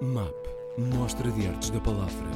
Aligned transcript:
MAP 0.00 0.40
Mostra 0.78 1.30
de 1.30 1.46
Artes 1.46 1.70
da 1.70 1.80
Palavra. 1.80 2.30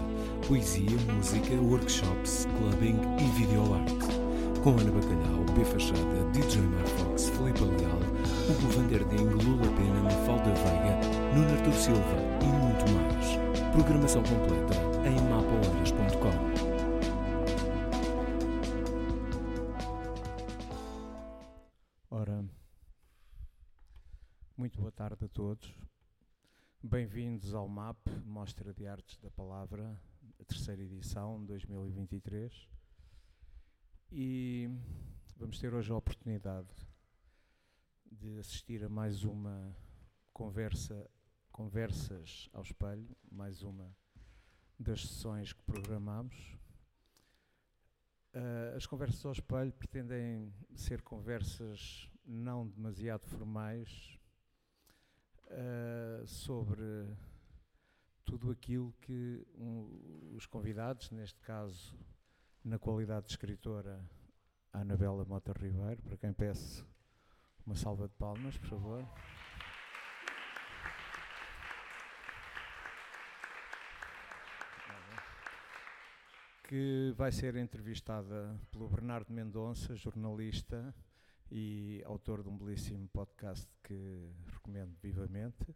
Poesia, 0.47 0.99
música, 1.15 1.55
workshops, 1.55 2.47
clubbing 2.59 3.01
e 3.19 3.39
videoarte. 3.39 3.95
Com 4.63 4.71
Ana 4.71 4.91
Bacalhau, 4.91 5.45
B. 5.55 5.65
Fachada, 5.65 6.25
DJ 6.33 6.61
Marfox, 6.61 7.31
Felipe 7.31 7.61
Leal, 7.61 8.01
Hugo 8.49 8.69
Vanderding, 8.69 9.25
Lula 9.25 9.71
Pena, 9.77 10.03
Mafalda 10.03 10.53
Veiga, 10.53 11.01
Nuno 11.35 11.53
Artur 11.53 11.73
Silva 11.73 12.17
e 12.43 12.47
muito 12.47 12.85
mais. 12.93 13.73
Programação 13.73 14.23
completa 14.23 14.75
em 15.07 15.17
mapahoras.com. 15.31 16.74
Bem-vindos 26.95 27.53
ao 27.55 27.67
MAP, 27.67 27.99
Mostra 28.25 28.73
de 28.73 28.87
Artes 28.87 29.19
da 29.19 29.29
Palavra, 29.29 30.01
terceira 30.47 30.81
edição, 30.81 31.45
2023. 31.45 32.69
E 34.13 34.71
vamos 35.37 35.59
ter 35.59 35.75
hoje 35.75 35.91
a 35.91 35.97
oportunidade 35.97 36.73
de 38.13 38.39
assistir 38.39 38.85
a 38.85 38.89
mais 38.89 39.25
uma 39.25 39.77
conversa, 40.33 41.11
conversas 41.51 42.49
ao 42.53 42.63
espelho, 42.63 43.17
mais 43.29 43.65
uma 43.65 43.93
das 44.79 45.01
sessões 45.01 45.53
que 45.53 45.65
programamos. 45.65 46.57
Uh, 48.33 48.77
as 48.77 48.87
conversas 48.87 49.27
ao 49.27 49.33
espelho 49.33 49.73
pretendem 49.73 50.55
ser 50.77 51.03
conversas 51.03 52.09
não 52.25 52.69
demasiado 52.69 53.27
formais 53.27 54.17
uh, 55.47 56.27
sobre 56.27 57.07
tudo 58.25 58.51
aquilo 58.51 58.93
que 59.01 59.47
um, 59.57 60.33
os 60.35 60.47
convidados, 60.47 61.11
neste 61.11 61.41
caso, 61.41 61.95
na 62.65 62.79
qualidade 62.79 63.27
de 63.27 63.33
escritora, 63.33 64.01
a 64.73 64.81
Anabela 64.81 65.25
Mota 65.25 65.53
Ribeiro, 65.53 66.03
para 66.03 66.17
quem 66.17 66.33
peço 66.33 66.87
uma 67.67 67.77
salva 67.77 68.09
de 68.09 68.15
palmas, 68.15 68.57
por 68.59 68.69
favor. 68.69 69.07
que 76.67 77.13
vai 77.15 77.31
ser 77.31 77.57
entrevistada 77.57 78.59
pelo 78.73 78.89
Bernardo 78.89 79.31
Mendonça, 79.31 79.95
jornalista 79.95 80.95
e 81.51 82.03
autor 82.05 82.43
de 82.43 82.49
um 82.49 82.57
belíssimo 82.57 83.09
podcast 83.09 83.69
que 83.83 84.31
recomendo 84.47 84.97
vivamente. 85.03 85.71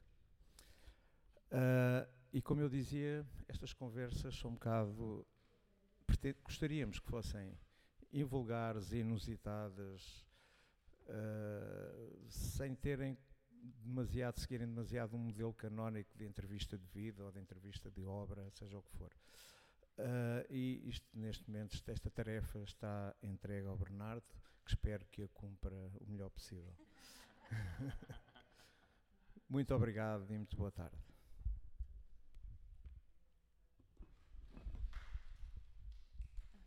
Uh, 1.53 2.09
e 2.33 2.43
como 2.43 2.61
eu 2.61 2.69
dizia, 2.69 3.27
estas 3.49 3.73
conversas 3.73 4.35
são 4.35 4.51
um 4.51 4.55
bocado. 4.55 5.27
Gostaríamos 6.45 6.99
que 6.99 7.07
fossem 7.07 7.57
invulgares, 8.13 8.93
inusitadas, 8.93 10.27
uh, 11.05 12.31
sem 12.31 12.75
terem 12.75 13.17
demasiado, 13.83 14.39
seguirem 14.39 14.67
demasiado 14.67 15.17
um 15.17 15.19
modelo 15.19 15.53
canónico 15.53 16.17
de 16.17 16.25
entrevista 16.25 16.79
de 16.79 16.87
vida 16.87 17.25
ou 17.25 17.33
de 17.33 17.41
entrevista 17.41 17.91
de 17.91 18.05
obra, 18.05 18.49
seja 18.51 18.79
o 18.79 18.83
que 18.83 18.93
for. 18.93 19.13
Uh, 19.99 20.47
e 20.49 20.89
isto, 20.89 21.07
neste 21.13 21.51
momento, 21.51 21.83
esta 21.89 22.11
tarefa 22.11 22.63
está 22.63 23.15
entregue 23.23 23.67
ao 23.67 23.77
Bernardo, 23.77 24.27
que 24.69 24.75
espero 24.75 25.07
que 25.07 25.23
a 25.23 25.29
cumpra 25.29 25.75
o 25.75 26.07
melhor 26.07 26.29
possível. 26.29 26.77
muito 29.49 29.75
obrigado 29.75 30.27
e 30.31 30.37
muito 30.37 30.55
boa 30.59 30.71
tarde. 30.71 30.99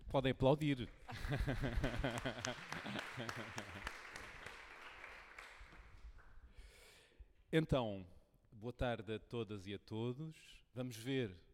Podem 0.10 0.32
aplaudir. 0.32 0.90
então, 7.54 8.04
boa 8.52 8.74
tarde 8.74 9.14
a 9.14 9.20
todas 9.20 9.68
e 9.68 9.76
a 9.76 9.80
todos. 9.80 10.36
Vamos 10.74 10.98
ver 10.98 11.51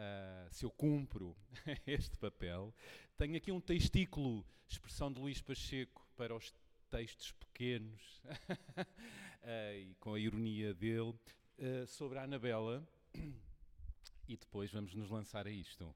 Uh, 0.00 0.48
se 0.50 0.64
eu 0.64 0.70
cumpro 0.70 1.36
este 1.86 2.16
papel. 2.16 2.74
Tenho 3.18 3.36
aqui 3.36 3.52
um 3.52 3.60
testículo, 3.60 4.46
expressão 4.66 5.12
de 5.12 5.20
Luís 5.20 5.42
Pacheco, 5.42 6.08
para 6.16 6.34
os 6.34 6.54
textos 6.88 7.32
pequenos, 7.32 8.22
uh, 8.24 8.86
e 9.76 9.94
com 10.00 10.14
a 10.14 10.18
ironia 10.18 10.72
dele, 10.72 11.14
uh, 11.58 11.86
sobre 11.86 12.18
a 12.18 12.22
Anabela. 12.22 12.82
E 14.26 14.38
depois 14.38 14.72
vamos 14.72 14.94
nos 14.94 15.10
lançar 15.10 15.46
a 15.46 15.50
isto. 15.50 15.94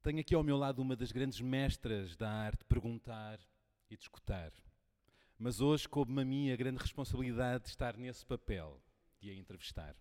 Tenho 0.00 0.20
aqui 0.20 0.32
ao 0.32 0.44
meu 0.44 0.56
lado 0.56 0.80
uma 0.80 0.94
das 0.94 1.10
grandes 1.10 1.40
mestras 1.40 2.14
da 2.14 2.30
arte 2.30 2.60
de 2.60 2.66
perguntar 2.66 3.40
e 3.90 3.96
de 3.96 4.02
escutar. 4.04 4.52
Mas 5.36 5.60
hoje 5.60 5.88
coube-me 5.88 6.22
a 6.22 6.24
mim 6.24 6.52
a 6.52 6.56
grande 6.56 6.78
responsabilidade 6.78 7.64
de 7.64 7.70
estar 7.70 7.96
nesse 7.96 8.24
papel, 8.24 8.80
de 9.18 9.28
a 9.28 9.34
entrevistar. 9.34 9.96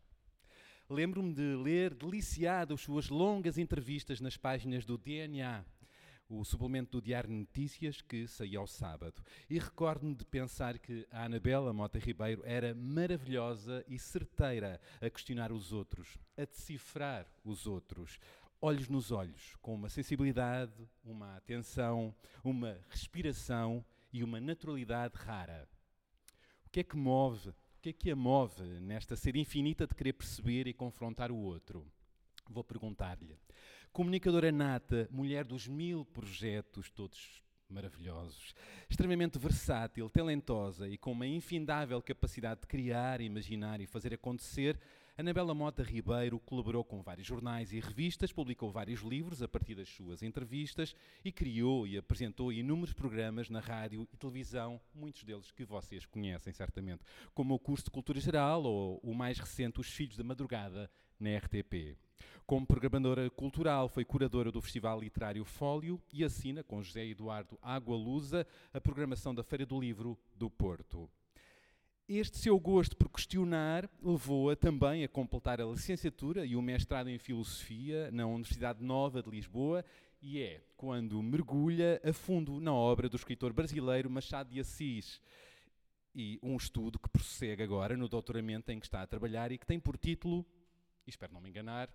Lembro-me 0.90 1.34
de 1.34 1.56
ler 1.56 1.96
deliciado 1.96 2.76
as 2.76 2.82
suas 2.82 3.10
longas 3.10 3.58
entrevistas 3.58 4.22
nas 4.22 4.38
páginas 4.38 4.86
do 4.86 5.00
DNA, 5.00 5.66
o 6.30 6.46
suplemento 6.46 6.92
do 6.92 7.04
Diário 7.04 7.28
de 7.28 7.36
Notícias 7.36 8.02
que 8.02 8.28
saía 8.28 8.60
ao 8.60 8.68
sábado. 8.68 9.20
E 9.50 9.58
recordo-me 9.58 10.14
de 10.14 10.24
pensar 10.24 10.78
que 10.78 11.08
a 11.10 11.26
Anabela 11.26 11.74
Mota 11.74 11.98
Ribeiro 11.98 12.44
era 12.46 12.76
maravilhosa 12.76 13.84
e 13.88 13.98
certeira 13.98 14.80
a 15.02 15.10
questionar 15.10 15.52
os 15.52 15.74
outros, 15.74 16.20
a 16.38 16.46
decifrar 16.46 17.26
os 17.44 17.66
outros, 17.66 18.20
olhos 18.62 18.88
nos 18.88 19.12
olhos, 19.12 19.56
com 19.64 19.74
uma 19.74 19.90
sensibilidade, 19.90 20.88
uma 21.04 21.36
atenção, 21.36 22.14
uma 22.44 22.80
respiração 22.90 23.84
e 24.14 24.24
uma 24.24 24.40
naturalidade 24.40 25.16
rara. 25.18 25.68
O 26.64 26.70
que 26.70 26.82
é 26.82 26.84
que 26.84 26.96
move 26.96 27.52
que 27.86 27.90
é 27.90 27.94
que 27.94 28.10
a 28.10 28.16
move 28.16 28.64
nesta 28.82 29.16
sede 29.16 29.40
infinita 29.40 29.86
de 29.86 29.94
querer 29.94 30.14
perceber 30.14 30.66
e 30.66 30.74
confrontar 30.74 31.32
o 31.32 31.38
outro? 31.38 31.86
Vou 32.50 32.64
perguntar-lhe. 32.64 33.38
Comunicadora 33.94 34.52
nata, 34.52 35.08
mulher 35.12 35.46
dos 35.46 35.68
mil 35.68 36.04
projetos, 36.04 36.90
todos 36.90 37.44
maravilhosos, 37.70 38.56
extremamente 38.90 39.38
versátil, 39.38 40.10
talentosa 40.10 40.90
e 40.90 40.98
com 40.98 41.12
uma 41.12 41.28
infindável 41.28 42.02
capacidade 42.02 42.62
de 42.62 42.68
criar, 42.68 43.22
imaginar 43.22 43.80
e 43.80 43.86
fazer 43.86 44.16
acontecer, 44.16 44.80
Anabela 45.18 45.54
Mota 45.54 45.82
Ribeiro 45.82 46.38
colaborou 46.42 46.84
com 46.84 47.02
vários 47.02 47.26
jornais 47.26 47.72
e 47.72 47.80
revistas, 47.80 48.34
publicou 48.34 48.70
vários 48.70 49.00
livros 49.00 49.42
a 49.42 49.48
partir 49.48 49.74
das 49.74 49.88
suas 49.88 50.22
entrevistas 50.22 50.94
e 51.24 51.32
criou 51.32 51.88
e 51.88 51.98
apresentou 51.98 52.52
inúmeros 52.52 52.92
programas 52.92 53.50
na 53.50 53.62
rádio 53.62 54.06
e 54.14 54.18
televisão, 54.18 54.78
muitos 54.94 55.24
deles 55.24 55.52
que 55.52 55.64
vocês 55.64 56.06
conhecem 56.06 56.52
certamente, 56.52 57.06
como 57.34 57.54
o 57.54 57.60
curso 57.60 57.86
de 57.86 57.92
Cultura 57.92 58.20
Geral 58.20 58.66
ou 58.66 59.00
o 59.02 59.14
mais 59.14 59.40
recente 59.40 59.80
Os 59.80 59.88
Filhos 59.88 60.18
da 60.18 60.24
Madrugada 60.24 60.92
na 61.18 61.38
RTP. 61.38 61.98
Como 62.46 62.68
programadora 62.68 63.30
cultural, 63.30 63.88
foi 63.88 64.04
curadora 64.04 64.52
do 64.52 64.62
Festival 64.62 65.00
Literário 65.00 65.46
Fólio 65.46 66.02
e 66.12 66.26
assina, 66.26 66.62
com 66.62 66.84
José 66.84 67.06
Eduardo 67.06 67.58
Água 67.62 67.96
Lusa, 67.96 68.46
a 68.74 68.82
programação 68.82 69.34
da 69.34 69.44
Feira 69.46 69.66
do 69.66 69.80
Livro 69.80 70.20
do 70.36 70.50
Porto. 70.50 71.10
Este 72.08 72.38
seu 72.38 72.60
gosto 72.60 72.96
por 72.96 73.10
questionar 73.10 73.90
levou-a 74.00 74.56
também 74.56 75.04
a 75.04 75.08
completar 75.08 75.60
a 75.60 75.66
licenciatura 75.66 76.46
e 76.46 76.56
o 76.56 76.62
mestrado 76.62 77.10
em 77.10 77.18
Filosofia 77.18 78.12
na 78.12 78.28
Universidade 78.28 78.84
Nova 78.84 79.24
de 79.24 79.32
Lisboa, 79.32 79.84
e 80.22 80.40
é 80.40 80.62
quando 80.78 81.20
mergulha 81.24 82.00
a 82.06 82.14
fundo 82.14 82.62
na 82.62 82.72
obra 82.72 83.10
do 83.10 83.16
escritor 83.16 83.52
brasileiro 83.54 84.08
Machado 84.08 84.52
de 84.52 84.60
Assis. 84.60 85.20
E 86.14 86.38
um 86.44 86.56
estudo 86.56 87.00
que 87.00 87.10
prossegue 87.10 87.64
agora 87.64 87.98
no 87.98 88.08
doutoramento 88.08 88.72
em 88.72 88.80
que 88.80 88.86
está 88.86 89.02
a 89.02 89.08
trabalhar 89.08 89.52
e 89.52 89.58
que 89.58 89.66
tem 89.66 89.80
por 89.80 89.98
título, 89.98 90.46
espero 91.08 91.34
não 91.34 91.42
me 91.42 91.50
enganar, 91.50 91.90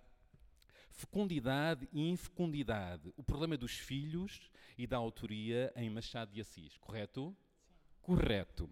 Fecundidade 0.90 1.88
e 1.92 2.10
Infecundidade, 2.10 3.12
o 3.16 3.22
problema 3.22 3.56
dos 3.56 3.78
filhos 3.78 4.50
e 4.76 4.88
da 4.88 4.96
autoria 4.96 5.72
em 5.76 5.88
Machado 5.88 6.32
de 6.32 6.40
Assis, 6.40 6.76
correto? 6.78 7.32
Correto. 8.10 8.68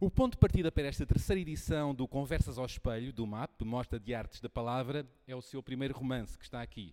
O 0.00 0.10
ponto 0.10 0.32
de 0.32 0.38
partida 0.38 0.72
para 0.72 0.88
esta 0.88 1.06
terceira 1.06 1.40
edição 1.40 1.94
do 1.94 2.08
Conversas 2.08 2.58
ao 2.58 2.66
Espelho, 2.66 3.12
do 3.12 3.24
MAP, 3.24 3.62
Mostra 3.62 4.00
de 4.00 4.12
Artes 4.12 4.40
da 4.40 4.48
Palavra, 4.48 5.08
é 5.28 5.36
o 5.36 5.40
seu 5.40 5.62
primeiro 5.62 5.94
romance, 5.94 6.36
que 6.36 6.44
está 6.44 6.60
aqui. 6.60 6.92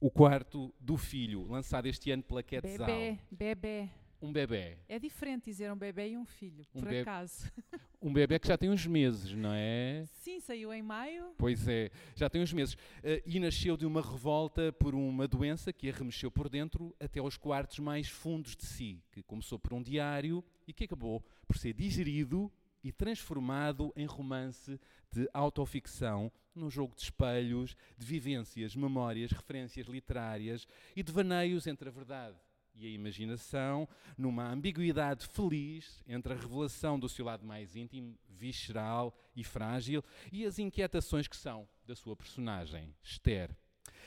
O 0.00 0.12
quarto 0.12 0.72
do 0.78 0.96
filho, 0.96 1.44
lançado 1.48 1.86
este 1.86 2.12
ano 2.12 2.22
pela 2.22 2.40
Quetzal. 2.40 2.86
Bebê, 2.86 3.18
bebê. 3.28 3.90
Um 4.22 4.32
bebê. 4.32 4.78
É 4.88 4.96
diferente 4.96 5.46
dizer 5.46 5.72
um 5.72 5.76
bebê 5.76 6.10
e 6.10 6.16
um 6.16 6.24
filho, 6.24 6.64
um 6.72 6.80
por 6.80 6.94
acaso. 6.94 7.50
Um 8.00 8.12
bebê 8.12 8.38
que 8.38 8.46
já 8.46 8.56
tem 8.56 8.70
uns 8.70 8.86
meses, 8.86 9.32
não 9.32 9.52
é? 9.52 10.04
Sim, 10.20 10.38
saiu 10.38 10.72
em 10.72 10.80
maio. 10.80 11.34
Pois 11.36 11.66
é, 11.66 11.90
já 12.14 12.30
tem 12.30 12.40
uns 12.40 12.52
meses. 12.52 12.74
Uh, 12.74 13.20
e 13.26 13.40
nasceu 13.40 13.76
de 13.76 13.84
uma 13.84 14.00
revolta 14.00 14.72
por 14.72 14.94
uma 14.94 15.26
doença 15.26 15.72
que 15.72 15.90
a 15.90 15.92
remexeu 15.92 16.30
por 16.30 16.48
dentro 16.48 16.94
até 17.00 17.18
aos 17.18 17.36
quartos 17.36 17.80
mais 17.80 18.08
fundos 18.08 18.54
de 18.54 18.64
si, 18.64 19.02
que 19.10 19.20
começou 19.20 19.58
por 19.58 19.72
um 19.74 19.82
diário 19.82 20.44
e 20.68 20.72
que 20.72 20.84
acabou 20.84 21.24
por 21.46 21.56
ser 21.56 21.72
digerido 21.72 22.52
e 22.84 22.92
transformado 22.92 23.92
em 23.96 24.06
romance 24.06 24.78
de 25.10 25.28
autoficção, 25.32 26.30
num 26.54 26.70
jogo 26.70 26.94
de 26.94 27.02
espelhos, 27.02 27.74
de 27.96 28.06
vivências, 28.06 28.76
memórias, 28.76 29.32
referências 29.32 29.86
literárias 29.86 30.68
e 30.94 31.02
de 31.02 31.10
vaneios 31.10 31.66
entre 31.66 31.88
a 31.88 31.92
verdade 31.92 32.36
e 32.74 32.86
a 32.86 32.90
imaginação, 32.90 33.88
numa 34.16 34.48
ambiguidade 34.52 35.26
feliz 35.26 36.00
entre 36.06 36.32
a 36.32 36.36
revelação 36.36 36.98
do 36.98 37.08
seu 37.08 37.24
lado 37.24 37.44
mais 37.44 37.74
íntimo, 37.74 38.16
visceral 38.28 39.16
e 39.34 39.42
frágil, 39.42 40.04
e 40.30 40.44
as 40.46 40.60
inquietações 40.60 41.26
que 41.26 41.36
são 41.36 41.68
da 41.84 41.96
sua 41.96 42.14
personagem, 42.14 42.94
Esther. 43.02 43.50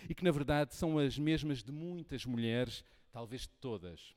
E 0.07 0.15
que, 0.15 0.23
na 0.23 0.31
verdade, 0.31 0.73
são 0.73 0.97
as 0.97 1.17
mesmas 1.17 1.61
de 1.61 1.71
muitas 1.71 2.25
mulheres, 2.25 2.83
talvez 3.11 3.41
de 3.41 3.49
todas. 3.59 4.15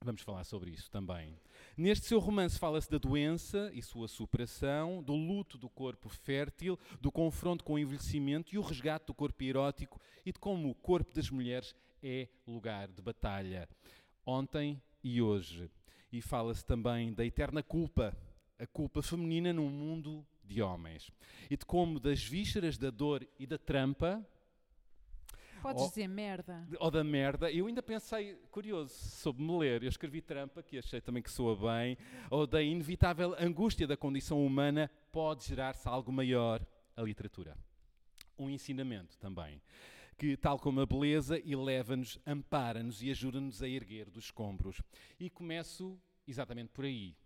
Vamos 0.00 0.22
falar 0.22 0.44
sobre 0.44 0.70
isso 0.70 0.90
também. 0.90 1.36
Neste 1.76 2.06
seu 2.06 2.18
romance 2.18 2.58
fala-se 2.58 2.90
da 2.90 2.98
doença 2.98 3.70
e 3.72 3.80
sua 3.80 4.06
superação, 4.06 5.02
do 5.02 5.14
luto 5.14 5.56
do 5.56 5.70
corpo 5.70 6.08
fértil, 6.08 6.78
do 7.00 7.10
confronto 7.10 7.64
com 7.64 7.74
o 7.74 7.78
envelhecimento 7.78 8.54
e 8.54 8.58
o 8.58 8.62
resgate 8.62 9.06
do 9.06 9.14
corpo 9.14 9.42
erótico 9.42 9.98
e 10.24 10.32
de 10.32 10.38
como 10.38 10.68
o 10.68 10.74
corpo 10.74 11.14
das 11.14 11.30
mulheres 11.30 11.74
é 12.02 12.28
lugar 12.46 12.88
de 12.88 13.00
batalha, 13.00 13.66
ontem 14.26 14.82
e 15.02 15.22
hoje. 15.22 15.70
E 16.12 16.20
fala-se 16.20 16.62
também 16.62 17.14
da 17.14 17.24
eterna 17.24 17.62
culpa, 17.62 18.14
a 18.58 18.66
culpa 18.66 19.00
feminina 19.00 19.50
num 19.50 19.70
mundo 19.70 20.26
de 20.44 20.60
homens. 20.60 21.10
E 21.50 21.56
de 21.56 21.64
como 21.64 21.98
das 21.98 22.22
vísceras 22.22 22.76
da 22.76 22.90
dor 22.90 23.26
e 23.38 23.46
da 23.46 23.56
trampa. 23.56 24.22
Podes 25.62 25.82
ou, 25.82 25.88
dizer 25.88 26.08
merda. 26.08 26.66
Ou 26.78 26.90
da 26.90 27.04
merda. 27.04 27.50
Eu 27.50 27.66
ainda 27.66 27.82
pensei, 27.82 28.34
curioso, 28.50 28.92
sobre 28.92 29.42
me 29.42 29.58
ler. 29.58 29.82
Eu 29.82 29.88
escrevi 29.88 30.20
trampa, 30.20 30.62
que 30.62 30.78
achei 30.78 31.00
também 31.00 31.22
que 31.22 31.30
soa 31.30 31.56
bem. 31.56 31.96
Ou 32.30 32.46
da 32.46 32.62
inevitável 32.62 33.34
angústia 33.38 33.86
da 33.86 33.96
condição 33.96 34.44
humana 34.44 34.90
pode 35.10 35.44
gerar-se 35.44 35.88
algo 35.88 36.12
maior, 36.12 36.64
a 36.96 37.02
literatura. 37.02 37.56
Um 38.38 38.50
ensinamento 38.50 39.18
também 39.18 39.60
que, 40.18 40.36
tal 40.36 40.58
como 40.58 40.80
a 40.80 40.86
beleza, 40.86 41.38
eleva-nos, 41.38 42.18
ampara-nos 42.26 43.02
e 43.02 43.10
ajuda-nos 43.10 43.62
a 43.62 43.68
erguer 43.68 44.08
dos 44.08 44.26
escombros. 44.26 44.80
E 45.18 45.28
começo 45.28 45.98
exatamente 46.26 46.68
por 46.68 46.84
aí. 46.84 47.16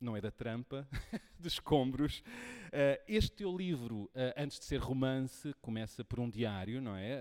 Não 0.00 0.16
é 0.16 0.20
da 0.20 0.30
trampa, 0.30 0.86
dos 1.38 1.54
escombros. 1.54 2.20
Uh, 2.68 3.02
este 3.08 3.32
teu 3.32 3.56
livro, 3.56 4.04
uh, 4.04 4.10
antes 4.36 4.58
de 4.58 4.66
ser 4.66 4.78
romance, 4.78 5.54
começa 5.62 6.04
por 6.04 6.20
um 6.20 6.28
diário, 6.28 6.82
não 6.82 6.94
é? 6.94 7.16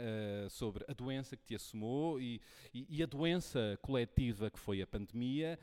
Uh, 0.45 0.49
sobre 0.49 0.83
a 0.87 0.93
doença 0.93 1.37
que 1.37 1.45
te 1.45 1.55
assomou 1.55 2.19
e, 2.19 2.41
e, 2.73 2.85
e 2.97 3.03
a 3.03 3.05
doença 3.05 3.79
coletiva 3.81 4.49
que 4.49 4.59
foi 4.59 4.81
a 4.81 4.87
pandemia. 4.87 5.57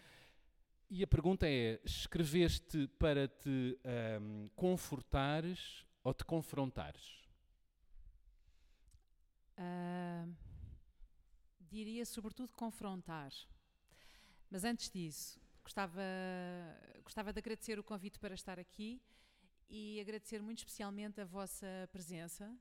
E 0.94 1.03
a 1.03 1.06
pergunta 1.06 1.47
é: 1.49 1.81
escreveste 1.85 2.87
para 2.99 3.26
te 3.26 3.79
um, 4.20 4.49
confortares 4.55 5.87
ou 6.05 6.12
te 6.12 6.23
confrontares? 6.23 7.23
Uh, 9.58 10.31
diria 11.61 12.05
sobretudo 12.05 12.53
confrontar. 12.53 13.32
Mas 14.50 14.65
antes 14.65 14.91
disso, 14.91 15.41
gostava, 15.62 16.03
gostava 17.03 17.32
de 17.32 17.38
agradecer 17.38 17.79
o 17.79 17.85
convite 17.85 18.19
para 18.19 18.35
estar 18.35 18.59
aqui 18.59 19.00
e 19.69 20.00
agradecer 20.00 20.43
muito 20.43 20.59
especialmente 20.59 21.20
a 21.20 21.25
vossa 21.25 21.67
presença. 21.91 22.55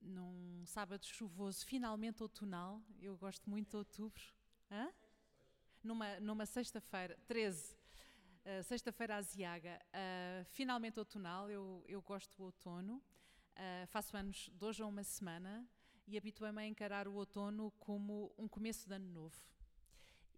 num 0.00 0.64
sábado 0.66 1.04
chuvoso, 1.04 1.64
finalmente 1.66 2.22
outonal, 2.22 2.82
eu 3.00 3.16
gosto 3.16 3.48
muito 3.48 3.70
de 3.70 3.76
outubro. 3.76 4.22
Hã? 4.70 4.92
Numa, 5.82 6.20
numa 6.20 6.44
sexta-feira, 6.44 7.18
13, 7.26 7.74
uh, 7.74 8.62
sexta-feira 8.64 9.16
aziaga, 9.16 9.80
uh, 9.88 10.44
finalmente 10.46 10.98
outonal, 10.98 11.50
eu, 11.50 11.84
eu 11.86 12.02
gosto 12.02 12.36
do 12.36 12.44
outono. 12.44 13.02
Uh, 13.54 13.86
faço 13.88 14.16
anos 14.16 14.50
de 14.52 14.64
hoje 14.64 14.82
a 14.82 14.86
uma 14.86 15.02
semana 15.02 15.66
e 16.06 16.16
habituei-me 16.16 16.62
a 16.62 16.66
encarar 16.66 17.08
o 17.08 17.14
outono 17.14 17.70
como 17.78 18.32
um 18.38 18.48
começo 18.48 18.86
de 18.88 18.94
ano 18.94 19.08
novo. 19.08 19.36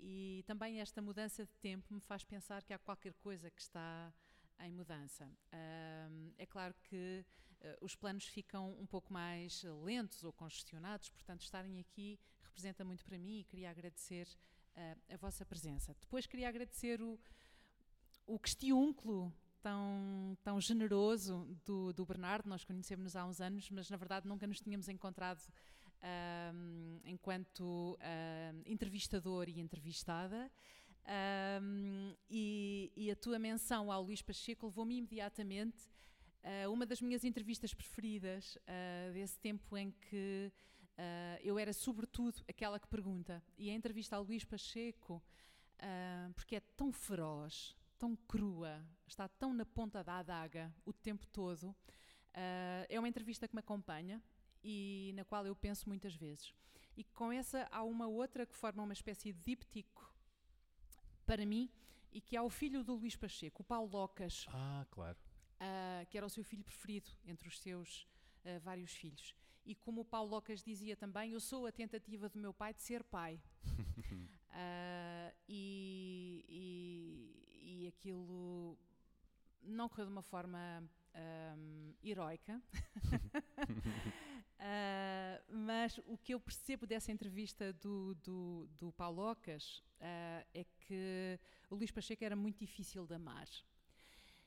E 0.02 0.42
também 0.46 0.80
esta 0.80 1.02
mudança 1.02 1.44
de 1.44 1.52
tempo 1.56 1.92
me 1.92 2.00
faz 2.00 2.24
pensar 2.24 2.62
que 2.62 2.72
há 2.72 2.78
qualquer 2.78 3.12
coisa 3.14 3.50
que 3.50 3.60
está 3.60 4.12
em 4.60 4.72
mudança. 4.72 5.30
É 6.36 6.46
claro 6.46 6.74
que 6.82 7.24
uh, 7.60 7.84
os 7.84 7.94
planos 7.94 8.26
ficam 8.26 8.76
um 8.78 8.86
pouco 8.86 9.12
mais 9.12 9.62
lentos 9.84 10.24
ou 10.24 10.32
congestionados, 10.32 11.08
portanto, 11.10 11.42
estarem 11.42 11.78
aqui 11.80 12.18
representa 12.60 12.84
muito 12.84 13.04
para 13.04 13.18
mim 13.18 13.40
e 13.40 13.44
queria 13.44 13.70
agradecer 13.70 14.28
a 15.08 15.16
vossa 15.16 15.44
presença. 15.44 15.94
Depois 16.00 16.26
queria 16.26 16.48
agradecer 16.48 17.02
o, 17.02 17.18
o 18.26 18.38
questiúnculo 18.38 19.32
tão, 19.62 20.36
tão 20.42 20.60
generoso 20.60 21.46
do, 21.64 21.92
do 21.92 22.04
Bernardo. 22.04 22.48
Nós 22.48 22.64
conhecemos-nos 22.64 23.16
há 23.16 23.24
uns 23.24 23.40
anos, 23.40 23.68
mas 23.70 23.90
na 23.90 23.96
verdade 23.96 24.28
nunca 24.28 24.46
nos 24.46 24.60
tínhamos 24.60 24.88
encontrado 24.88 25.42
um, 26.02 27.00
enquanto 27.04 27.98
um, 27.98 28.62
entrevistador 28.66 29.48
e 29.48 29.60
entrevistada. 29.60 30.50
Um, 31.62 32.14
e, 32.28 32.92
e, 32.96 33.10
a 33.10 33.16
tua 33.16 33.38
menção 33.38 33.90
ao 33.90 34.02
Luís 34.02 34.22
Pacheco 34.22 34.66
levou-me 34.66 34.96
imediatamente 34.98 35.88
a 36.42 36.68
uma 36.68 36.86
das 36.86 37.00
minhas 37.00 37.24
entrevistas 37.24 37.74
preferidas, 37.74 38.56
uh, 38.56 39.12
desse 39.12 39.38
tempo 39.40 39.76
em 39.76 39.90
que 39.90 40.52
uh, 40.96 41.40
eu 41.42 41.58
era, 41.58 41.72
sobretudo, 41.72 42.42
aquela 42.48 42.78
que 42.78 42.86
pergunta. 42.86 43.42
E 43.58 43.70
a 43.70 43.74
entrevista 43.74 44.16
ao 44.16 44.22
Luís 44.22 44.44
Pacheco, 44.44 45.22
uh, 45.76 46.32
porque 46.34 46.56
é 46.56 46.60
tão 46.60 46.92
feroz, 46.92 47.76
tão 47.98 48.16
crua, 48.16 48.82
está 49.06 49.28
tão 49.28 49.52
na 49.52 49.66
ponta 49.66 50.02
da 50.04 50.18
adaga 50.18 50.72
o 50.84 50.92
tempo 50.92 51.26
todo. 51.26 51.64
Uh, 52.32 52.86
é 52.88 52.98
uma 52.98 53.08
entrevista 53.08 53.48
que 53.48 53.54
me 53.54 53.60
acompanha 53.60 54.22
e 54.62 55.12
na 55.14 55.24
qual 55.24 55.46
eu 55.46 55.54
penso 55.54 55.88
muitas 55.88 56.14
vezes. 56.14 56.54
E 56.96 57.04
com 57.04 57.32
essa 57.32 57.66
há 57.70 57.82
uma 57.82 58.06
outra 58.06 58.44
que 58.44 58.54
forma 58.54 58.82
uma 58.82 58.92
espécie 58.92 59.32
de 59.32 59.40
díptico 59.40 60.12
para 61.24 61.46
mim 61.46 61.70
e 62.12 62.20
que 62.20 62.36
é 62.36 62.42
o 62.42 62.50
filho 62.50 62.82
do 62.82 62.94
Luís 62.94 63.16
Pacheco, 63.16 63.62
o 63.62 63.64
Paulo 63.64 63.90
Locas. 63.90 64.46
Ah, 64.48 64.86
claro. 64.90 65.16
Uh, 65.56 66.06
que 66.08 66.16
era 66.16 66.26
o 66.26 66.30
seu 66.30 66.42
filho 66.42 66.64
preferido 66.64 67.10
entre 67.24 67.48
os 67.48 67.60
seus 67.60 68.08
uh, 68.44 68.60
vários 68.60 68.92
filhos. 68.92 69.34
E 69.64 69.74
como 69.74 70.00
o 70.00 70.04
Paulo 70.04 70.30
Locas 70.30 70.62
dizia 70.62 70.96
também, 70.96 71.32
eu 71.32 71.40
sou 71.40 71.66
a 71.66 71.72
tentativa 71.72 72.28
do 72.28 72.38
meu 72.38 72.52
pai 72.52 72.74
de 72.74 72.82
ser 72.82 73.04
pai. 73.04 73.40
e, 75.48 76.44
e, 76.48 77.84
e 77.84 77.86
aquilo 77.88 78.76
não 79.62 79.88
correu 79.88 80.06
de 80.06 80.12
uma 80.12 80.22
forma 80.22 80.82
um, 81.14 81.94
heroica. 82.02 82.60
uh, 84.56 85.42
mas 85.48 85.98
o 86.06 86.16
que 86.16 86.34
eu 86.34 86.40
percebo 86.40 86.86
dessa 86.86 87.12
entrevista 87.12 87.72
do, 87.74 88.14
do, 88.16 88.68
do 88.78 88.92
Paulo 88.92 89.30
Ocas 89.30 89.82
uh, 90.00 90.46
é 90.54 90.64
que 90.80 91.38
o 91.70 91.74
Luís 91.74 91.90
Pacheco 91.90 92.24
era 92.24 92.36
muito 92.36 92.58
difícil 92.58 93.06
de 93.06 93.14
amar. 93.14 93.48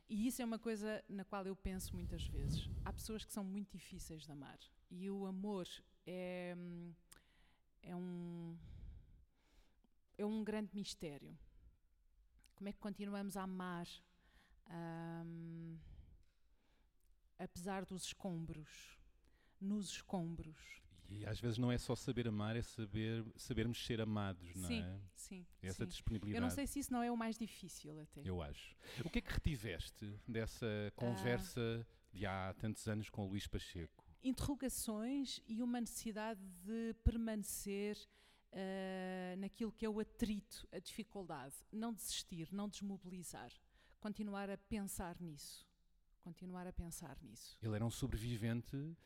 E 0.09 0.27
isso 0.27 0.41
é 0.41 0.45
uma 0.45 0.59
coisa 0.59 1.03
na 1.07 1.23
qual 1.23 1.45
eu 1.45 1.55
penso 1.55 1.95
muitas 1.95 2.25
vezes. 2.27 2.69
Há 2.83 2.91
pessoas 2.93 3.23
que 3.23 3.31
são 3.31 3.43
muito 3.43 3.71
difíceis 3.71 4.23
de 4.23 4.31
amar. 4.31 4.59
E 4.91 5.09
o 5.09 5.25
amor 5.25 5.67
é, 6.05 6.55
é 7.81 7.95
um, 7.95 8.55
é 10.17 10.25
um 10.25 10.43
grande 10.43 10.75
mistério. 10.75 11.37
Como 12.55 12.69
é 12.69 12.73
que 12.73 12.79
continuamos 12.79 13.35
a 13.35 13.43
amar 13.43 13.87
um, 14.69 15.77
apesar 17.43 17.85
dos 17.85 18.03
escombros, 18.05 18.99
nos 19.59 19.89
escombros? 19.89 20.83
E 21.09 21.25
às 21.25 21.39
vezes 21.39 21.57
não 21.57 21.71
é 21.71 21.77
só 21.77 21.95
saber 21.95 22.27
amar, 22.27 22.55
é 22.55 22.61
saber 22.61 23.23
sabermos 23.35 23.85
ser 23.85 24.01
amados, 24.01 24.55
não 24.55 24.67
sim, 24.67 24.81
é? 24.81 24.99
Sim, 25.15 25.45
Essa 25.61 25.83
sim. 25.83 25.89
disponibilidade. 25.89 26.37
Eu 26.37 26.41
não 26.41 26.49
sei 26.49 26.65
se 26.65 26.79
isso 26.79 26.91
não 26.91 27.03
é 27.03 27.11
o 27.11 27.17
mais 27.17 27.37
difícil 27.37 27.99
até. 27.99 28.21
Eu 28.23 28.41
acho. 28.41 28.75
O 29.03 29.09
que 29.09 29.19
é 29.19 29.21
que 29.21 29.31
retiveste 29.31 30.19
dessa 30.27 30.91
conversa 30.95 31.61
uh, 31.61 32.17
de 32.17 32.25
há 32.25 32.53
tantos 32.57 32.87
anos 32.87 33.09
com 33.09 33.25
o 33.25 33.29
Luís 33.29 33.47
Pacheco? 33.47 34.03
Interrogações 34.23 35.41
e 35.47 35.61
uma 35.61 35.81
necessidade 35.81 36.41
de 36.65 36.95
permanecer 37.03 37.97
uh, 38.53 39.37
naquilo 39.37 39.71
que 39.71 39.85
é 39.85 39.89
o 39.89 39.99
atrito, 39.99 40.67
a 40.71 40.79
dificuldade. 40.79 41.55
Não 41.71 41.93
desistir, 41.93 42.51
não 42.51 42.69
desmobilizar. 42.69 43.51
Continuar 43.99 44.49
a 44.49 44.57
pensar 44.57 45.19
nisso. 45.19 45.67
Continuar 46.23 46.65
a 46.65 46.73
pensar 46.73 47.17
nisso. 47.21 47.57
Ele 47.61 47.75
era 47.75 47.85
um 47.85 47.89
sobrevivente 47.89 48.75
uh, 48.75 48.97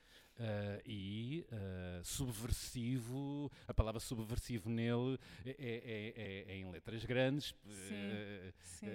e 0.85 1.45
uh, 1.51 2.05
subversivo. 2.05 3.51
A 3.67 3.73
palavra 3.73 3.99
subversivo 3.99 4.69
nele 4.69 5.19
é, 5.45 5.49
é, 5.49 6.13
é, 6.49 6.53
é 6.53 6.57
em 6.57 6.69
letras 6.69 7.03
grandes. 7.05 7.55
Sim. 7.65 8.53
sim. 8.61 8.87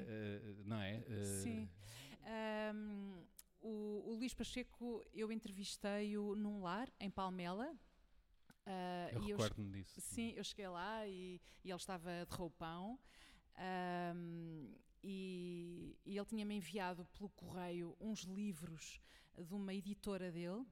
não 0.64 0.81
é? 0.81 1.02
Sim. 1.43 1.69
Um, 2.75 3.25
o, 3.61 4.02
o 4.07 4.14
Luís 4.14 4.33
Pacheco, 4.33 5.05
eu 5.12 5.33
entrevistei-o 5.33 6.37
num 6.37 6.62
lar, 6.62 6.88
em 7.00 7.11
Palmela, 7.11 7.76
Uh, 8.64 9.11
eu 9.14 9.37
recordo-me 9.37 9.71
disso. 9.73 10.00
Sim, 10.00 10.35
eu 10.37 10.45
cheguei 10.45 10.69
lá 10.69 11.07
e, 11.07 11.41
e 11.64 11.71
ele 11.71 11.76
estava 11.76 12.25
de 12.25 12.35
roupão. 12.35 12.99
Um, 14.14 14.73
e, 15.02 15.97
ele 16.06 16.25
tinha-me 16.25 16.54
enviado 16.54 17.04
pelo 17.06 17.28
correio 17.30 17.97
uns 18.00 18.21
livros 18.21 19.00
de 19.37 19.54
uma 19.54 19.75
editora 19.75 20.30
dele 20.30 20.64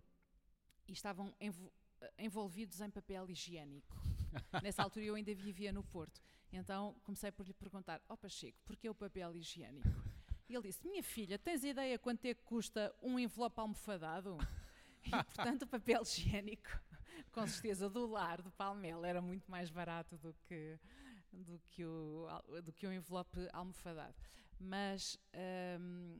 e 0.86 0.92
estavam 0.92 1.34
envo 1.40 1.72
envolvidos 2.18 2.80
em 2.80 2.88
papel 2.88 3.28
higiênico. 3.28 3.94
Nessa 4.62 4.82
altura 4.82 5.04
eu 5.04 5.14
ainda 5.14 5.34
vivia 5.34 5.70
no 5.70 5.82
Porto. 5.82 6.20
Então 6.52 6.94
comecei 7.02 7.30
por 7.30 7.46
lhe 7.46 7.52
perguntar: 7.52 8.00
Ó 8.08 8.14
oh, 8.14 8.16
Pacheco, 8.16 8.58
porquê 8.64 8.88
o 8.88 8.94
papel 8.94 9.36
higiênico? 9.36 9.88
E 10.48 10.54
ele 10.54 10.62
disse: 10.62 10.86
Minha 10.86 11.02
filha, 11.02 11.38
tens 11.38 11.62
ideia 11.62 11.98
quanto 11.98 12.24
é 12.24 12.34
que 12.34 12.42
custa 12.42 12.94
um 13.02 13.18
envelope 13.18 13.60
almofadado? 13.60 14.38
E 15.04 15.10
portanto 15.10 15.62
o 15.62 15.66
papel 15.66 16.02
higiênico, 16.02 16.68
com 17.32 17.46
certeza 17.46 17.88
do 17.88 18.06
lar, 18.06 18.42
do 18.42 18.50
Palmel, 18.50 19.04
era 19.04 19.20
muito 19.20 19.50
mais 19.50 19.70
barato 19.70 20.16
do 20.18 20.34
que, 20.46 20.78
do 21.32 21.58
que, 21.70 21.84
o, 21.84 22.26
do 22.64 22.72
que 22.72 22.86
o 22.86 22.92
envelope 22.92 23.48
almofadado. 23.52 24.16
Mas. 24.58 25.18
Um, 25.34 26.18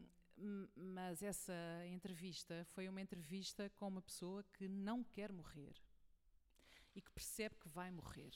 mas 0.75 1.23
essa 1.23 1.53
entrevista 1.87 2.65
foi 2.71 2.89
uma 2.89 3.03
entrevista 3.03 3.69
com 3.77 3.89
uma 3.89 4.01
pessoa 4.01 4.43
que 4.55 4.67
não 4.69 5.05
quer 5.05 5.31
morrer 5.31 5.75
e 6.95 7.03
que 7.03 7.11
percebe 7.11 7.57
que 7.57 7.69
vai 7.69 7.91
morrer 7.91 8.33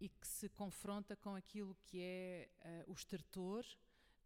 e 0.00 0.08
que 0.08 0.26
se 0.26 0.48
confronta 0.48 1.14
com 1.16 1.34
aquilo 1.34 1.76
que 1.82 2.00
é 2.00 2.48
uh, 2.86 2.90
o 2.90 2.94
estertor, 2.94 3.64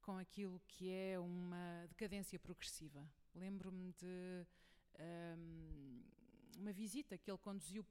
com 0.00 0.16
aquilo 0.18 0.60
que 0.68 0.90
é 0.90 1.18
uma 1.18 1.86
decadência 1.88 2.38
progressiva. 2.38 3.04
Lembro-me 3.34 3.92
de 3.94 4.46
um, 5.36 6.02
uma 6.58 6.72
visita 6.72 7.18
que 7.18 7.28
ele 7.28 7.38
conduziu 7.38 7.84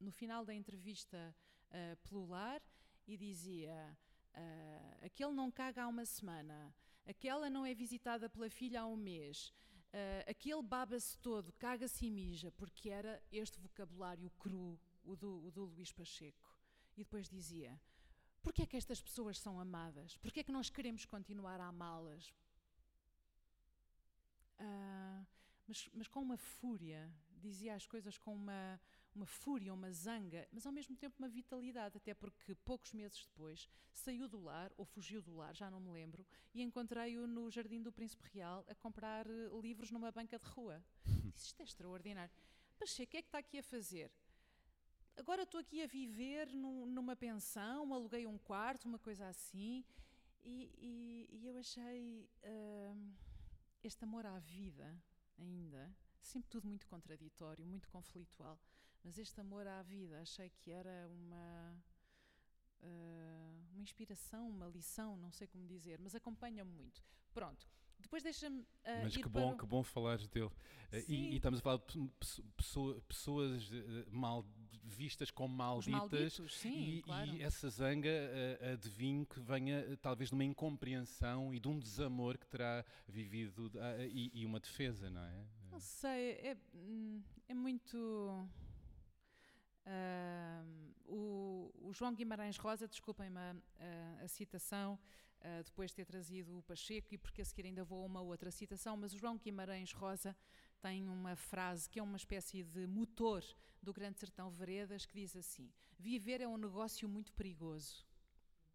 no 0.00 0.10
final 0.10 0.44
da 0.44 0.54
entrevista 0.54 1.34
uh, 1.70 1.96
pelo 2.08 2.26
lar 2.26 2.62
e 3.06 3.16
dizia: 3.16 3.96
uh, 4.34 5.04
Aquele 5.06 5.32
não 5.32 5.50
caga 5.50 5.84
há 5.84 5.88
uma 5.88 6.04
semana, 6.04 6.74
aquela 7.06 7.48
não 7.50 7.64
é 7.64 7.74
visitada 7.74 8.28
pela 8.28 8.50
filha 8.50 8.82
há 8.82 8.86
um 8.86 8.96
mês. 8.96 9.52
Uh, 9.92 10.28
aquele 10.28 10.62
baba-se 10.62 11.16
todo, 11.18 11.52
caga-se 11.52 12.06
e 12.06 12.10
mija, 12.10 12.50
porque 12.52 12.90
era 12.90 13.22
este 13.30 13.60
vocabulário 13.60 14.28
cru, 14.38 14.78
o 15.04 15.14
do, 15.14 15.46
o 15.46 15.50
do 15.50 15.64
Luís 15.66 15.92
Pacheco. 15.92 16.56
E 16.96 17.04
depois 17.04 17.28
dizia: 17.28 17.80
Porquê 18.42 18.62
é 18.62 18.66
que 18.66 18.76
estas 18.76 19.00
pessoas 19.00 19.38
são 19.38 19.58
amadas? 19.58 20.16
Porquê 20.16 20.40
é 20.40 20.44
que 20.44 20.52
nós 20.52 20.68
queremos 20.68 21.04
continuar 21.04 21.60
a 21.60 21.68
amá-las? 21.68 22.34
Uh, 24.60 25.26
mas, 25.66 25.88
mas, 25.94 26.08
com 26.08 26.20
uma 26.20 26.36
fúria, 26.36 27.10
dizia 27.36 27.74
as 27.74 27.86
coisas 27.86 28.18
com 28.18 28.34
uma, 28.34 28.80
uma 29.14 29.26
fúria, 29.26 29.72
uma 29.72 29.90
zanga, 29.92 30.46
mas 30.52 30.66
ao 30.66 30.72
mesmo 30.72 30.96
tempo 30.96 31.16
uma 31.18 31.28
vitalidade, 31.28 31.96
até 31.96 32.12
porque 32.14 32.54
poucos 32.64 32.92
meses 32.92 33.24
depois 33.26 33.68
saiu 33.92 34.28
do 34.28 34.40
lar, 34.40 34.72
ou 34.76 34.84
fugiu 34.84 35.22
do 35.22 35.36
lar, 35.36 35.54
já 35.54 35.70
não 35.70 35.80
me 35.80 35.90
lembro, 35.90 36.26
e 36.52 36.62
encontrei-o 36.62 37.26
no 37.26 37.50
Jardim 37.50 37.80
do 37.80 37.92
Príncipe 37.92 38.28
Real 38.32 38.64
a 38.68 38.74
comprar 38.74 39.26
eh, 39.26 39.48
livros 39.62 39.90
numa 39.90 40.10
banca 40.10 40.38
de 40.38 40.46
rua. 40.46 40.84
Disse, 41.32 41.46
isto 41.46 41.60
é 41.60 41.64
extraordinário. 41.64 42.34
Mas 42.78 42.92
o 42.92 43.06
que 43.06 43.16
é 43.16 43.22
que 43.22 43.28
está 43.28 43.38
aqui 43.38 43.58
a 43.58 43.62
fazer? 43.62 44.10
agora 45.16 45.42
estou 45.42 45.60
aqui 45.60 45.82
a 45.82 45.86
viver 45.86 46.52
num, 46.52 46.86
numa 46.86 47.16
pensão, 47.16 47.92
aluguei 47.92 48.26
um 48.26 48.38
quarto, 48.38 48.86
uma 48.86 48.98
coisa 48.98 49.28
assim, 49.28 49.84
e, 50.42 50.70
e, 50.78 51.38
e 51.38 51.46
eu 51.46 51.56
achei 51.56 52.28
uh, 52.42 53.14
este 53.82 54.04
amor 54.04 54.26
à 54.26 54.38
vida 54.38 55.00
ainda, 55.38 55.94
sempre 56.20 56.48
tudo 56.50 56.68
muito 56.68 56.86
contraditório, 56.86 57.64
muito 57.64 57.88
conflitual, 57.88 58.58
mas 59.04 59.18
este 59.18 59.38
amor 59.40 59.66
à 59.66 59.82
vida 59.82 60.20
achei 60.20 60.50
que 60.50 60.70
era 60.70 61.08
uma. 61.08 61.82
Uh, 62.80 63.64
uma 63.72 63.82
inspiração, 63.82 64.48
uma 64.48 64.66
lição, 64.66 65.16
não 65.16 65.30
sei 65.30 65.46
como 65.46 65.66
dizer, 65.66 65.98
mas 66.00 66.14
acompanha-me 66.14 66.70
muito. 66.70 67.02
Pronto, 67.32 67.66
depois 68.04 68.22
deixa-me. 68.22 68.60
Uh, 68.60 68.66
Mas 69.02 69.16
que 69.16 69.28
bom, 69.28 69.56
que 69.56 69.66
bom 69.66 69.82
falares 69.82 70.28
dele. 70.28 70.46
Uh, 70.46 70.52
e, 71.08 71.32
e, 71.32 71.36
estamos 71.36 71.60
a 71.60 71.62
falar 71.62 71.78
de 71.78 72.10
pessoa, 72.56 73.00
pessoas 73.08 73.70
uh, 73.70 74.06
mal 74.10 74.46
vistas 74.84 75.30
como 75.30 75.54
malditas. 75.54 76.40
sim, 76.50 76.98
e, 76.98 77.02
claro. 77.02 77.34
e, 77.34 77.42
essa 77.42 77.68
zanga 77.70 78.10
uh, 78.10 78.72
adivinho 78.74 79.24
que 79.26 79.40
venha 79.40 79.96
talvez 80.02 80.28
de 80.28 80.34
uma 80.34 80.44
incompreensão 80.44 81.54
e 81.54 81.58
de 81.58 81.66
um 81.66 81.78
desamor 81.78 82.36
que 82.36 82.46
terá 82.46 82.84
vivido 83.08 83.72
e, 84.10 84.30
e, 84.34 84.46
uma 84.46 84.60
defesa, 84.60 85.08
não 85.10 85.22
é? 85.22 85.46
Não 85.72 85.80
sei, 85.80 86.32
é, 86.32 86.56
hum, 86.74 87.22
é 87.48 87.54
muito. 87.54 88.48
O, 91.06 91.70
o, 91.82 91.92
João 91.92 92.14
Guimarães 92.14 92.56
Rosa, 92.56 92.88
desculpem-me 92.88 93.38
a, 93.38 93.56
a, 94.20 94.24
a 94.24 94.28
citação, 94.28 94.98
uh, 95.40 95.62
depois 95.62 95.90
de 95.90 95.96
ter 95.96 96.06
trazido 96.06 96.58
o 96.58 96.62
Pacheco 96.62 97.14
e 97.14 97.18
porque 97.18 97.42
a 97.42 97.44
seguir 97.44 97.66
ainda 97.66 97.84
vou 97.84 98.02
a 98.02 98.06
uma 98.06 98.20
outra 98.20 98.50
citação, 98.50 98.96
mas 98.96 99.12
o 99.12 99.18
João 99.18 99.36
Guimarães 99.36 99.92
Rosa 99.92 100.36
tem 100.80 101.08
uma 101.08 101.36
frase 101.36 101.88
que 101.88 101.98
é 101.98 102.02
uma 102.02 102.16
espécie 102.16 102.62
de 102.62 102.86
motor 102.86 103.44
do 103.82 103.92
Grande 103.92 104.18
Sertão 104.18 104.50
Veredas 104.50 105.04
que 105.06 105.14
diz 105.14 105.36
assim: 105.36 105.70
Viver 105.98 106.40
é 106.40 106.48
um 106.48 106.56
negócio 106.56 107.08
muito 107.08 107.32
perigoso. 107.32 108.04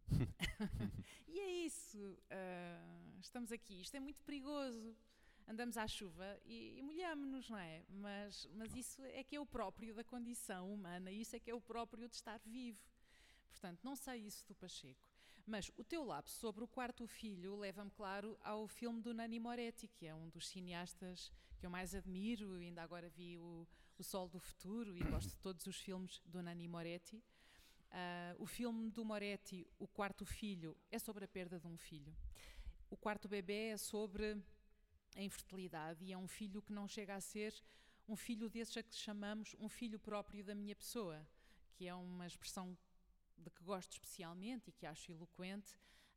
e 1.27 1.39
é 1.39 1.51
isso, 1.65 1.97
uh, 1.97 3.19
estamos 3.19 3.51
aqui, 3.51 3.81
isto 3.81 3.95
é 3.95 3.99
muito 3.99 4.23
perigoso. 4.23 4.95
Andamos 5.49 5.77
à 5.77 5.87
chuva 5.87 6.39
e, 6.45 6.77
e 6.77 6.81
molhamos-nos, 6.83 7.49
não 7.49 7.57
é? 7.57 7.83
Mas, 7.89 8.47
mas 8.53 8.75
isso 8.75 9.01
é 9.01 9.23
que 9.23 9.35
é 9.35 9.39
o 9.39 9.45
próprio 9.47 9.95
da 9.95 10.03
condição 10.03 10.71
humana, 10.71 11.11
isso 11.11 11.35
é 11.35 11.39
que 11.39 11.49
é 11.49 11.55
o 11.55 11.59
próprio 11.59 12.07
de 12.07 12.13
estar 12.13 12.39
vivo. 12.45 12.79
Portanto, 13.49 13.79
não 13.83 13.95
sei 13.95 14.27
isso 14.27 14.45
do 14.47 14.53
Pacheco. 14.53 15.09
Mas 15.47 15.71
o 15.75 15.83
teu 15.83 16.03
lapso 16.03 16.37
sobre 16.37 16.63
o 16.63 16.67
quarto 16.67 17.07
filho 17.07 17.55
leva-me, 17.55 17.89
claro, 17.89 18.37
ao 18.43 18.67
filme 18.67 19.01
do 19.01 19.11
Nani 19.11 19.39
Moretti, 19.39 19.87
que 19.87 20.05
é 20.05 20.13
um 20.13 20.29
dos 20.29 20.47
cineastas 20.47 21.31
que 21.57 21.65
eu 21.65 21.71
mais 21.71 21.95
admiro. 21.95 22.53
Ainda 22.53 22.83
agora 22.83 23.09
vi 23.09 23.39
o, 23.39 23.67
o 23.97 24.03
Sol 24.03 24.29
do 24.29 24.39
Futuro 24.39 24.95
e 24.95 25.01
gosto 25.01 25.29
de 25.29 25.39
todos 25.39 25.65
os 25.65 25.77
filmes 25.77 26.21
do 26.25 26.43
Nani 26.43 26.67
Moretti. 26.67 27.15
Uh, 27.15 28.35
o 28.37 28.45
filme 28.45 28.91
do 28.91 29.03
Moretti, 29.03 29.67
O 29.79 29.87
Quarto 29.87 30.23
Filho, 30.23 30.77
é 30.91 30.99
sobre 30.99 31.25
a 31.25 31.27
perda 31.27 31.59
de 31.59 31.65
um 31.65 31.75
filho. 31.75 32.15
O 32.87 32.95
quarto 32.95 33.27
bebê 33.27 33.69
é 33.69 33.77
sobre 33.77 34.39
a 35.19 35.23
infertilidade 35.23 36.03
e 36.03 36.13
é 36.13 36.17
um 36.17 36.27
filho 36.27 36.61
que 36.61 36.71
não 36.71 36.87
chega 36.87 37.15
a 37.15 37.21
ser 37.21 37.53
um 38.07 38.15
filho 38.15 38.49
desses 38.49 38.75
a 38.77 38.83
que 38.83 38.95
chamamos 38.95 39.55
um 39.59 39.69
filho 39.69 39.99
próprio 39.99 40.43
da 40.43 40.55
minha 40.55 40.75
pessoa, 40.75 41.27
que 41.75 41.87
é 41.87 41.93
uma 41.93 42.25
expressão 42.25 42.75
de 43.37 43.49
que 43.49 43.63
gosto 43.63 43.91
especialmente 43.91 44.69
e 44.69 44.71
que 44.71 44.85
acho 44.85 45.11
eloquente 45.11 45.75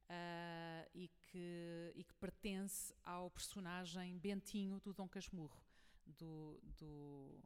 uh, 0.09 0.89
e, 0.95 1.09
que, 1.09 1.93
e 1.95 2.05
que 2.05 2.15
pertence 2.15 2.95
ao 3.05 3.31
personagem 3.31 4.19
Bentinho 4.19 4.81
do 4.81 4.95
Dom 4.95 5.09
Casmurro, 5.09 5.61
do, 6.07 6.59
do, 6.79 7.41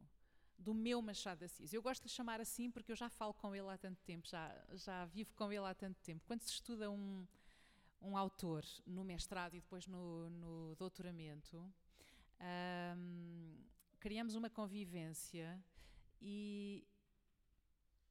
do 0.57 0.73
meu 0.73 1.01
Machado 1.01 1.39
de 1.39 1.45
Assis. 1.45 1.73
Eu 1.73 1.81
gosto 1.81 2.03
de 2.03 2.07
lhe 2.07 2.13
chamar 2.13 2.39
assim 2.39 2.71
porque 2.71 2.91
eu 2.91 2.95
já 2.95 3.09
falo 3.09 3.33
com 3.33 3.53
ele 3.53 3.69
há 3.69 3.77
tanto 3.77 4.01
tempo, 4.03 4.27
já, 4.27 4.55
já 4.73 5.05
vivo 5.05 5.33
com 5.33 5.51
ele 5.51 5.65
há 5.65 5.73
tanto 5.73 5.99
tempo. 6.01 6.23
Quando 6.25 6.41
se 6.41 6.51
estuda 6.51 6.89
um, 6.89 7.27
um 8.07 8.17
autor 8.17 8.63
no 8.85 9.03
mestrado 9.03 9.55
e 9.55 9.59
depois 9.59 9.85
no, 9.87 10.29
no 10.29 10.75
doutoramento, 10.75 11.57
um, 12.97 13.57
criamos 13.99 14.35
uma 14.35 14.49
convivência 14.49 15.61
e, 16.21 16.87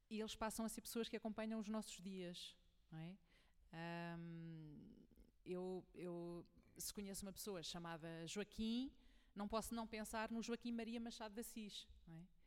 e 0.09 0.19
eles 0.19 0.35
passam 0.35 0.65
a 0.65 0.69
ser 0.69 0.81
pessoas 0.81 1.09
que 1.09 1.17
acompanham 1.17 1.59
os 1.59 1.67
nossos 1.67 1.97
dias, 2.01 2.55
é? 2.93 3.15
Um, 4.17 4.77
eu, 5.45 5.83
eu, 5.93 6.45
se 6.77 6.93
conheço 6.93 7.25
uma 7.25 7.33
pessoa 7.33 7.63
chamada 7.63 8.25
Joaquim, 8.27 8.91
não 9.35 9.47
posso 9.47 9.73
não 9.73 9.87
pensar 9.87 10.31
no 10.31 10.41
Joaquim 10.41 10.71
Maria 10.71 10.99
Machado 10.99 11.33
de 11.33 11.41
Assis, 11.41 11.87
é? 12.07 12.37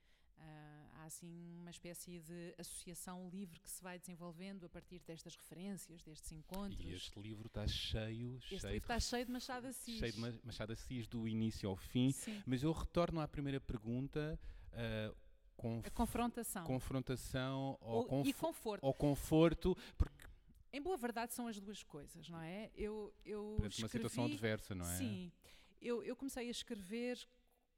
Há 1.00 1.06
assim 1.06 1.56
uma 1.56 1.70
espécie 1.70 2.20
de 2.20 2.54
associação 2.58 3.30
livre 3.30 3.58
que 3.58 3.70
se 3.70 3.82
vai 3.82 3.98
desenvolvendo 3.98 4.66
a 4.66 4.68
partir 4.68 5.00
destas 5.00 5.34
referências, 5.34 6.02
destes 6.02 6.30
encontros. 6.30 6.78
E 6.78 6.92
este 6.92 7.18
livro 7.18 7.46
está 7.46 7.66
cheio, 7.66 8.36
este 8.36 8.60
cheio 8.60 8.72
livro 8.74 8.84
está 8.84 9.00
cheio 9.00 9.24
de 9.24 9.32
Machado 9.32 9.62
de 9.62 9.68
Assis. 9.68 9.98
Cheio 9.98 10.12
de 10.12 10.40
Machado 10.44 10.66
de 10.66 10.72
Assis 10.74 11.06
do 11.06 11.26
início 11.26 11.70
ao 11.70 11.76
fim. 11.76 12.12
Sim. 12.12 12.42
Mas 12.46 12.62
eu 12.62 12.70
retorno 12.70 13.18
à 13.18 13.26
primeira 13.26 13.58
pergunta. 13.58 14.38
Uh, 14.72 15.16
conf 15.56 15.86
a 15.86 15.90
confrontação. 15.90 16.64
confrontação 16.64 17.78
ou, 17.80 18.04
conf 18.04 18.28
e 18.28 18.32
conforto. 18.34 18.84
Ou 18.84 18.92
conforto, 18.92 19.76
porque 19.96 20.26
em 20.70 20.82
boa 20.82 20.98
verdade 20.98 21.32
são 21.32 21.46
as 21.46 21.58
duas 21.58 21.82
coisas, 21.82 22.28
não 22.28 22.42
é? 22.42 22.70
Eu, 22.74 23.14
eu 23.24 23.54
escrevi, 23.54 23.82
uma 23.82 23.88
situação 23.88 24.24
adversa, 24.26 24.74
não 24.74 24.86
é? 24.86 24.98
Sim. 24.98 25.32
Eu, 25.80 26.04
eu 26.04 26.14
comecei 26.14 26.46
a 26.46 26.50
escrever 26.50 27.18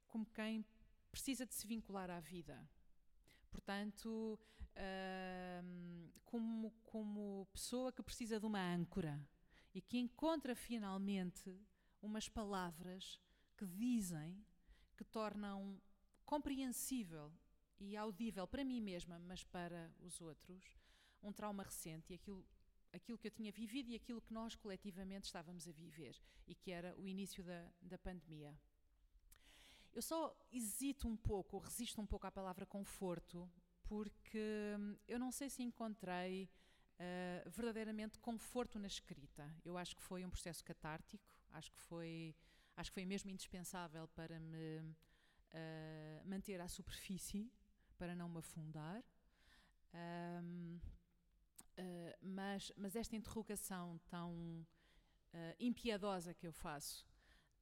como 0.07 0.25
quem 0.25 0.65
precisa 1.09 1.45
de 1.45 1.53
se 1.53 1.65
vincular 1.65 2.09
à 2.09 2.19
vida. 2.19 2.69
Portanto, 3.53 4.39
uh, 4.75 6.11
como, 6.25 6.71
como 6.83 7.47
pessoa 7.53 7.91
que 7.91 8.01
precisa 8.01 8.39
de 8.39 8.45
uma 8.47 8.59
âncora 8.59 9.21
e 9.75 9.79
que 9.79 9.99
encontra 9.99 10.55
finalmente 10.55 11.55
umas 12.01 12.27
palavras 12.27 13.21
que 13.55 13.67
dizem, 13.67 14.43
que 14.97 15.03
tornam 15.03 15.79
compreensível 16.25 17.31
e 17.79 17.95
audível 17.95 18.47
para 18.47 18.65
mim 18.65 18.81
mesma, 18.81 19.19
mas 19.19 19.43
para 19.43 19.93
os 19.99 20.19
outros, 20.19 20.63
um 21.21 21.31
trauma 21.31 21.63
recente 21.63 22.11
e 22.11 22.15
aquilo 22.15 22.43
aquilo 22.91 23.17
que 23.17 23.27
eu 23.27 23.31
tinha 23.31 23.51
vivido 23.51 23.89
e 23.89 23.95
aquilo 23.95 24.21
que 24.21 24.31
nós 24.31 24.55
coletivamente 24.55 25.25
estávamos 25.25 25.67
a 25.67 25.71
viver, 25.71 26.15
e 26.47 26.53
que 26.53 26.71
era 26.71 26.95
o 26.95 27.07
início 27.07 27.43
da, 27.43 27.67
da 27.81 27.97
pandemia. 27.97 28.55
Eu 29.93 30.01
só 30.01 30.35
hesito 30.51 31.07
um 31.07 31.15
pouco, 31.15 31.59
resisto 31.59 32.01
um 32.01 32.05
pouco 32.05 32.25
à 32.25 32.31
palavra 32.31 32.65
conforto, 32.65 33.47
porque 33.83 34.75
hum, 34.79 34.97
eu 35.07 35.19
não 35.19 35.31
sei 35.31 35.51
se 35.51 35.61
encontrei 35.61 36.49
uh, 36.99 37.49
verdadeiramente 37.51 38.17
conforto 38.17 38.79
na 38.79 38.87
escrita. 38.87 39.55
Eu 39.63 39.77
acho 39.77 39.95
que 39.95 40.01
foi 40.01 40.25
um 40.25 40.31
processo 40.31 40.63
catártico, 40.63 41.23
acho 41.51 41.71
que 41.71 41.79
foi, 41.79 42.35
acho 42.75 42.89
que 42.89 42.95
foi 42.95 43.05
mesmo 43.05 43.29
indispensável 43.29 44.07
para 44.09 44.39
me 44.39 44.79
uh, 44.79 46.27
manter 46.27 46.59
à 46.59 46.67
superfície, 46.67 47.51
para 47.95 48.15
não 48.15 48.27
me 48.27 48.39
afundar. 48.39 49.03
Um, 49.93 50.79
uh, 51.77 52.17
mas, 52.19 52.71
mas 52.75 52.95
esta 52.95 53.15
interrogação 53.15 53.99
tão 54.09 54.65
impiedosa 55.59 56.31
que 56.31 56.45
eu 56.45 56.53
faço 56.53 57.07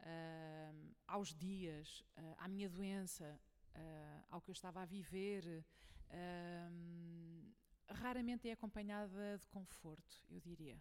uh, 0.01 0.96
aos 1.08 1.34
dias, 1.34 2.03
uh, 2.17 2.36
à 2.38 2.48
minha 2.48 2.70
doença, 2.70 3.39
uh, 3.75 4.25
ao 4.29 4.41
que 4.41 4.50
eu 4.50 4.53
estava 4.53 4.81
a 4.81 4.86
viver, 4.86 5.65
raramente 7.88 8.50
é 8.50 8.51
acompanhada 8.51 9.38
de 9.38 9.48
conforto, 9.48 10.22
eu 10.29 10.41
diria. 10.41 10.77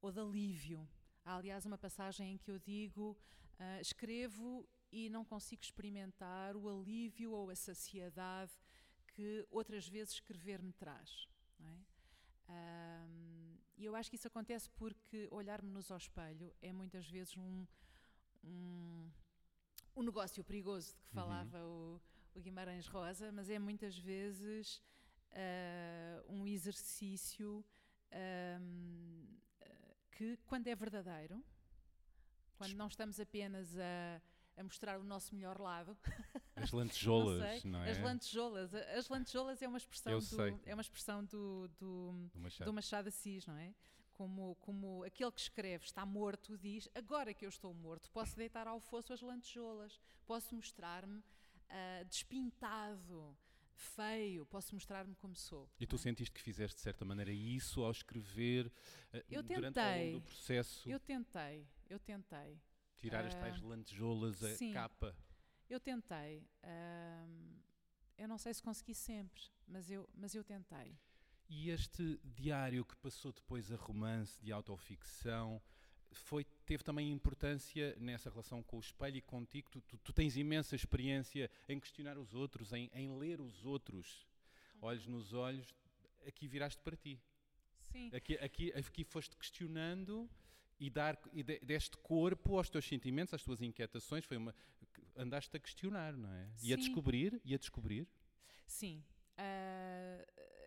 ou 0.00 0.12
de 0.12 0.20
alívio. 0.20 0.88
Há, 1.24 1.34
aliás, 1.36 1.66
uma 1.66 1.76
passagem 1.76 2.34
em 2.34 2.38
que 2.38 2.50
eu 2.52 2.58
digo: 2.58 3.18
escrevo 3.80 4.68
e 4.92 5.10
não 5.10 5.24
consigo 5.24 5.62
experimentar 5.62 6.54
o 6.56 6.68
alívio 6.68 7.32
ou 7.32 7.50
a 7.50 7.56
saciedade 7.56 8.52
que 9.08 9.44
outras 9.50 9.88
vezes 9.88 10.14
escrever 10.14 10.62
me 10.62 10.72
traz. 10.72 11.28
Não 11.58 11.68
é? 11.68 11.78
Um, 12.48 13.53
e 13.76 13.84
eu 13.84 13.94
acho 13.94 14.08
que 14.10 14.16
isso 14.16 14.28
acontece 14.28 14.70
porque 14.70 15.28
olhar-nos 15.30 15.90
ao 15.90 15.98
espelho 15.98 16.54
é 16.62 16.72
muitas 16.72 17.08
vezes 17.08 17.36
um, 17.36 17.66
um, 18.44 19.10
um 19.96 20.02
negócio 20.02 20.44
perigoso 20.44 20.94
de 20.94 21.02
que 21.02 21.08
uhum. 21.08 21.14
falava 21.14 21.58
uhum. 21.58 22.00
o, 22.34 22.38
o, 22.38 22.40
Guimarães 22.40 22.86
Rosa, 22.86 23.32
mas 23.32 23.50
é 23.50 23.58
muitas 23.58 23.96
vezes 23.98 24.82
uh, 25.32 26.32
um 26.32 26.46
exercício 26.46 27.64
um, 28.60 29.26
que, 30.12 30.36
quando 30.46 30.68
é 30.68 30.74
verdadeiro, 30.74 31.44
quando 32.56 32.74
não 32.74 32.86
estamos 32.86 33.18
apenas 33.18 33.76
a 33.76 34.20
a 34.56 34.62
mostrar 34.62 34.98
o 34.98 35.04
nosso 35.04 35.34
melhor 35.34 35.60
lado. 35.60 35.96
As 36.56 36.70
lantejoulas, 36.70 37.64
não, 37.64 37.72
não, 37.72 37.84
é? 37.84 37.90
As 37.90 37.98
lantejoulas. 37.98 38.74
As 38.74 39.08
lantejoulas 39.08 39.62
é 39.62 39.68
uma 39.68 39.78
expressão, 39.78 40.18
do, 40.18 40.60
é 40.64 40.74
uma 40.74 40.80
expressão 40.80 41.24
do, 41.24 41.68
do, 41.78 42.30
do, 42.32 42.40
Machado. 42.40 42.66
do 42.66 42.72
Machado 42.72 43.08
Assis, 43.08 43.46
não 43.46 43.56
é? 43.56 43.74
Como, 44.12 44.54
como 44.60 45.02
aquele 45.02 45.32
que 45.32 45.40
escreve 45.40 45.84
está 45.84 46.06
morto 46.06 46.56
diz, 46.56 46.88
agora 46.94 47.34
que 47.34 47.44
eu 47.44 47.48
estou 47.48 47.74
morto, 47.74 48.08
posso 48.12 48.36
deitar 48.36 48.68
ao 48.68 48.78
fosso 48.78 49.12
as 49.12 49.20
lantejoulas, 49.20 50.00
posso 50.24 50.54
mostrar-me 50.54 51.18
uh, 51.18 52.04
despintado, 52.08 53.36
feio, 53.74 54.46
posso 54.46 54.72
mostrar-me 54.72 55.16
como 55.16 55.34
sou. 55.34 55.68
E 55.80 55.86
tu 55.86 55.96
é? 55.96 55.98
sentiste 55.98 56.32
que 56.32 56.40
fizeste 56.40 56.76
de 56.76 56.82
certa 56.82 57.04
maneira 57.04 57.32
isso 57.32 57.82
ao 57.82 57.90
escrever 57.90 58.66
uh, 58.66 58.72
eu 59.28 59.42
durante 59.42 59.74
tentei, 59.74 60.14
o 60.14 60.20
processo? 60.20 60.88
Eu 60.88 61.00
tentei, 61.00 61.66
eu 61.90 61.98
tentei. 61.98 62.60
Tirar 62.98 63.24
as 63.24 63.34
tais 63.34 63.60
ah, 63.62 63.66
lantejoulas, 63.66 64.42
a 64.42 64.54
sim, 64.54 64.72
capa. 64.72 65.14
Eu 65.68 65.80
tentei. 65.80 66.46
Uh, 66.62 67.54
eu 68.16 68.28
não 68.28 68.38
sei 68.38 68.54
se 68.54 68.62
consegui 68.62 68.94
sempre, 68.94 69.42
mas 69.66 69.90
eu, 69.90 70.08
mas 70.14 70.34
eu 70.34 70.44
tentei. 70.44 70.96
E 71.48 71.70
este 71.70 72.18
diário 72.24 72.84
que 72.84 72.96
passou 72.96 73.32
depois 73.32 73.70
a 73.70 73.76
romance 73.76 74.42
de 74.42 74.52
autoficção 74.52 75.60
foi, 76.12 76.44
teve 76.64 76.82
também 76.82 77.10
importância 77.10 77.94
nessa 77.98 78.30
relação 78.30 78.62
com 78.62 78.76
o 78.76 78.80
espelho 78.80 79.16
e 79.16 79.22
contigo? 79.22 79.68
Tu, 79.70 79.80
tu, 79.82 79.98
tu 79.98 80.12
tens 80.12 80.36
imensa 80.36 80.76
experiência 80.76 81.50
em 81.68 81.78
questionar 81.78 82.16
os 82.16 82.34
outros, 82.34 82.72
em, 82.72 82.90
em 82.94 83.16
ler 83.18 83.40
os 83.40 83.64
outros. 83.66 84.26
Olhos 84.80 85.06
nos 85.06 85.32
olhos, 85.32 85.74
aqui 86.26 86.46
viraste 86.46 86.80
para 86.82 86.96
ti. 86.96 87.20
Sim. 87.80 88.10
Aqui, 88.14 88.34
aqui, 88.38 88.72
aqui 88.72 89.04
foste 89.04 89.36
questionando 89.36 90.28
e, 90.86 90.90
dar, 90.90 91.18
e 91.32 91.42
deste 91.42 91.96
corpo 91.96 92.58
aos 92.58 92.68
teus 92.68 92.84
sentimentos, 92.86 93.32
às 93.32 93.42
tuas 93.42 93.62
inquietações, 93.62 94.24
foi 94.24 94.36
uma 94.36 94.54
andaste 95.16 95.56
a 95.56 95.60
questionar, 95.60 96.14
não 96.14 96.30
é? 96.30 96.50
Sim. 96.56 96.68
E 96.68 96.72
a 96.74 96.76
descobrir, 96.76 97.40
e 97.42 97.54
a 97.54 97.58
descobrir. 97.58 98.06
Sim. 98.66 99.02
Uh, 99.38 100.24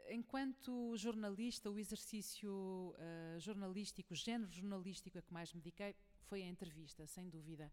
enquanto 0.09 0.97
jornalista, 0.97 1.69
o 1.69 1.77
exercício 1.77 2.51
uh, 2.51 3.39
jornalístico, 3.39 4.13
o 4.13 4.15
género 4.15 4.51
jornalístico 4.51 5.19
a 5.19 5.21
que 5.21 5.31
mais 5.31 5.53
me 5.53 5.61
dediquei 5.61 5.95
foi 6.23 6.41
a 6.41 6.47
entrevista, 6.47 7.05
sem 7.05 7.29
dúvida. 7.29 7.71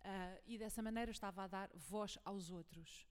Uh, 0.00 0.42
e 0.46 0.58
dessa 0.58 0.82
maneira 0.82 1.10
eu 1.10 1.12
estava 1.12 1.44
a 1.44 1.46
dar 1.46 1.70
voz 1.74 2.18
aos 2.24 2.50
outros. 2.50 3.06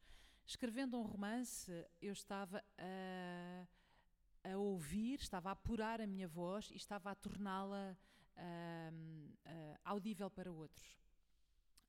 Escrevendo 0.45 0.97
um 0.97 1.01
romance, 1.01 1.71
eu 1.99 2.13
estava 2.13 2.63
a, 2.77 3.67
a 4.51 4.57
ouvir, 4.57 5.19
estava 5.19 5.49
a 5.49 5.53
apurar 5.53 5.99
a 5.99 6.05
minha 6.05 6.27
voz 6.27 6.69
e 6.69 6.75
estava 6.75 7.09
a 7.09 7.15
torná-la 7.15 7.97
uh, 8.37 9.79
audível 9.83 10.29
para 10.29 10.51
outros. 10.51 10.99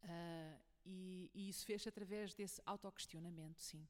Uh, 0.03 0.61
e, 0.85 1.31
e, 1.35 1.49
isso 1.49 1.67
fez 1.67 1.87
através 1.87 2.35
desse 2.35 2.63
autoquestionamento, 2.65 3.61
sim. 3.61 3.87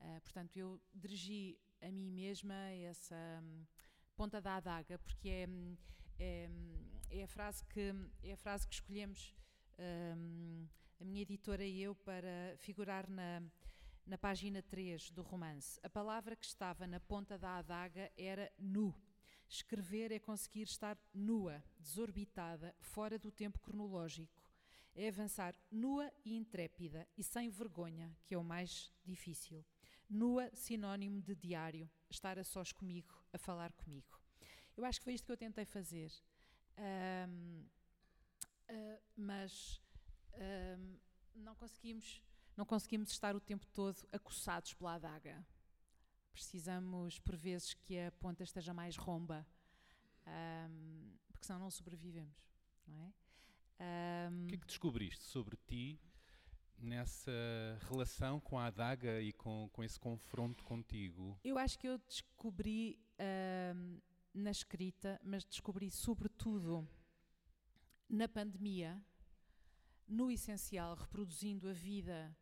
Uh, 0.00 0.20
portanto, 0.20 0.56
eu 0.56 0.80
dirigi 0.94 1.58
a 1.82 1.90
mim 1.90 2.10
mesma 2.10 2.54
essa 2.54 3.16
um, 3.42 3.66
ponta 4.14 4.40
da 4.40 4.56
adaga, 4.56 4.98
porque 4.98 5.28
é, 5.28 5.48
é, 6.18 6.50
é, 7.10 7.22
a 7.22 7.26
frase 7.26 7.64
que, 7.64 7.92
é 8.22 8.32
a 8.32 8.36
frase 8.36 8.66
que 8.68 8.74
escolhemos, 8.74 9.34
um, 10.16 10.66
a 11.00 11.04
minha 11.04 11.22
editora 11.22 11.64
e 11.64 11.82
eu, 11.82 11.94
para 11.94 12.54
figurar 12.58 13.08
na, 13.08 13.42
na 14.06 14.18
página 14.18 14.62
3 14.62 15.10
do 15.10 15.22
romance. 15.22 15.80
A 15.82 15.88
palavra 15.88 16.36
que 16.36 16.44
estava 16.44 16.86
na 16.86 17.00
ponta 17.00 17.38
da 17.38 17.56
adaga 17.56 18.10
era 18.16 18.52
nu. 18.58 18.94
Escrever 19.50 20.12
é 20.12 20.20
conseguir 20.20 20.62
estar 20.62 20.96
nua, 21.12 21.60
desorbitada, 21.76 22.72
fora 22.78 23.18
do 23.18 23.32
tempo 23.32 23.58
cronológico. 23.58 24.40
É 24.94 25.08
avançar 25.08 25.56
nua 25.68 26.08
e 26.24 26.36
intrépida 26.36 27.04
e 27.18 27.24
sem 27.24 27.50
vergonha, 27.50 28.16
que 28.24 28.32
é 28.32 28.38
o 28.38 28.44
mais 28.44 28.92
difícil. 29.04 29.66
Nua, 30.08 30.48
sinónimo 30.54 31.20
de 31.20 31.34
diário, 31.34 31.90
estar 32.08 32.38
a 32.38 32.44
sós 32.44 32.70
comigo, 32.70 33.12
a 33.32 33.38
falar 33.38 33.72
comigo. 33.72 34.20
Eu 34.76 34.84
acho 34.84 35.00
que 35.00 35.04
foi 35.04 35.14
isto 35.14 35.26
que 35.26 35.32
eu 35.32 35.36
tentei 35.36 35.64
fazer. 35.64 36.12
Um, 36.78 37.64
uh, 37.64 37.68
ah, 38.68 39.00
mas 39.16 39.82
um, 40.78 40.96
não 41.34 41.56
conseguimos 41.56 42.22
não 42.56 42.64
conseguimos 42.64 43.10
estar 43.10 43.34
o 43.34 43.40
tempo 43.40 43.66
todo 43.68 44.06
acossados 44.12 44.74
pela 44.74 44.94
adaga. 44.94 45.44
Precisamos, 46.32 47.18
por 47.18 47.36
vezes, 47.36 47.74
que 47.74 47.98
a 47.98 48.12
ponta 48.12 48.42
esteja 48.42 48.72
mais 48.72 48.96
romba, 48.96 49.46
um, 50.26 51.16
porque 51.32 51.46
senão 51.46 51.60
não 51.60 51.70
sobrevivemos, 51.70 52.36
não 52.86 53.00
é? 53.00 53.12
Um, 54.30 54.44
o 54.44 54.46
que 54.48 54.54
é 54.54 54.58
que 54.58 54.66
descobriste 54.66 55.24
sobre 55.24 55.56
ti 55.56 55.98
nessa 56.78 57.32
relação 57.88 58.40
com 58.40 58.58
a 58.58 58.66
adaga 58.66 59.20
e 59.20 59.32
com, 59.32 59.68
com 59.72 59.82
esse 59.82 59.98
confronto 59.98 60.64
contigo? 60.64 61.38
Eu 61.42 61.58
acho 61.58 61.78
que 61.78 61.88
eu 61.88 61.98
descobri 61.98 62.98
um, 63.74 64.00
na 64.34 64.50
escrita, 64.50 65.20
mas 65.24 65.44
descobri 65.44 65.90
sobretudo 65.90 66.88
na 68.08 68.28
pandemia, 68.28 69.02
no 70.06 70.30
essencial, 70.30 70.94
reproduzindo 70.94 71.68
a 71.68 71.72
vida 71.72 72.36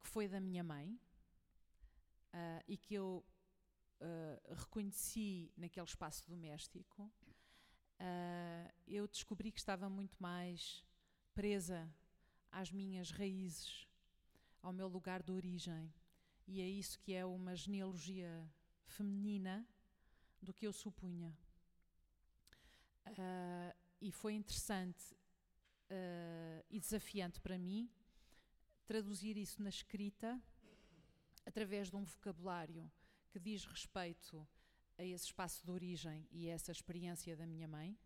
que 0.00 0.06
foi 0.06 0.28
da 0.28 0.40
minha 0.40 0.62
mãe, 0.62 0.98
uh, 2.34 2.64
e 2.66 2.76
que 2.76 2.94
eu 2.94 3.24
uh, 4.00 4.54
reconheci 4.54 5.52
naquele 5.56 5.86
espaço 5.86 6.26
doméstico, 6.26 7.02
uh, 7.04 8.72
eu 8.86 9.06
descobri 9.06 9.50
que 9.50 9.58
estava 9.58 9.88
muito 9.88 10.16
mais 10.22 10.84
presa 11.34 11.92
às 12.50 12.70
minhas 12.70 13.10
raízes, 13.10 13.88
ao 14.62 14.72
meu 14.72 14.88
lugar 14.88 15.22
de 15.22 15.32
origem. 15.32 15.92
E 16.46 16.60
é 16.60 16.68
isso 16.68 16.98
que 16.98 17.12
é 17.12 17.24
uma 17.24 17.54
genealogia 17.54 18.50
feminina 18.84 19.66
do 20.40 20.54
que 20.54 20.66
eu 20.66 20.72
supunha. 20.72 21.36
Uh, 23.06 23.74
e 24.00 24.12
foi 24.12 24.34
interessante 24.34 25.14
uh, 25.90 26.64
e 26.70 26.78
desafiante 26.78 27.40
para 27.40 27.58
mim 27.58 27.90
traduzir 28.86 29.36
isso 29.36 29.62
na 29.62 29.68
escrita 29.68 30.40
através 31.48 31.88
de 31.88 31.96
um 31.96 32.04
vocabulário 32.04 32.92
que 33.30 33.38
diz 33.38 33.64
respeito 33.64 34.46
a 34.98 35.04
esse 35.04 35.24
espaço 35.24 35.64
de 35.64 35.70
origem 35.70 36.28
e 36.30 36.50
a 36.50 36.52
essa 36.52 36.70
experiência 36.70 37.34
da 37.34 37.46
minha 37.46 37.66
mãe, 37.66 37.98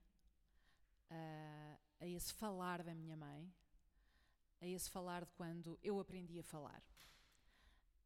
a, 1.10 1.78
a 2.00 2.06
esse 2.06 2.32
falar 2.32 2.84
da 2.84 2.94
minha 2.94 3.16
mãe, 3.16 3.52
a 4.60 4.66
esse 4.66 4.88
falar 4.88 5.24
de 5.24 5.32
quando 5.32 5.76
eu 5.82 5.98
aprendi 5.98 6.38
a 6.38 6.44
falar, 6.44 6.82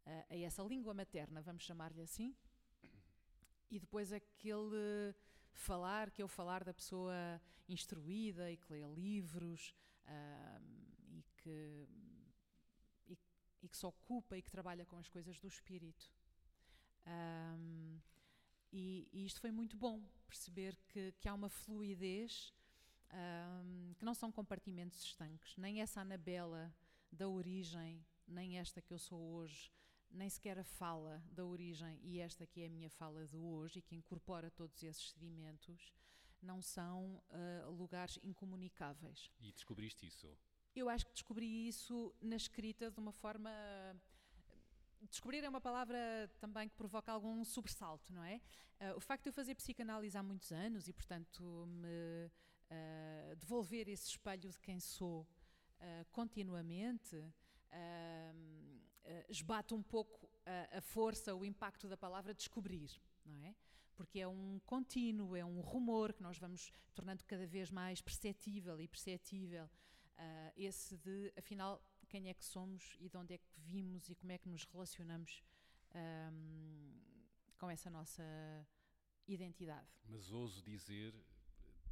a, 0.06 0.24
a 0.30 0.36
essa 0.38 0.62
língua 0.62 0.94
materna, 0.94 1.42
vamos 1.42 1.64
chamar-lhe 1.64 2.00
assim, 2.00 2.34
e 3.70 3.78
depois 3.78 4.12
aquele 4.12 5.14
falar, 5.52 6.10
que 6.10 6.22
é 6.22 6.24
o 6.24 6.28
falar 6.28 6.64
da 6.64 6.72
pessoa 6.72 7.40
instruída 7.68 8.50
e 8.50 8.56
que 8.56 8.72
lê 8.72 8.82
livros 8.94 9.74
e, 11.10 11.22
que, 11.36 11.88
e, 13.62 13.68
que 13.68 13.76
se 13.76 13.86
ocupa 13.86 14.36
e 14.36 14.42
que 14.42 14.50
trabalha 14.50 14.84
com 14.84 14.98
as 14.98 15.08
coisas 15.08 15.38
do 15.38 15.48
espírito. 15.48 16.12
Um, 17.06 17.98
e, 18.72 19.08
e, 19.12 19.24
isto 19.24 19.40
foi 19.40 19.50
muito 19.50 19.76
bom, 19.76 20.02
perceber 20.26 20.76
que, 20.88 21.12
que 21.12 21.28
há 21.28 21.34
uma 21.34 21.48
fluidez, 21.48 22.52
um, 23.12 23.94
que 23.94 24.04
não 24.04 24.14
são 24.14 24.30
compartimentos 24.32 25.02
estanques, 25.02 25.56
nem 25.56 25.80
essa 25.80 26.00
Anabela 26.00 26.74
da 27.10 27.28
origem, 27.28 28.04
nem 28.26 28.58
esta 28.58 28.82
que 28.82 28.92
eu 28.92 28.98
sou 28.98 29.20
hoje, 29.20 29.72
nem 30.10 30.28
sequer 30.28 30.58
a 30.58 30.64
fala 30.64 31.22
da 31.30 31.44
origem 31.44 32.00
e 32.02 32.18
esta 32.20 32.46
que 32.46 32.62
é 32.62 32.66
a 32.66 32.70
minha 32.70 32.90
fala 32.90 33.26
de 33.26 33.36
hoje 33.36 33.78
e 33.78 33.82
que 33.82 33.94
incorpora 33.94 34.50
todos 34.50 34.82
esses 34.82 35.10
sedimentos, 35.10 35.92
não 36.42 36.62
são 36.62 37.22
uh, 37.30 37.70
lugares 37.70 38.18
incomunicáveis. 38.22 39.30
E 39.40 39.52
descobriste 39.52 40.06
isso? 40.06 40.36
Eu 40.76 40.90
acho 40.90 41.06
que 41.06 41.12
descobri 41.14 41.66
isso 41.66 42.14
na 42.20 42.36
escrita 42.36 42.90
de 42.90 43.00
uma 43.00 43.10
forma. 43.10 43.50
Descobrir 45.08 45.42
é 45.42 45.48
uma 45.48 45.60
palavra 45.60 46.30
também 46.38 46.68
que 46.68 46.74
provoca 46.74 47.10
algum 47.10 47.42
sobressalto, 47.44 48.12
não 48.12 48.22
é? 48.22 48.42
Uh, 48.78 48.96
o 48.96 49.00
facto 49.00 49.22
de 49.22 49.30
eu 49.30 49.32
fazer 49.32 49.54
psicanálise 49.54 50.18
há 50.18 50.22
muitos 50.22 50.52
anos 50.52 50.86
e, 50.86 50.92
portanto, 50.92 51.66
me 51.66 52.26
uh, 52.26 53.36
devolver 53.36 53.88
esse 53.88 54.10
espelho 54.10 54.50
de 54.50 54.58
quem 54.60 54.78
sou 54.78 55.26
continuamente 56.10 57.16
uh, 57.16 57.30
esbate 59.28 59.74
um 59.74 59.82
pouco 59.82 60.28
a, 60.44 60.78
a, 60.78 60.80
força, 60.80 61.34
o 61.34 61.44
impacto 61.44 61.86
da 61.86 61.96
palavra 61.96 62.34
descobrir, 62.34 62.90
não 63.24 63.38
é? 63.44 63.54
Porque 63.94 64.20
é 64.20 64.28
um 64.28 64.60
contínuo, 64.64 65.36
é 65.36 65.44
um 65.44 65.60
rumor 65.60 66.12
que 66.12 66.22
nós 66.22 66.38
vamos 66.38 66.70
tornando 66.94 67.24
cada 67.24 67.46
vez 67.46 67.70
mais 67.70 68.00
perceptível 68.00 68.78
e 68.80 68.88
perceptível. 68.88 69.70
Uh, 70.18 70.52
esse 70.56 70.96
de, 70.96 71.32
afinal, 71.36 71.82
quem 72.08 72.28
é 72.28 72.34
que 72.34 72.44
somos 72.44 72.96
e 73.00 73.08
de 73.08 73.16
onde 73.16 73.34
é 73.34 73.38
que 73.38 73.50
vimos 73.58 74.08
e 74.08 74.14
como 74.14 74.32
é 74.32 74.38
que 74.38 74.48
nos 74.48 74.64
relacionamos 74.64 75.42
um, 75.94 76.92
com 77.58 77.70
essa 77.70 77.90
nossa 77.90 78.22
identidade. 79.26 79.86
Mas 80.08 80.30
ouso 80.30 80.62
dizer, 80.62 81.14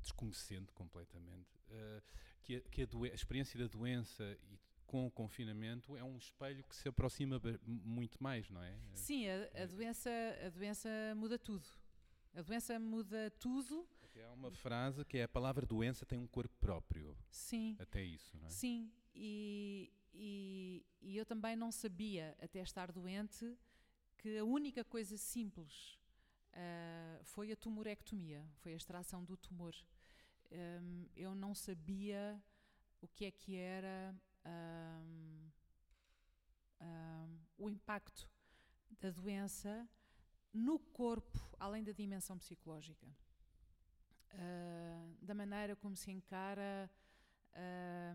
desconhecendo 0.01 0.73
completamente, 0.73 1.59
uh, 1.69 2.03
que, 2.43 2.57
a, 2.57 2.61
que 2.61 2.83
a, 2.83 2.87
a, 3.13 3.15
experiência 3.15 3.59
da 3.59 3.67
doença 3.67 4.39
e 4.51 4.59
com 4.87 5.07
o 5.07 5.11
confinamento 5.11 5.97
é 5.97 6.05
um 6.05 6.17
espelho 6.17 6.63
que 6.65 6.77
se 6.77 6.89
aproxima 6.89 7.41
muito 7.67 8.23
mais, 8.23 8.49
não 8.51 8.63
é? 8.63 8.79
Sim, 8.95 9.27
a, 9.29 9.63
a, 9.63 9.67
doença, 9.67 10.11
a 10.47 10.49
doença 10.51 10.89
muda 11.17 11.39
tudo. 11.39 11.67
A 12.35 12.43
doença 12.43 12.79
muda 12.79 13.31
tudo. 13.41 13.89
Até 14.15 14.25
há 14.27 14.33
uma 14.33 14.53
frase 14.53 15.05
que 15.05 15.19
é 15.19 15.25
a 15.25 15.29
palavra 15.29 15.67
doença 15.67 16.07
tem 16.07 16.21
um 16.21 16.27
corpo 16.29 16.57
próprio. 16.61 17.19
Sim. 17.33 17.77
Até 17.81 18.01
isso, 18.01 18.37
não 18.39 18.47
é? 18.47 18.49
Sim, 18.49 18.93
e, 19.13 19.93
e, 20.13 20.87
e 21.03 21.17
eu 21.17 21.27
também 21.27 21.57
não 21.57 21.73
sabia, 21.73 22.37
até 22.41 22.61
estar 22.61 22.93
doente, 22.93 23.59
que 24.17 24.39
a 24.39 24.45
única 24.45 24.85
coisa 24.85 25.17
simples 25.17 25.99
uh, 26.53 27.25
foi 27.25 27.51
a 27.51 27.57
tumorectomia, 27.57 28.49
foi 28.59 28.75
a 28.75 28.77
extração 28.77 29.25
do 29.25 29.37
tumor. 29.37 29.75
Um, 30.53 31.09
eu 31.17 31.35
não 31.35 31.53
sabia 31.53 32.41
o 33.01 33.09
que 33.09 33.25
é 33.25 33.33
que 33.33 33.57
era 33.57 34.15
um, 34.47 35.51
um, 36.81 37.39
o 37.59 37.69
impacto 37.69 38.31
da 39.01 39.11
doença 39.11 39.89
no 40.53 40.79
corpo, 40.79 41.37
além 41.59 41.83
da 41.83 41.91
dimensão 41.91 42.39
psicológica. 42.39 43.09
Uh, 44.33 45.25
da 45.25 45.35
maneira 45.35 45.77
como 45.77 45.97
se 45.97 46.11
encara 46.11 46.91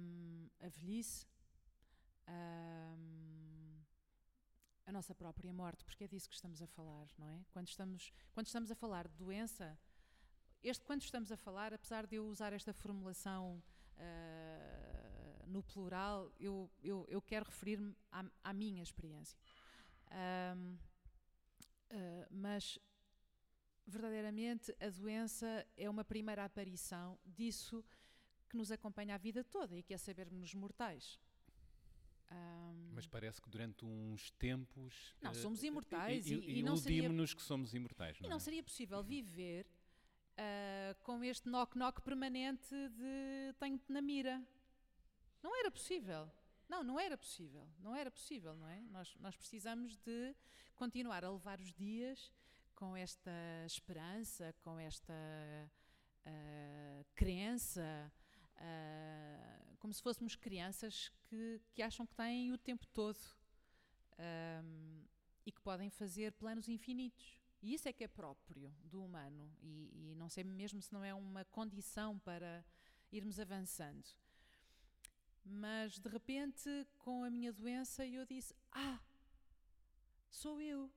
um, 0.01 0.49
a 0.59 0.67
velhice, 0.67 1.25
a 4.85 4.91
nossa 4.91 5.13
própria 5.13 5.53
morte, 5.53 5.83
porque 5.85 6.03
é 6.03 6.07
disso 6.07 6.27
que 6.27 6.35
estamos 6.35 6.61
a 6.61 6.67
falar, 6.67 7.07
não 7.17 7.29
é? 7.29 7.45
Quando 7.51 7.67
estamos, 7.67 8.11
quando 8.33 8.47
estamos 8.47 8.71
a 8.71 8.75
falar 8.75 9.07
de 9.07 9.15
doença, 9.15 9.77
este 10.63 10.83
quando 10.83 11.03
estamos 11.03 11.31
a 11.31 11.37
falar, 11.37 11.73
apesar 11.73 12.07
de 12.07 12.15
eu 12.15 12.25
usar 12.25 12.53
esta 12.53 12.73
formulação 12.73 13.63
uh, 13.97 15.47
no 15.47 15.61
plural, 15.63 16.31
eu, 16.39 16.69
eu, 16.81 17.05
eu 17.07 17.21
quero 17.21 17.45
referir-me 17.45 17.95
à, 18.11 18.25
à, 18.43 18.51
minha 18.51 18.81
experiência. 18.81 19.37
Um, 20.57 20.73
uh, 21.91 22.27
mas, 22.31 22.79
verdadeiramente, 23.89 24.75
a 24.79 24.89
doença 24.89 25.65
é 25.75 25.89
uma 25.89 26.03
primeira 26.03 26.45
aparição 26.45 27.17
disso 27.25 27.83
que 28.49 28.57
nos 28.57 28.71
acompanha 28.71 29.15
a 29.15 29.17
vida 29.17 29.43
toda 29.43 29.75
e 29.75 29.83
que 29.83 29.93
é 29.93 29.97
sabermos 29.97 30.53
mortais. 30.53 31.19
Um, 32.31 32.91
mas 32.93 33.07
parece 33.07 33.41
que 33.41 33.49
durante 33.49 33.83
uns 33.83 34.29
tempos. 34.31 35.15
Não, 35.21 35.33
somos 35.33 35.63
imortais 35.63 36.25
uh, 36.27 36.29
e, 36.29 36.33
e, 36.33 36.59
e, 36.59 36.63
não 36.63 36.75
nos 37.13 37.33
que 37.33 37.41
somos 37.41 37.73
imortais. 37.73 38.19
Não 38.19 38.27
e 38.27 38.29
não 38.29 38.37
é? 38.37 38.39
seria 38.39 38.63
possível 38.63 39.01
viver 39.01 39.65
uh, 39.65 41.03
com 41.03 41.23
este 41.23 41.49
knock-knock 41.49 42.01
permanente 42.01 42.69
de 42.69 43.53
tenho-te 43.59 43.91
na 43.91 44.01
mira. 44.01 44.43
Não 45.41 45.57
era 45.57 45.71
possível. 45.71 46.29
Não, 46.67 46.83
não 46.83 46.99
era 46.99 47.17
possível. 47.17 47.67
Não 47.79 47.95
era 47.95 48.11
possível, 48.11 48.55
não 48.55 48.67
é? 48.67 48.79
Nós, 48.91 49.15
nós 49.15 49.35
precisamos 49.35 49.97
de 49.97 50.35
continuar 50.75 51.25
a 51.25 51.31
levar 51.31 51.59
os 51.59 51.73
dias 51.73 52.31
com 52.79 52.95
esta 52.95 53.31
esperança, 53.65 54.55
com 54.61 54.79
esta 54.79 55.13
uh, 56.25 57.05
crença, 57.13 58.11
uh, 58.55 59.75
como 59.79 59.93
se 59.93 60.01
fôssemos 60.01 60.35
crianças 60.35 61.11
que, 61.25 61.61
que 61.73 61.81
acham 61.81 62.05
que 62.05 62.15
têm 62.15 62.53
o 62.53 62.57
tempo 62.57 62.87
todo 62.87 63.19
um, 64.17 65.03
e 65.45 65.51
que 65.51 65.61
podem 65.61 65.89
fazer 65.89 66.31
planos 66.31 66.69
infinitos. 66.69 67.37
E 67.61 67.73
isso 67.73 67.89
é 67.89 67.93
que 67.93 68.05
é 68.05 68.07
próprio 68.07 68.73
do 68.85 69.03
humano. 69.03 69.51
E, 69.61 70.11
e 70.11 70.15
não 70.15 70.29
sei 70.29 70.45
mesmo 70.45 70.81
se 70.81 70.93
não 70.93 71.03
é 71.03 71.13
uma 71.13 71.43
condição 71.45 72.17
para 72.19 72.63
irmos 73.11 73.39
avançando. 73.39 74.07
Mas 75.43 75.99
de 75.99 76.07
repente, 76.07 76.69
com 76.99 77.23
a 77.23 77.29
minha 77.29 77.51
doença, 77.51 78.05
eu 78.05 78.25
disse: 78.25 78.55
Ah, 78.71 79.01
sou 80.29 80.61
eu. 80.61 80.89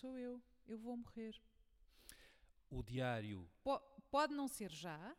Sou 0.00 0.16
eu. 0.16 0.42
Eu 0.66 0.78
vou 0.78 0.96
morrer. 0.96 1.38
O 2.70 2.82
diário. 2.82 3.46
pode 4.10 4.32
não 4.32 4.48
ser 4.48 4.70
já, 4.70 5.14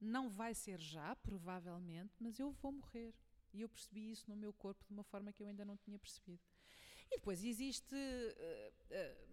não 0.00 0.28
vai 0.28 0.52
ser 0.52 0.80
já, 0.80 1.14
provavelmente, 1.14 2.16
mas 2.18 2.40
eu 2.40 2.50
vou 2.50 2.72
morrer. 2.72 3.14
E 3.52 3.60
eu 3.60 3.68
percebi 3.68 4.10
isso 4.10 4.28
no 4.28 4.34
meu 4.34 4.52
corpo 4.52 4.84
de 4.84 4.92
uma 4.92 5.04
forma 5.04 5.32
que 5.32 5.40
eu 5.40 5.46
ainda 5.46 5.64
não 5.64 5.76
tinha 5.76 5.96
percebido. 5.96 6.42
E 7.08 7.18
depois 7.18 7.44
existe. 7.44 7.94
Uh, 7.94 8.72
uh, 8.94 9.30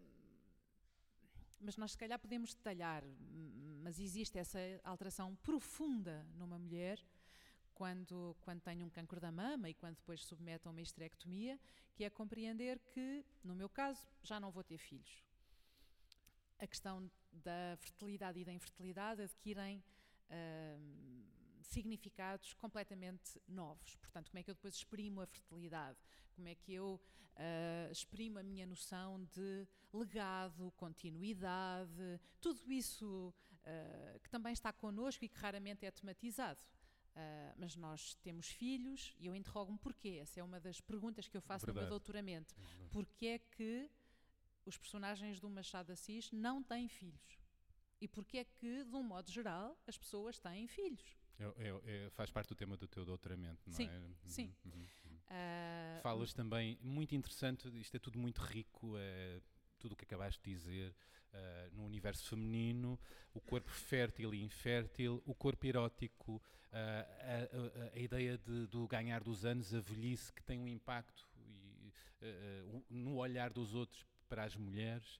mas 1.59 1.75
nós 1.75 1.93
se 1.93 1.97
calhar 1.97 2.19
podemos 2.19 2.53
detalhar, 2.53 3.03
mas 3.81 3.99
existe 3.99 4.37
essa 4.37 4.59
alteração 4.83 5.35
profunda 5.37 6.23
numa 6.35 6.59
mulher 6.59 7.03
quando, 7.77 8.35
quando 8.41 8.59
tem 8.61 8.81
um 8.81 8.89
cancro 8.89 9.19
da 9.19 9.31
mama 9.31 9.69
e 9.69 9.73
quando 9.75 9.97
depois 9.97 10.25
submete 10.25 10.67
a 10.67 10.71
uma 10.71 10.81
esterectomia, 10.81 11.59
que 11.93 12.03
é 12.03 12.09
compreender 12.09 12.79
que, 12.79 13.23
no 13.43 13.53
meu 13.53 13.69
caso, 13.69 14.03
já 14.23 14.39
não 14.39 14.49
vou 14.49 14.63
ter 14.63 14.79
filhos. 14.79 15.23
A 16.57 16.65
questão 16.65 17.07
da 17.31 17.77
fertilidade 17.77 18.39
e 18.39 18.45
da 18.45 18.51
infertilidade 18.51 19.21
adquirem 19.21 19.77
uh, 19.77 21.23
significados 21.61 22.55
completamente 22.55 23.39
novos. 23.47 23.95
Portanto, 23.97 24.31
como 24.31 24.39
é 24.39 24.43
que 24.43 24.49
eu 24.49 24.55
depois 24.55 24.73
exprimo 24.73 25.21
a 25.21 25.27
fertilidade? 25.27 25.99
Como 26.33 26.47
é 26.47 26.55
que 26.55 26.73
eu 26.73 26.99
uh, 27.37 27.91
exprimo 27.91 28.39
a 28.39 28.43
minha 28.43 28.65
noção 28.65 29.23
de 29.25 29.67
legado, 29.93 30.73
continuidade, 30.75 32.19
tudo 32.41 32.71
isso 32.71 33.31
uh, 33.67 34.19
que 34.19 34.29
também 34.31 34.53
está 34.53 34.73
connosco 34.73 35.23
e 35.23 35.29
que 35.29 35.37
raramente 35.37 35.85
é 35.85 35.91
tematizado. 35.91 36.59
Uh, 37.17 37.53
mas 37.57 37.75
nós 37.75 38.13
temos 38.21 38.47
filhos 38.47 39.15
e 39.19 39.25
eu 39.25 39.35
interrogo-me 39.35 39.79
porquê. 39.79 40.19
Essa 40.21 40.39
é 40.39 40.43
uma 40.43 40.59
das 40.59 40.79
perguntas 40.79 41.27
que 41.27 41.35
eu 41.35 41.41
faço 41.41 41.65
Verdade. 41.65 41.85
no 41.85 41.89
meu 41.89 41.99
doutoramento. 41.99 42.53
Verdade. 42.55 42.89
Porquê 42.91 43.25
é 43.25 43.39
que 43.39 43.89
os 44.63 44.77
personagens 44.77 45.39
do 45.39 45.49
Machado 45.49 45.91
Assis 45.91 46.31
não 46.31 46.61
têm 46.61 46.87
filhos? 46.87 47.39
E 47.99 48.07
porquê 48.07 48.37
é 48.37 48.43
que, 48.43 48.83
de 48.83 48.95
um 48.95 49.01
modo 49.01 49.31
geral, 49.31 49.75
as 49.87 49.97
pessoas 49.97 50.37
têm 50.37 50.67
filhos? 50.67 51.17
É, 51.39 51.45
é, 51.45 52.05
é, 52.05 52.09
faz 52.11 52.29
parte 52.29 52.49
do 52.49 52.55
tema 52.55 52.77
do 52.77 52.87
teu 52.87 53.03
doutoramento, 53.03 53.67
não 53.67 53.75
sim, 53.75 53.87
é? 53.87 53.97
Uhum, 53.97 54.15
sim. 54.23 54.53
Uhum. 54.65 54.85
Uh, 55.27 56.01
Falas 56.01 56.33
também, 56.33 56.77
muito 56.81 57.15
interessante, 57.15 57.67
isto 57.79 57.95
é 57.95 57.99
tudo 57.99 58.19
muito 58.19 58.41
rico, 58.41 58.95
é, 58.97 59.41
tudo 59.77 59.93
o 59.93 59.95
que 59.95 60.03
acabaste 60.03 60.41
de 60.43 60.51
dizer, 60.51 60.95
uh, 61.33 61.75
no 61.75 61.85
universo 61.85 62.27
feminino, 62.29 62.99
o 63.33 63.41
corpo 63.41 63.69
fértil 63.69 64.33
e 64.33 64.43
infértil, 64.43 65.21
o 65.25 65.33
corpo 65.33 65.65
erótico, 65.65 66.35
uh, 66.35 66.41
a, 66.73 67.89
a, 67.89 67.93
a, 67.93 67.99
ideia 67.99 68.37
de, 68.37 68.67
do 68.67 68.87
ganhar 68.87 69.23
dos 69.23 69.45
anos, 69.45 69.73
a 69.73 69.79
velhice 69.79 70.31
que 70.33 70.43
tem 70.43 70.59
um 70.59 70.67
impacto 70.67 71.27
e, 71.35 71.93
uh, 72.21 72.85
no 72.89 73.15
olhar 73.15 73.51
dos 73.51 73.73
outros 73.73 74.05
para 74.27 74.43
as 74.43 74.55
mulheres. 74.55 75.19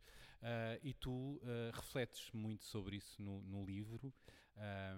E 0.84 0.94
tu 0.94 1.42
refletes 1.74 2.32
muito 2.32 2.64
sobre 2.64 2.98
isso 2.98 3.20
no, 3.20 3.42
no 3.42 3.66
livro 3.66 4.14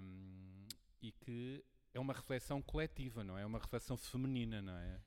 um, 0.02 0.68
e 1.02 1.14
que 1.14 1.64
é 1.94 2.00
uma 2.00 2.14
reflexão 2.14 2.62
coletiva, 2.62 3.24
não 3.24 3.38
é? 3.38 3.44
É 3.44 3.46
uma 3.46 3.58
reflexão 3.58 3.98
feminina, 3.98 4.62
não 4.62 4.78
é? 4.78 5.00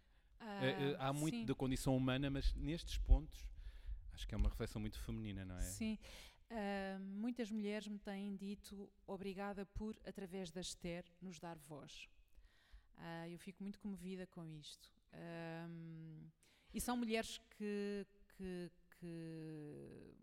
Uh, 0.42 0.96
há 0.98 1.12
muito 1.12 1.38
sim. 1.38 1.44
da 1.44 1.54
condição 1.54 1.96
humana, 1.96 2.28
mas 2.28 2.52
nestes 2.54 2.98
pontos 2.98 3.46
acho 4.12 4.26
que 4.26 4.34
é 4.34 4.38
uma 4.38 4.48
reflexão 4.48 4.80
muito 4.80 4.98
feminina, 4.98 5.44
não 5.44 5.56
é? 5.56 5.62
Sim. 5.62 5.98
muitas 7.00 7.50
mulheres 7.50 7.88
me 7.88 7.98
têm 7.98 8.36
dito 8.36 8.90
obrigada 9.06 9.64
por, 9.66 9.96
através 10.06 10.50
da 10.50 10.60
Esther, 10.60 11.04
nos 11.20 11.38
dar 11.38 11.58
voz. 11.58 12.08
eu 13.30 13.38
fico 13.38 13.62
muito 13.62 13.78
comovida 13.78 14.26
com 14.26 14.46
isto. 14.46 14.90
e 16.74 16.80
são 16.80 16.96
mulheres 16.96 17.38
que, 17.56 18.06
que, 18.36 18.70
que 18.98 20.14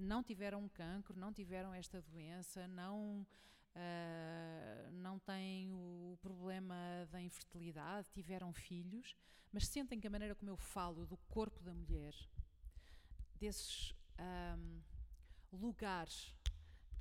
não 0.00 0.22
tiveram 0.22 0.68
cancro, 0.68 1.18
não 1.18 1.32
tiveram 1.32 1.74
esta 1.74 2.00
doença, 2.02 2.66
não, 2.66 3.26
uh, 3.74 4.92
não 4.92 5.18
têm 5.18 5.70
o 5.72 6.18
problema 6.20 6.74
da 7.10 7.20
infertilidade, 7.20 8.08
tiveram 8.10 8.52
filhos, 8.52 9.14
mas 9.52 9.66
sentem 9.66 10.00
que 10.00 10.06
a 10.06 10.10
maneira 10.10 10.34
como 10.34 10.50
eu 10.50 10.56
falo 10.56 11.06
do 11.06 11.16
corpo 11.28 11.62
da 11.62 11.74
mulher, 11.74 12.14
desses 13.40 13.94
um, 14.18 14.82
lugares 15.50 16.34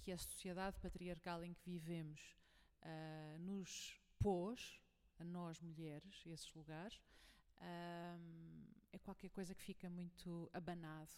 que 0.02 0.12
a 0.12 0.17
sociedade 0.17 0.80
patriarcal 0.80 1.43
em 1.43 1.54
que 1.54 1.69
vivemos 1.69 2.36
uh, 2.82 3.39
nos 3.39 3.99
pôs, 4.17 4.80
a 5.19 5.23
nós 5.23 5.60
mulheres, 5.60 6.23
esses 6.25 6.52
lugares, 6.54 7.02
um, 7.62 8.63
é 8.91 8.97
qualquer 8.97 9.30
coisa 9.30 9.54
que 9.54 9.62
fica 9.62 9.89
muito 9.89 10.49
abanado 10.54 11.12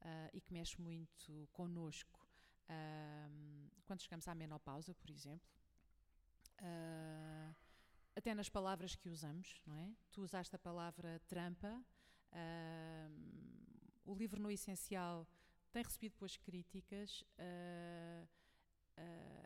uh, 0.00 0.30
e 0.32 0.40
que 0.40 0.52
mexe 0.52 0.80
muito 0.80 1.46
connosco. 1.52 2.26
Uh, 2.64 3.70
quando 3.84 4.00
chegamos 4.00 4.26
à 4.26 4.34
menopausa, 4.34 4.94
por 4.94 5.10
exemplo, 5.10 5.46
uh, 6.60 7.54
até 8.16 8.34
nas 8.34 8.48
palavras 8.48 8.96
que 8.96 9.10
usamos, 9.10 9.60
não 9.66 9.76
é? 9.76 9.92
Tu 10.10 10.22
usaste 10.22 10.56
a 10.56 10.58
palavra 10.58 11.20
trampa. 11.26 11.84
O 14.04 14.14
livro 14.14 14.40
no 14.40 14.50
essencial 14.50 15.26
tem 15.72 15.82
recebido 15.82 16.12
depois 16.12 16.36
críticas. 16.36 17.24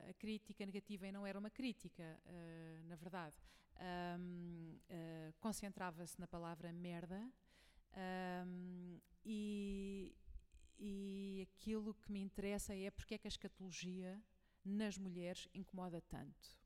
a 0.09 0.15
crítica 0.15 0.67
negativa 0.67 1.11
não 1.11 1.27
era 1.27 1.39
uma 1.39 1.51
crítica, 1.51 2.21
na 2.85 2.97
verdade. 2.97 3.37
Um, 4.19 4.79
concentrava-se 5.41 6.19
na 6.19 6.27
palavra 6.27 6.73
merda 6.73 7.33
um, 8.47 9.01
e, 9.25 10.15
e 10.79 11.49
aquilo 11.49 11.95
que 11.95 12.11
me 12.11 12.21
interessa 12.21 12.75
é 12.75 12.91
porque 12.91 13.15
é 13.15 13.19
que 13.19 13.27
a 13.27 13.29
escatologia 13.29 14.23
nas 14.65 14.99
mulheres 14.99 15.49
incomoda 15.55 16.01
tanto. 16.03 16.59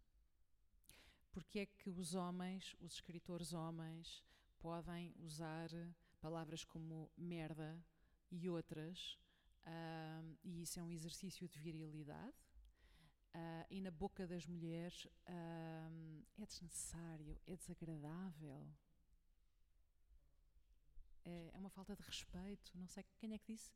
Porque 1.31 1.61
é 1.61 1.66
que 1.66 1.88
os 1.88 2.14
homens, 2.14 2.76
os 2.81 2.94
escritores 2.94 3.52
homens, 3.52 4.24
podem 4.59 5.14
usar 5.18 5.68
palavras 6.23 6.65
como 6.65 7.11
merda 7.17 7.85
e 8.31 8.49
outras, 8.49 9.19
uh, 9.67 10.39
e 10.43 10.63
isso 10.63 10.79
é 10.79 10.83
um 10.83 10.91
exercício 10.91 11.49
de 11.49 11.59
virilidade. 11.59 12.37
Uh, 13.35 13.67
e 13.71 13.81
na 13.81 13.91
boca 13.91 14.27
das 14.27 14.47
mulheres 14.47 15.05
uh, 15.05 16.25
é 16.39 16.47
desnecessário, 16.47 17.41
é 17.47 17.57
desagradável, 17.57 18.71
é, 21.25 21.51
é 21.55 21.59
uma 21.59 21.71
falta 21.71 21.97
de 21.97 22.03
respeito. 22.03 22.71
Não 22.75 22.87
sei 22.87 23.05
quem 23.19 23.33
é 23.33 23.39
que 23.39 23.53
disse. 23.53 23.73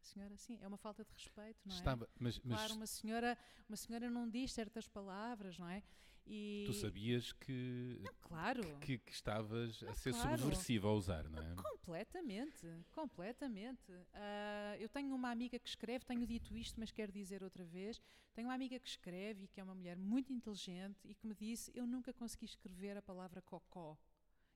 A 0.00 0.02
senhora, 0.02 0.36
sim, 0.36 0.58
é 0.62 0.66
uma 0.66 0.78
falta 0.78 1.04
de 1.04 1.12
respeito, 1.12 1.60
não 1.66 1.74
é? 1.74 1.78
Estava, 1.78 2.08
mas, 2.18 2.38
mas 2.40 2.58
claro, 2.58 2.74
uma 2.74 2.86
senhora, 2.86 3.38
uma 3.68 3.76
senhora 3.76 4.10
não 4.10 4.28
diz 4.28 4.52
certas 4.52 4.88
palavras, 4.88 5.58
não 5.58 5.68
é? 5.68 5.82
E... 6.26 6.64
Tu 6.66 6.72
sabias 6.74 7.32
que, 7.32 7.98
não, 8.00 8.14
claro. 8.20 8.78
que, 8.80 8.98
que 8.98 9.12
estavas 9.12 9.82
não, 9.82 9.90
a 9.90 9.94
ser 9.94 10.12
claro. 10.12 10.38
subversiva 10.38 10.88
a 10.88 10.92
usar, 10.92 11.28
não 11.28 11.42
é? 11.42 11.54
Completamente, 11.56 12.66
completamente. 12.92 13.90
Uh, 13.90 14.76
eu 14.78 14.88
tenho 14.88 15.14
uma 15.14 15.30
amiga 15.30 15.58
que 15.58 15.68
escreve, 15.68 16.04
tenho 16.04 16.26
dito 16.26 16.56
isto, 16.56 16.78
mas 16.78 16.90
quero 16.92 17.10
dizer 17.10 17.42
outra 17.42 17.64
vez. 17.64 18.00
Tenho 18.32 18.48
uma 18.48 18.54
amiga 18.54 18.78
que 18.78 18.88
escreve 18.88 19.44
e 19.44 19.48
que 19.48 19.60
é 19.60 19.64
uma 19.64 19.74
mulher 19.74 19.96
muito 19.96 20.32
inteligente 20.32 21.00
e 21.04 21.14
que 21.14 21.26
me 21.26 21.34
disse: 21.34 21.72
Eu 21.74 21.86
nunca 21.86 22.12
consegui 22.12 22.44
escrever 22.44 22.96
a 22.96 23.02
palavra 23.02 23.42
cocó. 23.42 23.98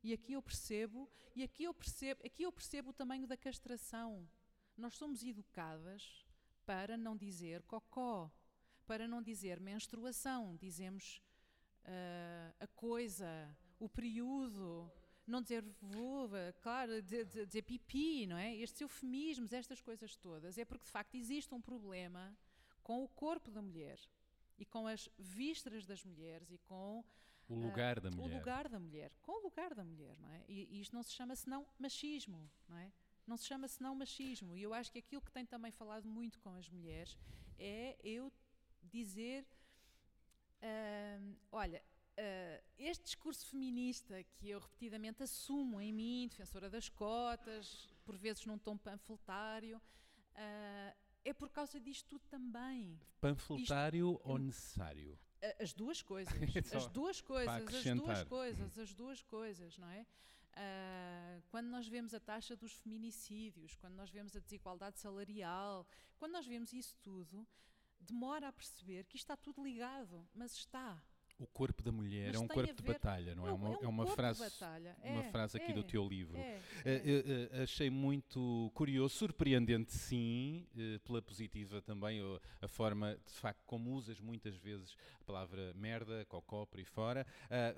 E 0.03 0.13
aqui 0.13 0.35
eu 0.35 0.43
percebo, 0.43 1.09
e 1.35 1.43
aqui 1.43 1.65
eu 1.65 1.73
percebo, 1.73 2.21
aqui 2.25 2.43
eu 2.43 2.53
percebo 2.53 2.91
o 2.91 2.93
tamanho 2.93 3.27
da 3.27 3.39
castração. 3.39 4.29
Nós 4.77 4.95
somos 4.95 5.23
educadas 5.25 6.27
para 6.67 6.97
não 6.97 7.17
dizer 7.17 7.63
cocó, 7.63 8.31
para 8.87 9.09
não 9.09 9.23
dizer 9.23 9.59
menstruação, 9.61 10.57
dizemos 10.57 11.23
uh, 11.85 12.55
a 12.61 12.67
coisa, 12.69 13.27
o 13.79 13.89
período, 13.89 14.91
não 15.27 15.41
dizer 15.43 15.65
vulva, 15.81 16.55
claro, 16.61 17.01
dizer, 17.03 17.25
dizer 17.25 17.63
pipi, 17.63 18.27
não 18.27 18.37
é? 18.37 18.55
Estes 18.57 18.81
eufemismos, 18.81 19.53
estas 19.53 19.81
coisas 19.81 20.17
todas, 20.17 20.59
é 20.59 20.65
porque 20.65 20.85
de 20.85 20.91
facto 20.91 21.15
existe 21.15 21.55
um 21.55 21.61
problema 21.61 22.37
com 22.83 23.03
o 23.03 23.09
corpo 23.09 23.51
da 23.51 23.63
mulher 23.63 23.99
e 24.59 24.65
com 24.65 24.87
as 24.87 25.09
vísceras 25.19 25.87
das 25.87 26.05
mulheres 26.05 26.51
e 26.51 26.59
com 26.59 27.05
o 27.49 27.55
lugar 27.55 28.01
da 28.01 28.11
mulher. 28.11 28.35
O 28.35 28.39
lugar 28.39 28.69
da 28.69 28.79
mulher, 28.79 29.13
com 29.21 29.33
o 29.33 29.43
lugar 29.43 29.75
da 29.75 29.85
mulher, 29.85 30.19
não 30.19 30.31
é? 30.31 30.45
E, 30.49 30.69
e 30.71 30.81
isto 30.81 30.95
não 30.95 31.03
se 31.03 31.13
chama 31.13 31.35
senão 31.35 31.67
machismo, 31.79 32.51
não 32.69 32.77
é? 32.77 32.93
Não 33.27 33.37
se 33.37 33.47
chama 33.47 33.69
senão 33.69 33.95
machismo. 33.95 34.57
E 34.57 34.63
eu 34.63 34.73
acho 34.75 34.93
que 34.93 34.99
aquilo 34.99 35.23
que 35.23 35.33
tem 35.33 35.45
também 35.47 35.71
falado 35.73 36.07
muito 36.07 36.39
com 36.41 36.55
as 36.55 36.69
mulheres 36.69 37.17
é 37.59 37.97
eu 38.03 38.33
dizer: 38.83 39.47
uh, 40.65 41.37
olha, 41.53 41.83
uh, 42.19 42.65
este 42.79 43.05
discurso 43.05 43.47
feminista 43.47 44.23
que 44.25 44.51
eu 44.51 44.59
repetidamente 44.59 45.23
assumo 45.23 45.81
em 45.81 45.93
mim, 45.93 46.29
defensora 46.29 46.71
das 46.71 46.89
cotas, 46.89 47.89
por 48.05 48.17
vezes 48.17 48.45
num 48.47 48.59
tom 48.59 48.77
panfletário, 48.77 49.77
uh, 49.77 50.97
é 51.25 51.33
por 51.33 51.51
causa 51.51 51.81
disto 51.81 52.07
tudo 52.09 52.27
também. 52.29 53.01
Panfletário 53.21 54.13
Isto, 54.13 54.29
ou 54.29 54.39
necessário? 54.39 55.19
As 55.61 55.73
duas 55.73 56.03
coisas, 56.03 56.33
as 56.75 56.87
duas 56.89 57.21
coisas, 57.21 57.75
as 57.75 57.97
duas 57.97 58.25
coisas, 58.25 58.79
as 58.79 58.95
duas 58.95 59.23
coisas, 59.23 59.79
não 59.79 59.89
é? 59.89 60.07
Uh, 60.57 61.43
quando 61.49 61.67
nós 61.67 61.89
vemos 61.89 62.15
a 62.15 62.21
taxa 62.21 62.55
dos 62.55 62.73
feminicídios, 62.75 63.75
quando 63.75 63.95
nós 63.95 64.09
vemos 64.11 64.37
a 64.37 64.41
desigualdade 64.41 65.01
salarial, 65.01 65.87
quando 66.17 66.33
nós 66.33 66.47
vemos 66.47 66.73
isso 66.73 66.97
tudo, 67.03 67.47
demora 68.05 68.49
a 68.49 68.53
perceber 68.53 69.05
que 69.05 69.17
isto 69.17 69.25
está 69.25 69.37
tudo 69.37 69.63
ligado, 69.63 70.27
mas 70.35 70.53
está. 70.53 71.03
O 71.37 71.49
corpo 71.49 71.83
da 71.83 71.91
mulher 71.91 72.29
Mas 72.29 72.37
é 72.37 72.39
um 72.39 72.47
corpo 72.47 72.73
de 72.73 72.83
batalha, 72.83 73.35
não 73.35 73.47
é? 73.47 73.51
é 73.51 73.53
uma, 73.53 73.75
é, 73.75 73.87
um 73.87 73.89
uma 73.89 74.07
frase, 74.07 74.41
uma 75.03 75.21
é, 75.21 75.31
frase 75.33 75.57
aqui 75.57 75.73
é, 75.73 75.75
do 75.75 75.83
teu 75.83 76.07
livro. 76.07 76.39
É, 76.39 76.61
uh, 76.87 77.59
uh, 77.59 77.63
achei 77.65 77.91
muito 77.91 78.71
curioso, 78.73 79.17
surpreendente, 79.17 79.93
sim, 79.93 80.65
uh, 80.77 81.01
pela 81.01 81.21
positiva 81.21 81.83
também, 81.83 82.21
a 82.63 82.69
forma 82.69 83.19
de 83.27 83.33
facto 83.33 83.65
como 83.67 83.91
usas 83.91 84.21
muitas 84.21 84.55
vezes 84.55 84.97
a 85.21 85.25
palavra 85.25 85.75
merda, 85.75 86.25
cocó, 86.27 86.65
por 86.67 86.79
aí 86.79 86.85
fora, 86.85 87.27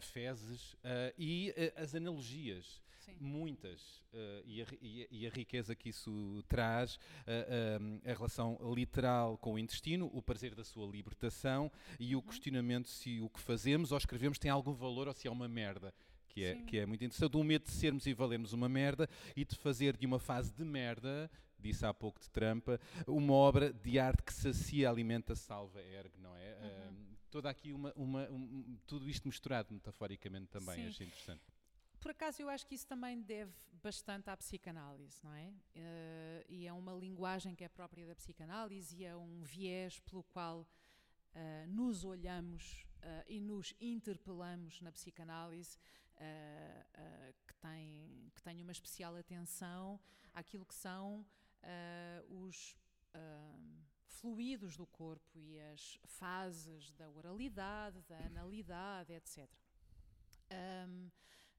fezes 0.01 0.77
e 1.17 1.55
as 1.77 1.95
analogias. 1.95 2.83
Sim. 3.07 3.17
muitas, 3.21 3.81
uh, 4.13 4.43
e, 4.45 4.63
a, 4.63 4.67
e, 5.11 5.27
a, 5.27 5.31
riqueza 5.31 5.77
que 5.77 5.91
isso 5.91 6.43
traz, 6.49 6.97
uh, 6.97 8.01
a 8.05 8.13
relação 8.13 8.59
literal 8.75 9.39
com 9.39 9.55
o 9.55 9.59
intestino, 9.59 10.11
o 10.13 10.21
prazer 10.21 10.57
da 10.57 10.65
sua 10.65 10.87
libertação 10.91 11.71
e 12.01 12.17
o 12.17 12.19
uhum. 12.19 12.25
questionamento 12.25 12.89
se 12.89 13.21
o 13.21 13.29
que 13.29 13.41
fazemos 13.41 13.93
ou 13.93 13.99
escrevemos 13.99 14.39
tem 14.39 14.51
algum 14.51 14.75
valor 14.75 15.07
ou 15.07 15.15
se 15.15 15.29
é 15.29 15.31
uma 15.31 15.49
merda. 15.49 15.95
Que 16.29 16.45
é, 16.45 16.55
que 16.55 16.79
é 16.79 16.85
muito 16.85 17.03
interessante, 17.03 17.35
o 17.35 17.43
medo 17.43 17.65
de 17.65 17.71
sermos 17.71 18.07
e 18.07 18.13
valermos 18.13 18.53
uma 18.53 18.69
merda 18.69 19.09
e 19.35 19.43
de 19.43 19.57
fazer 19.57 19.97
de 19.97 20.05
uma 20.05 20.19
fase 20.19 20.53
de 20.53 20.67
merda 20.67 21.31
disse 21.59 21.87
há 21.87 21.95
pouco 21.95 22.21
de 22.21 22.29
trampa, 22.29 22.79
uma 23.07 23.33
obra 23.33 23.73
de 23.73 23.99
arte 23.99 24.23
que 24.23 24.35
sacia, 24.35 24.91
alimenta, 24.91 25.35
salva, 25.35 25.81
ergue, 25.81 26.19
não 26.19 26.37
é? 26.37 26.59
Uhum. 26.61 26.93
Uh, 26.93 27.17
toda 27.31 27.49
aqui 27.49 27.73
uma, 27.73 27.91
uma 27.97 28.29
um, 28.31 28.77
tudo 28.87 29.09
isto 29.09 29.27
misturado 29.27 29.73
metaforicamente 29.73 30.49
também, 30.49 30.77
Sim. 30.77 30.89
achei 30.89 31.07
interessante 31.07 31.41
por 32.07 32.13
acaso 32.13 32.41
eu 32.41 32.49
acho 32.49 32.65
que 32.65 32.77
isso 32.77 32.87
também 32.87 33.21
deve 33.21 33.53
bastante 33.83 34.31
à 34.31 34.37
psicanálise, 34.37 35.19
não 35.25 35.35
é? 35.35 35.49
Uh, 35.49 36.45
e 36.49 36.65
é 36.65 36.73
uma 36.73 36.93
linguagem 36.93 37.53
que 37.53 37.65
é 37.65 37.69
própria 37.69 38.07
da 38.07 38.15
psicanálise 38.15 38.97
e 38.97 39.05
é 39.05 39.17
um 39.17 39.43
viés 39.43 39.99
pelo 39.99 40.23
qual 40.23 40.61
uh, 40.61 41.67
nos 41.67 42.05
olhamos 42.05 42.87
uh, 43.03 43.25
e 43.27 43.41
nos 43.41 43.75
interpelamos 43.81 44.81
na 44.83 44.93
psicanálise, 44.93 45.81
que, 47.45 47.55
tem, 47.57 48.31
que 48.35 48.41
tem 48.41 48.63
uma 48.63 48.73
especial 48.73 49.17
atenção 49.17 50.01
àquilo 50.33 50.65
que 50.65 50.75
são 50.75 51.27
os 52.31 52.75
fluidos 54.07 54.79
do 54.79 54.87
corpo 54.87 55.39
e 55.39 55.61
as 55.61 55.99
fases 56.07 56.91
da 56.93 57.11
oralidade, 57.11 58.01
da 58.09 58.17
analidade, 58.17 59.13
etc. 59.13 59.47
Um, 60.89 61.11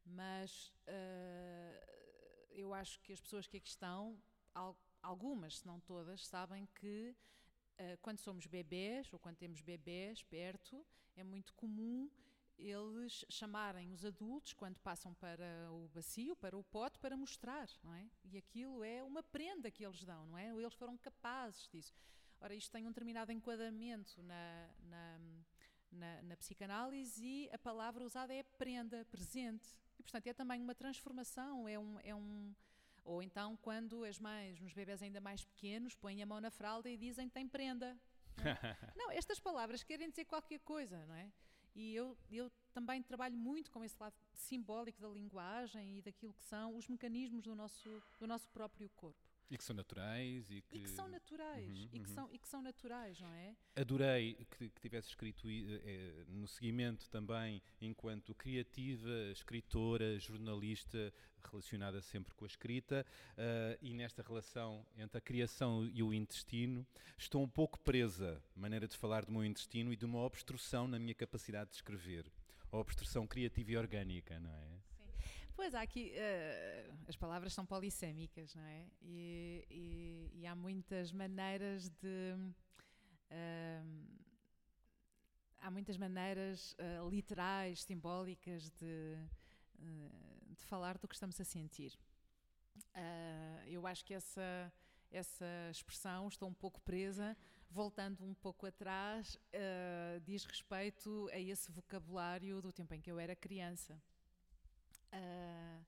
mas 0.09 0.73
uh, 0.87 2.51
eu 2.51 2.73
acho 2.73 2.99
que 3.01 3.13
as 3.13 3.21
pessoas 3.21 3.47
que 3.47 3.57
aqui 3.57 3.67
estão, 3.67 4.17
algumas, 5.01 5.59
se 5.59 5.67
não 5.67 5.79
todas, 5.79 6.25
sabem 6.25 6.67
que 6.75 7.15
uh, 7.79 7.97
quando 8.01 8.19
somos 8.19 8.45
bebés 8.45 9.11
ou 9.13 9.19
quando 9.19 9.37
temos 9.37 9.61
bebés 9.61 10.23
perto, 10.23 10.85
é 11.15 11.23
muito 11.23 11.53
comum 11.53 12.09
eles 12.57 13.23
chamarem 13.29 13.91
os 13.91 14.03
adultos 14.03 14.53
quando 14.53 14.79
passam 14.79 15.13
para 15.13 15.71
o 15.71 15.87
bacio, 15.89 16.35
para 16.35 16.57
o 16.57 16.63
pote, 16.63 16.97
para 16.97 17.15
mostrar, 17.15 17.69
não 17.83 17.93
é? 17.93 18.09
E 18.23 18.37
aquilo 18.37 18.83
é 18.83 19.03
uma 19.03 19.21
prenda 19.21 19.69
que 19.69 19.85
eles 19.85 20.03
dão, 20.03 20.25
não 20.25 20.37
é? 20.37 20.49
Eles 20.49 20.73
foram 20.73 20.97
capazes 20.97 21.67
disso. 21.67 21.93
Ora, 22.39 22.55
isto 22.55 22.71
tem 22.71 22.85
um 22.85 22.89
determinado 22.89 23.31
enquadramento 23.31 24.21
na, 24.23 24.69
na, 24.83 25.19
na, 25.91 26.21
na 26.23 26.37
psicanálise 26.37 27.23
e 27.23 27.49
a 27.51 27.57
palavra 27.57 28.03
usada 28.03 28.33
é 28.33 28.43
prenda, 28.43 29.05
presente. 29.05 29.77
E, 29.99 30.03
portanto, 30.03 30.27
é 30.27 30.33
também 30.33 30.61
uma 30.61 30.75
transformação, 30.75 31.67
é 31.67 31.77
um, 31.77 31.99
é 32.03 32.13
um 32.13 32.53
ou 33.07 33.23
então, 33.23 33.55
quando 33.61 34.03
as 34.03 34.19
mães, 34.19 34.59
nos 34.59 34.73
bebés 34.73 35.01
ainda 35.01 35.21
mais 35.21 35.43
pequenos, 35.45 35.95
põem 35.95 36.21
a 36.21 36.25
mão 36.25 36.41
na 36.41 36.51
fralda 36.51 36.89
e 36.89 36.97
dizem 36.97 37.29
tem 37.29 37.47
prenda. 37.47 37.97
Não, 38.37 38.51
é? 38.51 38.77
não, 38.97 39.11
estas 39.11 39.39
palavras 39.39 39.81
querem 39.81 40.09
dizer 40.09 40.25
qualquer 40.25 40.59
coisa, 40.59 41.05
não 41.05 41.15
é? 41.15 41.31
E 41.73 41.95
eu, 41.95 42.17
eu 42.29 42.51
também 42.73 43.01
trabalho 43.01 43.37
muito 43.37 43.71
com 43.71 43.83
esse 43.83 43.95
lado 43.99 44.15
simbólico 44.33 44.99
da 44.99 45.07
linguagem 45.07 45.97
e 45.97 46.01
daquilo 46.01 46.33
que 46.33 46.43
são 46.43 46.75
os 46.75 46.87
mecanismos 46.87 47.43
do 47.43 47.55
nosso, 47.55 48.03
do 48.19 48.27
nosso 48.27 48.49
próprio 48.49 48.89
corpo. 48.89 49.26
E 49.49 49.57
que 49.57 49.63
são 49.63 49.75
naturais 49.75 50.51
e 50.51 50.61
que, 50.61 50.77
e 50.77 50.81
que 50.81 50.89
são 50.89 51.07
naturais 51.07 51.69
uhum, 51.69 51.89
e, 51.93 51.99
que 51.99 52.09
uhum. 52.09 52.15
são, 52.15 52.29
e 52.33 52.37
que 52.37 52.47
são 52.47 52.61
naturais, 52.61 53.19
não 53.19 53.33
é? 53.33 53.55
Adorei 53.75 54.45
que, 54.51 54.69
que 54.69 54.81
tivesse 54.81 55.09
escrito 55.09 55.47
eh, 55.49 56.25
no 56.27 56.47
seguimento 56.47 57.09
também 57.09 57.61
enquanto 57.79 58.35
criativa, 58.35 59.31
escritora, 59.31 60.19
jornalista, 60.19 61.13
relacionada 61.49 62.01
sempre 62.01 62.33
com 62.35 62.45
a 62.45 62.47
escrita 62.47 63.05
uh, 63.33 63.77
e 63.81 63.93
nesta 63.93 64.21
relação 64.21 64.85
entre 64.97 65.17
a 65.17 65.21
criação 65.21 65.85
e 65.85 66.03
o 66.03 66.13
intestino, 66.13 66.85
estou 67.17 67.41
um 67.41 67.49
pouco 67.49 67.79
presa, 67.79 68.41
maneira 68.55 68.87
de 68.87 68.97
falar 68.97 69.25
do 69.25 69.31
meu 69.31 69.43
intestino 69.43 69.91
e 69.93 69.95
de 69.95 70.05
uma 70.05 70.19
obstrução 70.19 70.87
na 70.87 70.99
minha 70.99 71.15
capacidade 71.15 71.69
de 71.69 71.77
escrever. 71.77 72.29
A 72.71 72.77
obstrução 72.77 73.25
criativa 73.25 73.71
e 73.71 73.77
orgânica, 73.77 74.39
não 74.39 74.53
é? 74.53 74.76
Pois 75.57 75.73
há 75.73 75.81
aqui, 75.81 76.13
uh, 76.13 76.93
as 77.07 77.15
palavras 77.15 77.51
são 77.51 77.65
polissêmicas, 77.65 78.53
não 78.53 78.63
é? 78.63 78.85
E, 79.01 79.65
e, 79.71 80.31
e 80.35 80.45
há 80.45 80.55
muitas 80.55 81.11
maneiras 81.11 81.89
de. 81.89 82.35
Uh, 83.31 84.05
há 85.57 85.71
muitas 85.71 85.97
maneiras 85.97 86.73
uh, 86.73 87.09
literais, 87.09 87.81
simbólicas 87.81 88.69
de, 88.69 89.17
de 90.55 90.63
falar 90.65 90.99
do 90.99 91.07
que 91.07 91.15
estamos 91.15 91.41
a 91.41 91.43
sentir. 91.43 91.97
eu 93.65 93.87
acho 93.87 94.05
que 94.05 94.13
essa, 94.13 94.71
essa 95.09 95.69
expressão, 95.71 96.27
estou 96.27 96.47
um 96.47 96.53
pouco 96.53 96.79
presa, 96.81 97.35
voltando 97.67 98.23
um 98.23 98.35
pouco 98.35 98.67
atrás, 98.67 99.39
diz 100.23 100.45
respeito 100.45 101.27
a 101.33 101.39
esse 101.39 101.71
vocabulário 101.71 102.61
do 102.61 102.71
tempo 102.71 102.93
em 102.93 103.01
que 103.01 103.11
eu 103.11 103.19
era 103.19 103.35
criança. 103.35 103.99
Uh, 105.13 105.85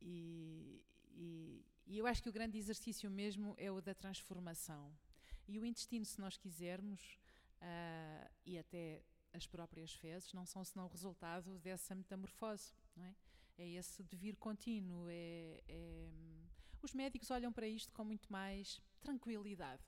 e, 0.00 0.82
e, 1.14 1.64
e, 1.86 1.98
eu 1.98 2.06
acho 2.06 2.22
que 2.22 2.28
o 2.28 2.32
grande 2.32 2.58
exercício 2.58 3.10
mesmo 3.10 3.54
é 3.58 3.70
o 3.70 3.80
da 3.80 3.94
transformação. 3.94 4.92
E 5.48 5.58
o 5.58 5.64
intestino, 5.64 6.04
se 6.04 6.20
nós 6.20 6.36
quisermos, 6.36 7.18
uh, 7.60 8.30
e 8.44 8.58
até 8.58 9.02
as 9.32 9.46
próprias 9.46 9.92
fezes, 9.94 10.32
não 10.32 10.44
são 10.44 10.64
senão 10.64 10.88
resultado 10.88 11.58
dessa 11.60 11.94
metamorfose, 11.94 12.74
não 12.96 13.04
é? 13.04 13.14
É 13.58 13.68
esse 13.68 14.02
devir 14.02 14.36
contínuo. 14.36 15.08
É, 15.08 15.62
é, 15.68 16.10
os 16.82 16.92
médicos 16.94 17.30
olham 17.30 17.52
para 17.52 17.66
isto 17.66 17.92
com 17.92 18.04
muito 18.04 18.32
mais 18.32 18.80
tranquilidade. 19.00 19.82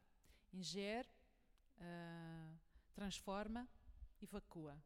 Ingere, 0.53 1.09
uh, 1.79 2.59
transforma, 2.95 3.69
evacua. 4.23 4.81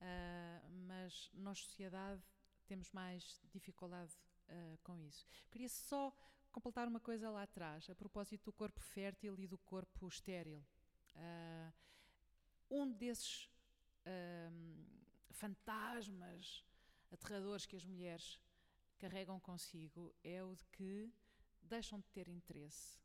Uh, 0.00 0.70
mas 0.86 1.30
nós, 1.34 1.58
sociedade, 1.60 2.22
temos 2.66 2.90
mais 2.92 3.40
dificuldade 3.50 4.12
uh, 4.48 4.78
com 4.82 5.00
isso. 5.00 5.26
Queria 5.50 5.68
só 5.68 6.12
completar 6.52 6.88
uma 6.88 7.00
coisa 7.00 7.30
lá 7.30 7.42
atrás, 7.42 7.88
a 7.90 7.94
propósito 7.94 8.44
do 8.44 8.52
corpo 8.52 8.80
fértil 8.80 9.38
e 9.38 9.46
do 9.46 9.58
corpo 9.58 10.08
estéril. 10.08 10.64
Uh, 11.14 11.72
um 12.70 12.92
desses 12.92 13.48
uh, 14.06 14.86
fantasmas 15.30 16.64
aterradores 17.10 17.66
que 17.66 17.76
as 17.76 17.84
mulheres 17.84 18.40
carregam 18.98 19.38
consigo 19.38 20.14
é 20.24 20.42
o 20.42 20.54
de 20.54 20.64
que 20.66 21.12
deixam 21.62 22.00
de 22.00 22.08
ter 22.08 22.28
interesse. 22.28 22.98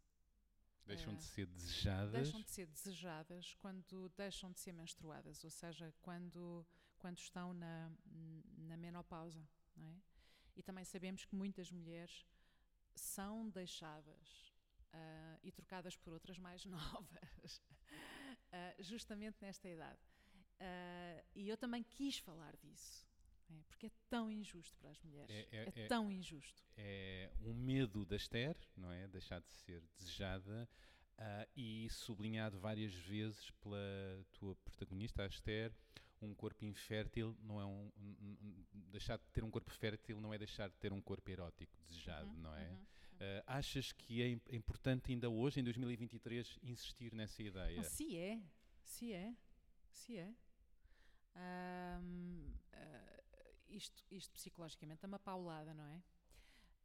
Deixam 0.86 1.16
de 1.16 1.24
ser 1.24 1.46
desejadas? 1.46 2.12
Deixam 2.12 2.42
de 2.42 2.50
ser 2.50 2.68
desejadas 2.68 3.54
quando 3.56 4.10
deixam 4.10 4.52
de 4.52 4.60
ser 4.60 4.74
menstruadas, 4.74 5.44
ou 5.44 5.50
seja, 5.50 5.94
quando 6.02 6.66
quando 7.02 7.18
estão 7.18 7.54
na, 7.54 7.92
na 8.58 8.78
menopausa. 8.78 9.44
Não 9.76 9.90
é? 9.90 9.96
E 10.56 10.62
também 10.62 10.86
sabemos 10.86 11.26
que 11.26 11.36
muitas 11.36 11.72
mulheres 11.72 12.26
são 12.96 13.50
deixadas 13.50 14.54
uh, 14.94 15.40
e 15.44 15.52
trocadas 15.52 15.96
por 15.96 16.14
outras 16.14 16.38
mais 16.38 16.64
novas, 16.68 17.58
uh, 17.58 18.84
justamente 18.84 19.38
nesta 19.42 19.68
idade. 19.68 20.00
Uh, 20.60 21.26
e 21.34 21.50
eu 21.50 21.58
também 21.58 21.84
quis 21.84 22.20
falar 22.20 22.56
disso. 22.58 23.10
É, 23.50 23.64
porque 23.68 23.88
é 23.88 23.92
tão 24.10 24.32
injusto 24.32 24.78
para 24.78 24.92
as 24.92 25.00
mulheres. 25.02 25.30
É, 25.30 25.48
é, 25.52 25.72
é, 25.76 25.84
é 25.84 25.88
tão 25.88 26.10
injusto. 26.10 26.64
É 26.78 27.30
um 27.42 27.54
medo 27.54 28.06
da 28.06 28.16
Esther, 28.16 28.56
não 28.78 28.92
é? 28.92 29.08
Deixar 29.08 29.42
de 29.42 29.52
ser 29.52 29.84
desejada. 29.98 30.70
Uh, 31.18 31.50
e 31.56 31.90
sublinhado 31.90 32.60
várias 32.60 32.94
vezes 32.94 33.52
pela 33.62 34.26
tua 34.32 34.56
protagonista, 34.56 35.22
a 35.22 35.28
Esther, 35.28 35.72
um 36.22 36.34
corpo 36.34 36.64
infértil 36.66 37.36
não 37.42 37.60
é 37.60 37.66
um, 37.66 37.92
um, 37.98 38.56
deixar 38.92 39.18
de 39.18 39.26
ter 39.32 39.44
um 39.44 39.50
corpo 39.50 39.72
fértil 39.72 40.22
não 40.22 40.34
é 40.34 40.38
deixar 40.38 40.70
de 40.70 40.76
ter 40.76 40.94
um 40.94 41.02
corpo 41.02 41.30
erótico 41.30 41.76
desejado, 41.88 42.28
uhum, 42.28 42.38
não 42.38 42.56
é? 42.56 42.70
Uhum, 42.70 42.76
uhum. 42.76 42.86
Uh, 43.22 43.44
achas 43.46 43.92
que 43.92 44.22
é, 44.22 44.56
importante 44.56 45.12
ainda 45.12 45.30
hoje, 45.30 45.60
em 45.60 45.64
2023, 45.64 46.60
insistir 46.64 47.14
nessa 47.14 47.42
ideia? 47.44 47.84
se 47.84 48.18
é, 48.18 48.42
se 48.84 49.14
é, 49.14 49.36
se 49.92 50.18
é. 50.18 50.34
Um, 51.36 52.50
uh, 52.50 52.56
ah, 52.74 53.22
isto, 53.70 54.04
isto 54.10 54.34
psicologicamente 54.34 55.06
é 55.06 55.08
uma 55.08 55.20
paulada, 55.20 55.74
não 55.74 55.86
é? 55.86 56.02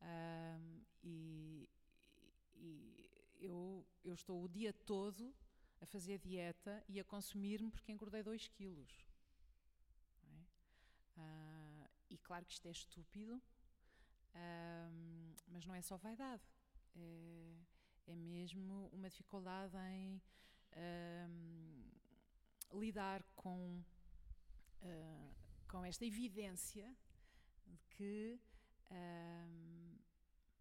Um, 0.02 0.82
e, 1.02 1.68
e 2.54 3.10
eu, 3.40 3.86
eu 4.04 4.14
estou 4.14 4.42
o 4.42 4.48
dia 4.48 4.72
todo 4.72 5.34
a 5.80 5.86
fazer 5.86 6.18
dieta 6.18 6.82
e 6.88 7.00
a 7.00 7.04
consumir-me 7.04 7.70
porque 7.70 7.92
engordei 7.92 8.22
2 8.22 8.48
quilos. 8.48 9.05
Uh, 11.16 11.88
e 12.10 12.18
claro 12.18 12.44
que 12.44 12.52
isto 12.52 12.66
é 12.66 12.70
estúpido, 12.70 13.36
uh, 13.36 13.42
mas 15.48 15.64
não 15.66 15.74
é 15.74 15.82
só 15.82 15.96
vaidade. 15.96 16.42
É, 16.94 17.56
é 18.08 18.14
mesmo 18.14 18.88
uma 18.92 19.08
dificuldade 19.08 19.76
em 19.90 20.20
uh, 20.72 22.78
lidar 22.78 23.22
com, 23.34 23.82
com 25.68 25.84
esta 25.84 26.04
evidência 26.04 26.94
de 27.66 27.78
que 27.90 28.38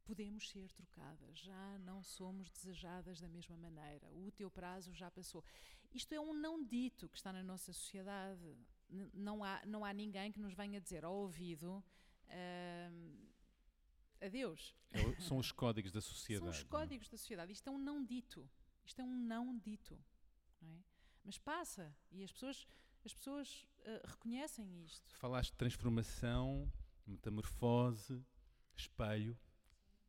podemos 0.06 0.50
ser 0.50 0.72
trocadas, 0.72 1.38
já 1.40 1.78
não 1.80 2.02
somos 2.04 2.50
desejadas 2.50 3.20
da 3.20 3.28
mesma 3.28 3.58
maneira, 3.58 4.10
o 4.14 4.32
teu 4.32 4.50
prazo 4.50 4.94
já 4.94 5.12
passou. 5.12 5.44
Isto 5.94 6.14
é 6.14 6.20
um 6.20 6.34
não 6.34 6.64
dito 6.64 7.10
que 7.10 7.18
está 7.18 7.34
na 7.34 7.44
nossa 7.44 7.74
sociedade 7.74 8.56
não 8.90 9.44
há, 9.44 9.66
não 9.66 9.84
há 9.84 9.94
ninguém 9.94 10.32
que 10.32 10.40
nos 10.40 10.54
venha 10.54 10.80
dizer 10.80 11.04
ao 11.04 11.14
ouvido 11.14 11.84
uh, 12.28 13.28
adeus. 14.22 14.76
É, 14.92 15.22
são 15.22 15.38
os 15.38 15.52
códigos 15.52 15.92
da 15.92 16.02
sociedade. 16.02 16.52
São 16.52 16.62
os 16.62 16.66
é? 16.66 16.70
códigos 16.70 17.10
da 17.10 17.18
sociedade. 17.18 17.52
Isto 17.52 17.70
é 17.70 17.72
um 17.72 17.78
não 17.78 18.04
dito. 18.04 18.50
Isto 18.86 19.02
é 19.02 19.04
um 19.04 19.16
não 19.16 19.58
dito. 19.58 20.00
Não 20.62 20.72
é? 20.74 20.84
Mas 21.24 21.38
passa 21.38 21.96
e 22.12 22.24
as 22.24 22.32
pessoas, 22.32 22.68
as 23.04 23.14
pessoas 23.14 23.68
uh, 23.80 24.08
reconhecem 24.08 24.84
isto. 24.84 25.16
Falaste 25.16 25.52
de 25.52 25.58
transformação, 25.58 26.72
metamorfose, 27.06 28.24
espelho. 28.76 29.38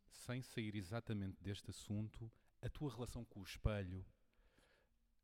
Sem 0.09 0.42
sair 0.42 0.74
exatamente 0.74 1.40
deste 1.42 1.70
assunto, 1.70 2.30
a 2.62 2.68
tua 2.68 2.90
relação 2.90 3.24
com 3.24 3.40
o 3.40 3.44
espelho 3.44 4.05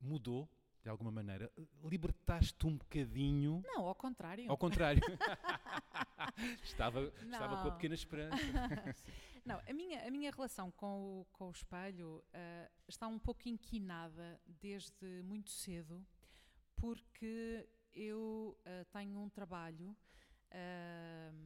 mudou 0.00 0.48
de 0.82 0.88
alguma 0.88 1.12
maneira, 1.12 1.50
libertaste 1.84 2.66
um 2.66 2.76
bocadinho. 2.76 3.62
Não, 3.64 3.86
ao 3.86 3.94
contrário. 3.94 4.50
Ao 4.50 4.58
contrário. 4.58 5.00
estava, 6.62 7.02
estava 7.22 7.62
com 7.62 7.68
a 7.68 7.72
pequena 7.72 7.94
esperança. 7.94 8.36
Não, 9.44 9.60
a 9.68 9.72
minha, 9.72 10.06
a 10.06 10.10
minha 10.10 10.30
relação 10.30 10.70
com 10.70 11.20
o, 11.20 11.24
com 11.32 11.48
o 11.48 11.50
espelho 11.50 12.24
uh, 12.28 12.70
está 12.88 13.08
um 13.08 13.18
pouco 13.18 13.48
inquinada 13.48 14.40
desde 14.46 15.22
muito 15.24 15.50
cedo, 15.50 16.04
porque 16.76 17.68
eu 17.92 18.56
uh, 18.60 18.84
tenho 18.92 19.18
um 19.18 19.28
trabalho 19.28 19.96
uh, 20.50 21.36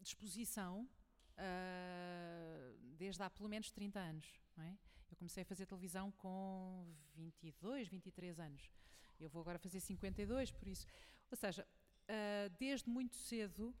de 0.00 0.08
exposição 0.08 0.88
desde 2.96 3.22
há 3.22 3.30
pelo 3.30 3.48
menos 3.48 3.70
30 3.70 4.00
anos. 4.00 4.26
Não 4.56 4.64
é? 4.64 4.76
Eu 5.10 5.16
comecei 5.16 5.42
a 5.42 5.46
fazer 5.46 5.66
televisão 5.66 6.10
com 6.12 6.86
22, 7.16 7.88
23 7.88 8.38
anos. 8.38 8.70
Eu 9.20 9.28
vou 9.28 9.42
agora 9.42 9.58
fazer 9.58 9.80
52, 9.80 10.50
por 10.52 10.68
isso. 10.68 10.86
Ou 11.30 11.36
seja, 11.36 11.62
uh, 11.64 12.56
desde 12.58 12.88
muito 12.88 13.16
cedo 13.16 13.74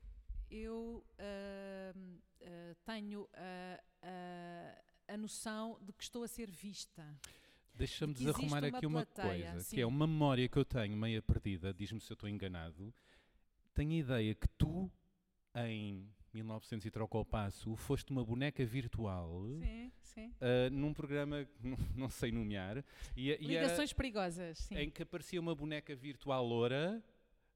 eu 0.50 1.04
uh, 1.18 1.98
uh, 1.98 2.74
tenho 2.84 3.28
a 5.06 5.16
noção 5.16 5.78
de 5.82 5.92
que 5.92 6.02
estou 6.02 6.22
a 6.22 6.28
ser 6.28 6.50
vista. 6.50 7.04
Deixa-me 7.74 8.12
desarrumar 8.12 8.64
aqui 8.64 8.86
uma, 8.86 9.06
plateia, 9.06 9.52
coisa, 9.52 9.60
sim. 9.60 9.76
que 9.76 9.82
é 9.82 9.86
uma 9.86 10.06
memória 10.06 10.48
que 10.48 10.58
eu 10.58 10.64
tenho 10.64 10.96
meia 10.96 11.22
perdida, 11.22 11.72
diz-me 11.72 12.00
se 12.00 12.10
eu 12.10 12.14
estou 12.14 12.28
enganado. 12.28 12.92
Tenho 13.72 13.92
a 13.92 13.94
ideia 13.94 14.34
que 14.34 14.48
tu, 14.48 14.90
em 15.54 16.10
1900 16.34 16.86
e 16.86 16.90
troca 16.90 17.16
ao 17.16 17.24
passo, 17.24 17.74
foste 17.76 18.10
uma 18.10 18.24
boneca 18.24 18.64
virtual 18.64 19.44
sim, 19.60 19.92
sim. 20.02 20.26
Uh, 20.36 20.70
num 20.70 20.92
programa 20.92 21.44
que 21.44 21.52
não, 21.66 21.78
não, 21.94 22.10
sei 22.10 22.30
nomear. 22.30 22.84
E, 23.16 23.34
Ligações 23.36 23.92
perigosas, 23.92 24.58
sim. 24.58 24.76
Em 24.76 24.90
que 24.90 25.02
aparecia 25.02 25.40
uma 25.40 25.54
boneca 25.54 25.94
virtual 25.94 26.44
loura 26.44 27.02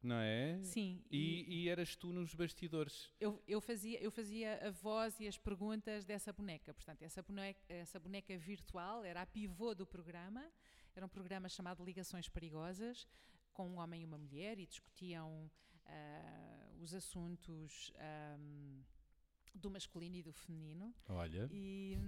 não 0.03 0.17
é? 0.17 0.59
Sim. 0.63 1.01
E, 1.11 1.45
e, 1.49 1.69
eras 1.69 1.95
tu 1.95 2.13
nos 2.13 2.35
bastidores. 2.35 3.11
Eu, 3.21 3.41
eu, 3.47 3.61
fazia, 3.61 4.03
eu 4.03 4.11
fazia 4.11 4.67
a 4.67 4.71
voz 4.71 5.19
e 5.21 5.29
as 5.29 5.39
perguntas 5.39 6.05
dessa 6.05 6.33
boneca. 6.33 6.75
Portanto, 6.75 7.03
essa 7.03 7.23
boneca, 7.23 7.61
essa 7.69 8.01
boneca 8.01 8.37
virtual 8.37 9.05
era 9.05 9.23
a 9.23 9.27
pivô 9.27 9.75
do 9.75 9.87
programa. 9.87 10.45
Era 10.95 11.07
um 11.07 11.09
programa 11.09 11.49
chamado 11.49 11.85
Ligações 11.85 12.29
Perigosas, 12.29 13.07
com 13.53 13.69
um 13.69 13.79
homem 13.79 14.03
e 14.03 14.05
uma 14.05 14.19
mulher, 14.19 14.59
e 14.59 14.67
discutiam 14.67 15.51
uh, 15.87 16.62
os 16.83 16.95
assuntos. 16.95 17.93
Um, 18.39 18.83
do 19.55 19.71
masculino 19.71 20.17
e 20.17 20.23
do 20.23 20.33
feminino. 20.33 20.95
Olha. 21.09 21.49
E, 21.51 21.99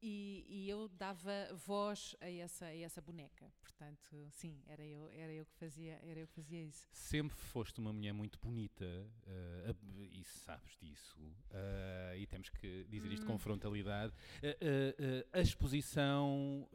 e, 0.00 0.44
e, 0.48 0.68
eu 0.68 0.88
dava 0.88 1.32
voz 1.66 2.16
a 2.20 2.30
essa, 2.30 2.66
a 2.66 2.76
essa 2.76 3.00
boneca. 3.00 3.50
Portanto, 3.60 4.26
sim, 4.30 4.62
era 4.66 4.84
eu, 4.84 5.08
era 5.10 5.32
eu 5.32 5.44
que 5.44 5.54
fazia, 5.54 6.00
era 6.02 6.20
eu 6.20 6.26
que 6.26 6.34
fazia 6.34 6.62
isso. 6.62 6.88
Sempre 6.92 7.36
foste 7.36 7.78
uma 7.78 7.92
mulher 7.92 8.12
muito 8.12 8.38
bonita 8.38 8.84
uh, 8.84 10.02
e 10.12 10.24
sabes 10.24 10.76
disso. 10.78 11.20
Uh, 11.50 12.16
e 12.16 12.26
temos 12.26 12.48
que 12.48 12.84
dizer 12.84 13.12
isto 13.12 13.24
hum. 13.24 13.32
com 13.32 13.38
frontalidade. 13.38 14.14
Uh, 14.42 15.26
a 15.32 15.40
exposição, 15.40 16.68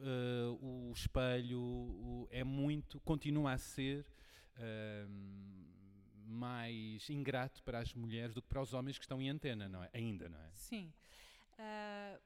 o 0.62 0.91
espelho, 0.93 1.60
o, 1.60 2.28
é 2.30 2.43
muito, 2.43 2.99
continua 3.01 3.53
a 3.53 3.57
ser 3.57 4.05
mais 6.30 7.10
ingrato 7.10 7.64
para 7.64 7.80
as 7.80 7.94
mulheres 7.94 8.34
do 8.34 8.42
que 8.42 8.48
para 8.48 8.62
os 8.62 8.74
homens 8.74 8.98
que 8.98 9.04
estão 9.04 9.22
em 9.22 9.30
antena, 9.30 9.68
não 9.68 9.84
é? 9.84 9.90
Ainda, 9.94 10.30
não 10.30 10.40
é? 10.40 10.52
Sim. 10.54 10.94
Uh, 11.58 12.20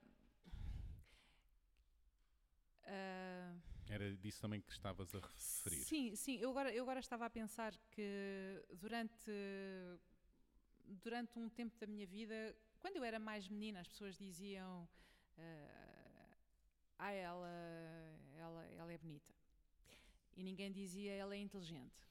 uh, 2.84 3.62
Era 3.88 4.16
disso 4.18 4.42
também 4.42 4.62
que 4.62 4.72
estavas 4.72 5.16
a 5.16 5.20
referir. 5.20 5.84
Sim, 5.84 6.16
sim. 6.16 6.38
Eu 6.38 6.50
agora, 6.52 6.74
eu 6.74 6.84
agora 6.84 7.00
estava 7.00 7.26
a 7.26 7.30
pensar 7.30 7.74
que 7.92 8.62
durante, 8.74 9.32
durante 11.02 11.40
um 11.40 11.50
tempo 11.50 11.78
da 11.80 11.88
minha 11.88 12.06
vida, 12.06 12.56
quando 12.80 12.98
eu 12.98 13.04
era 13.04 13.20
mais 13.20 13.48
menina, 13.48 13.80
as 13.80 13.88
pessoas 13.88 14.18
diziam 14.18 14.84
uh, 15.38 15.84
ah, 17.00 17.12
ela, 17.12 17.50
ela, 18.38 18.66
ela 18.66 18.94
é 18.94 18.98
bonita. 18.98 19.34
E 20.36 20.44
ninguém 20.44 20.72
dizia 20.72 21.14
ela 21.14 21.36
é 21.36 21.38
inteligente. 21.38 22.08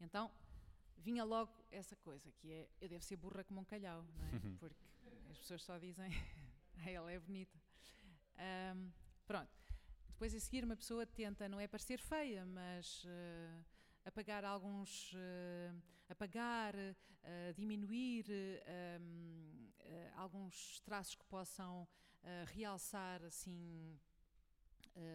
Então, 0.00 0.30
vinha 1.00 1.24
logo 1.24 1.52
essa 1.70 1.96
coisa, 1.96 2.30
que 2.32 2.52
é 2.52 2.68
eu 2.80 2.88
devo 2.88 3.02
ser 3.02 3.16
burra 3.16 3.42
como 3.44 3.60
um 3.60 3.64
calhau, 3.64 4.04
não 4.16 4.26
é? 4.26 4.32
Uhum. 4.32 4.56
Porque 4.58 4.84
as 5.30 5.38
pessoas 5.38 5.62
só 5.62 5.78
dizem 5.78 6.10
ah, 6.78 6.90
ela 6.90 7.10
é 7.10 7.18
bonita. 7.18 7.58
Um, 8.74 8.90
pronto. 9.26 9.50
Depois 10.08 10.34
a 10.34 10.40
seguir 10.40 10.64
uma 10.64 10.76
pessoa 10.76 11.06
tenta, 11.06 11.48
não 11.48 11.58
é 11.58 11.66
parecer 11.66 11.98
feia, 11.98 12.44
mas 12.44 13.04
uh, 13.04 13.64
apagar 14.04 14.44
alguns, 14.44 15.12
uh, 15.14 15.82
apagar, 16.08 16.74
uh, 16.74 17.54
diminuir 17.54 18.26
um, 19.00 19.70
alguns 20.14 20.80
traços 20.80 21.14
que 21.14 21.24
possam 21.24 21.88
realçar 22.52 23.24
assim 23.24 23.98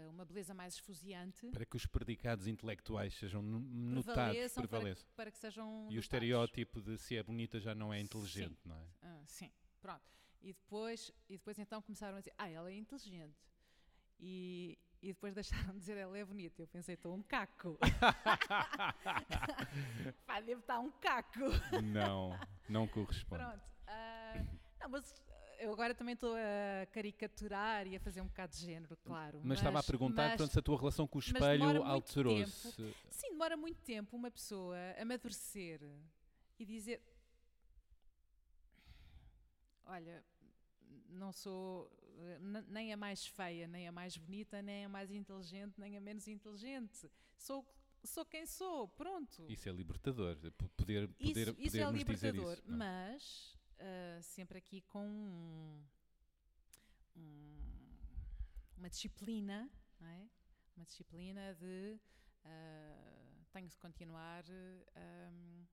uma 0.10 0.26
beleza 0.26 0.54
mais 0.54 0.76
esfuziante. 0.76 1.48
Para 1.52 1.66
que 1.66 1.76
os 1.76 1.86
predicados 1.86 2.48
intelectuais 2.48 3.14
sejam 3.16 3.42
notados, 3.42 4.54
prevaleçam. 4.54 5.06
Para, 5.08 5.16
para, 5.16 5.32
que 5.32 5.38
sejam 5.38 5.66
E 5.66 5.72
notados. 5.72 5.96
o 5.96 6.00
estereótipo 6.00 6.82
de 6.82 6.98
se 6.98 7.18
é 7.18 7.24
bonita 7.24 7.60
já 7.60 7.76
não 7.76 7.94
é 7.94 8.00
inteligente, 8.00 8.62
sim. 8.62 8.70
não 8.70 8.78
é? 8.78 9.08
Uh, 9.08 9.24
sim, 9.26 9.52
pronto. 9.82 10.02
E 10.42 10.54
depois, 10.54 11.12
e 11.28 11.38
depois 11.38 11.58
então 11.60 11.82
começaram 11.82 12.18
a 12.18 12.20
dizer, 12.20 12.34
ah, 12.38 12.50
ela 12.50 12.70
é 12.72 12.76
inteligente. 12.76 13.36
E, 14.20 14.78
e 15.02 15.08
depois 15.08 15.34
deixaram 15.34 15.74
de 15.74 15.80
dizer 15.80 15.98
ela 15.98 16.18
é 16.18 16.24
bonita. 16.24 16.62
Eu 16.62 16.68
pensei, 16.68 16.96
estou 16.96 17.14
um 17.16 17.22
caco. 17.22 17.78
Pá, 20.26 20.40
devo 20.42 20.62
estar 20.62 20.80
um 20.80 20.92
caco. 20.92 21.40
Não, 21.84 22.40
não 22.70 22.88
corresponde. 22.88 23.44
Pronto. 23.44 23.64
Uh, 23.88 24.46
não, 24.80 24.90
mas 24.90 25.14
eu 25.60 25.72
agora 25.72 25.93
também 25.93 26.14
estou 26.14 26.34
a 26.36 26.86
caricaturar 26.88 27.88
e 27.88 27.95
a 27.95 27.99
fazer 27.99 28.22
um 28.22 28.28
bocado 28.28 28.53
de 28.53 28.60
género, 28.60 28.97
claro. 28.97 29.39
Mas, 29.39 29.47
mas 29.47 29.58
estava 29.60 29.80
a 29.80 29.84
perguntar, 29.84 30.24
mas, 30.24 30.32
portanto, 30.32 30.51
se 30.51 30.60
a 30.60 30.62
tua 30.62 30.78
relação 30.78 31.08
com 31.08 31.18
o 31.18 31.22
espelho 31.22 31.84
alterou-se. 31.84 32.95
Sim, 33.10 33.30
demora 33.32 33.58
muito 33.58 33.82
tempo 33.82 34.16
uma 34.16 34.32
pessoa 34.32 34.78
amadurecer 34.99 35.82
e 36.60 36.66
dizer: 36.66 37.01
Olha, 39.86 40.24
não 41.10 41.32
sou 41.32 41.91
nem 42.68 42.93
a 42.93 42.97
mais 42.97 43.26
feia, 43.26 43.68
nem 43.68 43.88
a 43.88 43.91
mais 43.91 44.18
bonita, 44.18 44.62
nem 44.62 44.86
a 44.86 44.89
mais 44.89 45.12
inteligente, 45.12 45.80
nem 45.80 45.97
a 45.97 46.01
menos 46.01 46.28
inteligente. 46.28 47.10
Sou 47.38 47.66
sou 48.06 48.26
quem 48.26 48.45
sou, 48.45 48.88
pronto. 48.89 49.45
Isso 49.49 49.68
é 49.68 49.72
libertador, 49.72 50.36
poder, 50.78 51.08
poder, 51.10 51.10
isso, 51.20 51.56
isso 51.60 51.78
é 51.78 51.91
libertador, 51.91 52.53
isso, 52.53 52.64
é? 52.68 52.72
mas 52.72 53.55
uh, 53.80 54.22
sempre 54.24 54.58
aqui 54.58 54.82
com 54.82 55.08
um, 55.08 55.86
um, 57.16 57.62
uma 58.78 58.90
disciplina, 58.90 59.70
é? 60.02 60.28
uma 60.76 60.84
disciplina 60.86 61.54
de 61.56 62.00
uh, 62.46 63.46
tenho 63.52 63.70
que 63.70 63.78
continuar 63.78 64.44
um, 64.50 65.66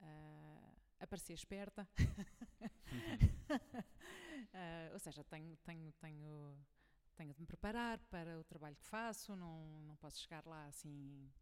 uh, 0.00 0.76
a 1.00 1.06
parecer 1.06 1.32
esperta, 1.32 1.88
ou 4.92 4.98
seja, 4.98 5.24
tenho, 5.24 5.56
tenho, 5.58 5.92
tenho, 5.92 6.58
tenho 7.16 7.34
de 7.34 7.40
me 7.40 7.46
preparar 7.46 7.98
para 8.10 8.38
o 8.38 8.44
trabalho 8.44 8.76
que 8.76 8.86
faço, 8.86 9.34
não, 9.34 9.80
não 9.82 9.96
posso 9.96 10.20
chegar 10.20 10.46
lá 10.46 10.66
assim 10.66 11.32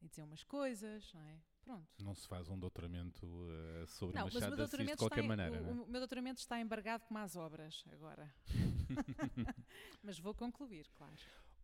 e 0.00 0.08
dizer 0.08 0.22
umas 0.22 0.44
coisas, 0.44 1.12
não 1.12 1.22
é? 1.22 1.40
Pronto. 1.68 1.86
Não 2.02 2.14
se 2.14 2.26
faz 2.26 2.48
um 2.48 2.58
doutoramento 2.58 3.26
uh, 3.26 3.86
sobre 3.88 4.16
não, 4.16 4.24
Machado 4.24 4.56
de 4.56 4.62
Assis 4.62 4.78
de 4.78 4.96
qualquer 4.96 5.22
em, 5.22 5.28
maneira. 5.28 5.62
O, 5.62 5.66
é? 5.66 5.72
o, 5.72 5.86
meu 5.86 6.00
doutoramento 6.00 6.40
está 6.40 6.58
embargado 6.58 7.04
como 7.04 7.18
as 7.18 7.36
obras 7.36 7.84
agora. 7.92 8.32
mas 10.02 10.18
vou 10.18 10.32
concluir, 10.32 10.88
claro. 10.94 11.12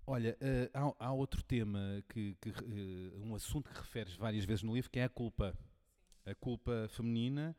Olha, 0.07 0.37
uh, 0.43 0.95
há, 1.01 1.07
há, 1.07 1.13
outro 1.13 1.43
tema, 1.43 2.05
que, 2.11 2.37
que 2.39 2.51
uh, 2.51 3.25
um 3.25 3.35
assunto 3.35 3.71
que 3.71 3.79
referes 3.79 4.15
várias 4.15 4.45
vezes 4.45 4.63
no 4.63 4.75
livro, 4.75 4.91
que 4.91 4.99
é 4.99 5.05
a 5.05 5.09
culpa. 5.09 5.53
Sim. 5.57 5.75
A 6.27 6.35
culpa 6.35 6.87
feminina. 6.89 7.55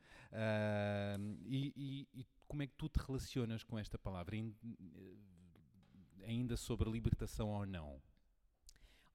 E, 1.44 1.72
e, 1.76 2.08
e, 2.12 2.26
como 2.48 2.64
é 2.64 2.66
que 2.66 2.74
tu 2.74 2.88
te 2.88 2.98
relacionas 2.98 3.62
com 3.62 3.78
esta 3.78 3.96
palavra? 3.96 4.36
Ainda 6.26 6.56
sobre 6.56 6.90
libertação 6.90 7.50
ou 7.50 7.64
não? 7.64 8.02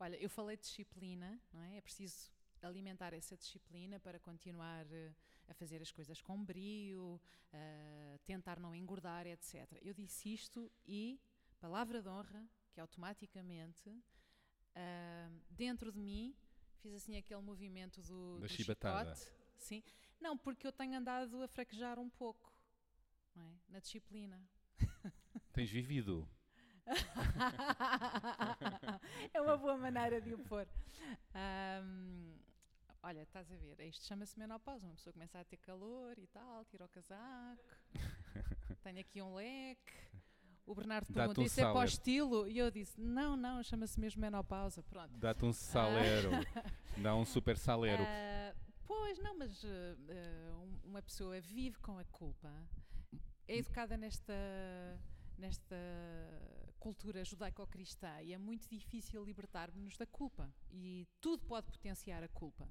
Olha, 0.01 0.15
eu 0.15 0.31
falei 0.31 0.57
de 0.57 0.63
disciplina, 0.63 1.39
não 1.53 1.61
é? 1.61 1.77
É 1.77 1.81
preciso 1.81 2.31
alimentar 2.59 3.13
essa 3.13 3.37
disciplina 3.37 3.99
para 3.99 4.19
continuar 4.19 4.83
uh, 4.87 5.15
a 5.47 5.53
fazer 5.53 5.79
as 5.79 5.91
coisas 5.91 6.19
com 6.23 6.43
brio, 6.43 7.21
uh, 7.53 8.19
tentar 8.25 8.59
não 8.59 8.75
engordar, 8.75 9.27
etc. 9.27 9.71
Eu 9.79 9.93
disse 9.93 10.33
isto 10.33 10.71
e, 10.87 11.21
palavra 11.59 12.01
de 12.01 12.09
honra, 12.09 12.43
que 12.71 12.81
automaticamente, 12.81 13.91
uh, 13.91 15.41
dentro 15.51 15.91
de 15.91 15.99
mim, 15.99 16.35
fiz 16.79 16.95
assim 16.95 17.15
aquele 17.15 17.41
movimento 17.41 18.01
do, 18.01 18.39
da 18.39 18.47
do 18.47 18.49
chicote. 18.49 19.31
Sim. 19.55 19.83
Não, 20.19 20.35
porque 20.35 20.65
eu 20.65 20.71
tenho 20.71 20.97
andado 20.97 21.43
a 21.43 21.47
fraquejar 21.47 21.99
um 21.99 22.09
pouco 22.09 22.51
é? 23.35 23.53
na 23.69 23.77
disciplina. 23.77 24.41
Tens 25.53 25.69
vivido 25.69 26.27
é 29.33 29.41
uma 29.41 29.57
boa 29.57 29.77
maneira 29.77 30.21
de 30.21 30.33
o 30.33 30.39
pôr. 30.39 30.67
Um, 31.35 32.33
olha, 33.03 33.21
estás 33.21 33.51
a 33.51 33.55
ver, 33.55 33.79
isto 33.81 34.05
chama-se 34.05 34.37
menopausa. 34.37 34.87
Uma 34.87 34.95
pessoa 34.95 35.13
começa 35.13 35.39
a 35.39 35.43
ter 35.43 35.57
calor 35.57 36.17
e 36.17 36.27
tal, 36.27 36.65
tira 36.65 36.85
o 36.85 36.89
casaco, 36.89 37.75
tenho 38.83 38.99
aqui 38.99 39.21
um 39.21 39.35
leque. 39.35 39.93
O 40.65 40.75
Bernardo 40.75 41.11
perguntou: 41.11 41.43
um 41.43 41.47
Isso 41.47 41.59
é 41.59 41.63
para 41.63 41.79
o 41.79 41.83
estilo? 41.83 42.47
E 42.47 42.57
eu 42.57 42.71
disse: 42.71 43.01
Não, 43.01 43.35
não, 43.35 43.63
chama-se 43.63 43.99
mesmo 43.99 44.21
menopausa. 44.21 44.83
Pronto. 44.83 45.17
Dá-te 45.17 45.45
um 45.45 45.51
salero, 45.51 46.29
dá 46.97 47.15
um 47.15 47.25
super 47.25 47.57
salero. 47.57 48.03
Uh, 48.03 48.55
pois, 48.85 49.19
não, 49.19 49.37
mas 49.37 49.63
uh, 49.63 49.67
uma 50.83 51.01
pessoa 51.01 51.41
vive 51.41 51.79
com 51.79 51.97
a 51.97 52.05
culpa 52.05 52.51
é 53.51 53.57
educada 53.57 53.97
nesta, 53.97 54.33
nesta 55.41 55.75
cultura 56.79 57.25
judaico-cristã 57.25 58.21
e 58.21 58.33
é 58.33 58.37
muito 58.37 58.69
difícil 58.69 59.23
libertar-nos 59.23 59.97
da 59.97 60.05
culpa. 60.05 60.53
E 60.71 61.07
tudo 61.19 61.43
pode 61.45 61.67
potenciar 61.67 62.23
a 62.23 62.27
culpa. 62.29 62.67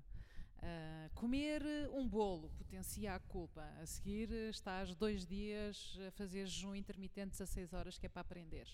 Uh, 0.59 1.11
comer 1.15 1.63
um 1.91 2.07
bolo 2.07 2.51
potencia 2.51 3.15
a 3.15 3.19
culpa. 3.19 3.63
A 3.81 3.87
seguir, 3.87 4.31
estás 4.51 4.95
dois 4.95 5.27
dias 5.27 5.99
a 6.07 6.11
fazer 6.13 6.47
jejum 6.47 6.75
intermitente 6.75 7.43
a 7.43 7.47
seis 7.47 7.73
horas, 7.73 7.99
que 7.99 8.07
é 8.07 8.09
para 8.09 8.23
aprender. 8.23 8.69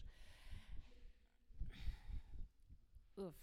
Houve. 3.17 3.37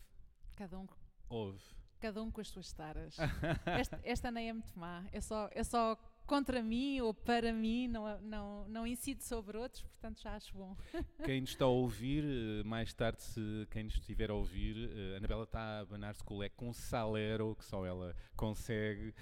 Cada 0.56 0.78
um. 0.78 0.88
Houve. 1.30 1.64
Cada 2.00 2.22
um 2.22 2.30
com 2.30 2.42
as 2.42 2.50
suas 2.50 2.72
taras. 2.74 3.18
esta, 3.66 4.00
esta 4.04 4.32
nem 4.32 4.50
é 4.50 4.54
muito 4.54 4.78
má. 4.78 5.08
É 5.12 5.22
só, 5.22 5.50
é 5.52 5.64
só 5.64 5.98
contra 6.26 6.62
mim 6.62 7.00
ou 7.02 7.14
para 7.14 7.52
mim, 7.54 7.88
não, 7.88 8.20
não, 8.22 8.68
não 8.68 8.88
incide 8.88 9.24
sobre 9.24 9.58
outros, 9.58 9.84
portanto 9.84 10.22
já 10.22 10.36
acho 10.36 10.54
bom. 10.56 10.76
Quem 11.26 11.42
nos 11.42 11.52
está 11.52 11.66
a 11.66 11.70
ouvir, 11.70 12.24
eh, 12.24 12.64
mais 12.64 12.94
tarde, 12.94 13.22
se 13.22 13.68
quem 13.72 13.84
nos 13.84 13.96
estiver 13.96 14.30
a 14.30 14.34
ouvir, 14.34 14.90
a 14.90 15.14
eh, 15.14 15.18
Anabela 15.18 15.44
está 15.44 15.60
a 15.60 15.80
abanar-se 15.80 16.24
com 16.24 16.36
o 16.36 16.38
leque 16.38 16.56
com 16.56 16.74
salero, 16.74 17.56
que 17.56 17.66
só 17.66 17.86
ela 17.86 18.16
consegue. 18.36 19.14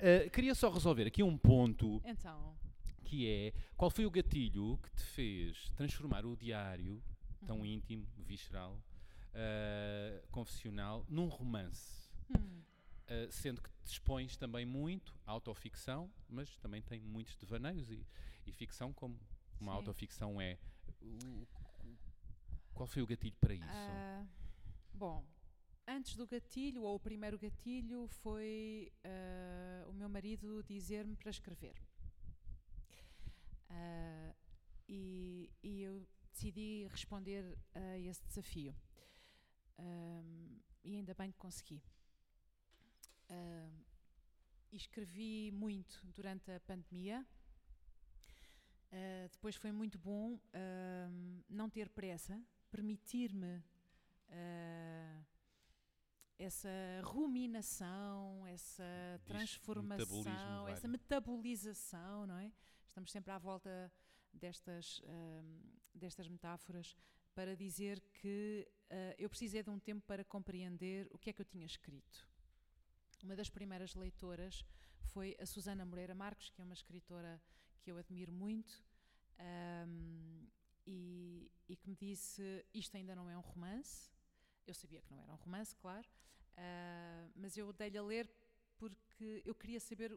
uh, 0.00 0.30
queria 0.32 0.54
só 0.54 0.70
resolver 0.70 1.06
aqui 1.06 1.22
um 1.22 1.36
ponto. 1.36 2.00
Então. 2.04 2.56
Que 3.04 3.28
é, 3.28 3.52
qual 3.76 3.90
foi 3.90 4.06
o 4.06 4.10
gatilho 4.10 4.78
que 4.82 4.90
te 4.92 5.02
fez 5.02 5.70
transformar 5.76 6.24
o 6.24 6.36
diário, 6.36 7.02
tão 7.46 7.58
uhum. 7.58 7.66
íntimo, 7.66 8.06
visceral, 8.18 8.80
uh, 9.34 10.26
confessional, 10.30 11.04
num 11.08 11.28
romance? 11.28 12.10
Hum. 12.30 12.62
Uh, 13.04 13.30
sendo 13.30 13.60
que 13.60 13.68
dispões 13.84 14.34
também 14.36 14.64
muito 14.64 15.14
à 15.26 15.32
autoficção, 15.32 16.10
mas 16.26 16.56
também 16.56 16.80
tem 16.80 17.00
muitos 17.00 17.36
devaneios 17.36 17.90
e, 17.90 18.06
e 18.46 18.52
ficção, 18.52 18.94
como 18.94 19.18
uma 19.60 19.72
Sim. 19.72 19.78
autoficção 19.78 20.40
é. 20.40 20.58
O, 21.02 21.46
qual 22.72 22.86
foi 22.86 23.02
o 23.02 23.06
gatilho 23.06 23.36
para 23.38 23.52
isso? 23.54 23.66
Uh, 23.66 24.26
bom, 24.94 25.22
antes 25.86 26.16
do 26.16 26.26
gatilho, 26.26 26.82
ou 26.82 26.94
o 26.96 27.00
primeiro 27.00 27.38
gatilho, 27.38 28.08
foi 28.08 28.90
uh, 29.04 29.90
o 29.90 29.92
meu 29.92 30.08
marido 30.08 30.62
dizer-me 30.62 31.14
para 31.16 31.30
escrever. 31.30 31.74
E, 34.86 35.50
e, 35.62 35.82
eu 35.82 36.06
decidi 36.30 36.86
responder 36.90 37.58
a 37.74 37.98
esse 37.98 38.22
desafio. 38.26 38.74
e 40.84 40.96
ainda 40.96 41.14
bem 41.14 41.32
que 41.32 41.38
consegui. 41.38 41.82
Uh, 43.34 43.84
escrevi 44.76 45.50
muito 45.52 46.00
durante 46.14 46.50
a 46.50 46.60
pandemia. 46.60 47.26
Uh, 48.92 49.28
depois 49.30 49.56
foi 49.56 49.72
muito 49.72 49.98
bom 49.98 50.34
uh, 50.34 51.44
não 51.48 51.68
ter 51.68 51.88
pressa, 51.88 52.40
permitir-me 52.70 53.56
uh, 53.56 55.24
essa 56.38 56.68
ruminação, 57.02 58.46
essa 58.46 58.84
Diz 59.18 59.26
transformação, 59.26 60.68
essa 60.68 60.88
metabolização, 60.88 62.26
não 62.26 62.38
é? 62.38 62.52
Estamos 62.86 63.10
sempre 63.10 63.32
à 63.32 63.38
volta 63.38 63.92
destas, 64.32 65.00
destas 65.94 66.28
metáforas 66.28 66.96
para 67.34 67.56
dizer 67.56 68.00
que 68.12 68.68
eu 69.16 69.28
precisei 69.28 69.62
de 69.62 69.70
um 69.70 69.78
tempo 69.78 70.04
para 70.06 70.24
compreender 70.24 71.08
o 71.10 71.18
que 71.18 71.30
é 71.30 71.32
que 71.32 71.40
eu 71.40 71.46
tinha 71.46 71.66
escrito. 71.66 72.28
Uma 73.24 73.34
das 73.34 73.48
primeiras 73.48 73.94
leitoras 73.94 74.66
foi 75.00 75.34
a 75.40 75.46
Susana 75.46 75.86
Moreira 75.86 76.14
Marques, 76.14 76.50
que 76.50 76.60
é 76.60 76.64
uma 76.64 76.74
escritora 76.74 77.40
que 77.80 77.90
eu 77.90 77.96
admiro 77.96 78.30
muito 78.30 78.84
um, 79.88 80.46
e, 80.86 81.50
e, 81.66 81.74
que 81.74 81.88
me 81.88 81.96
disse: 81.96 82.66
Isto 82.74 82.98
ainda 82.98 83.16
não 83.16 83.30
é 83.30 83.38
um 83.38 83.40
romance. 83.40 84.10
Eu 84.66 84.74
sabia 84.74 85.00
que 85.00 85.10
não 85.10 85.18
era 85.22 85.32
um 85.32 85.36
romance, 85.36 85.74
claro, 85.74 86.06
uh, 86.06 87.32
mas 87.34 87.56
eu 87.56 87.72
dei-lhe 87.72 87.96
a 87.96 88.02
ler 88.02 88.30
porque 88.76 89.42
eu 89.42 89.54
queria 89.54 89.80
saber 89.80 90.12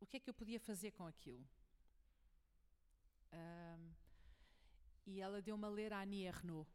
o 0.00 0.06
que 0.06 0.16
é 0.16 0.20
que 0.20 0.28
eu 0.28 0.34
podia 0.34 0.58
fazer 0.58 0.90
com 0.90 1.06
aquilo. 1.06 1.46
Um, 3.32 3.92
e 5.06 5.20
ela 5.20 5.40
deu-me 5.40 5.64
a 5.64 5.68
ler 5.68 5.92
a 5.92 6.02
Annie 6.02 6.26
Ernaux. 6.26 6.68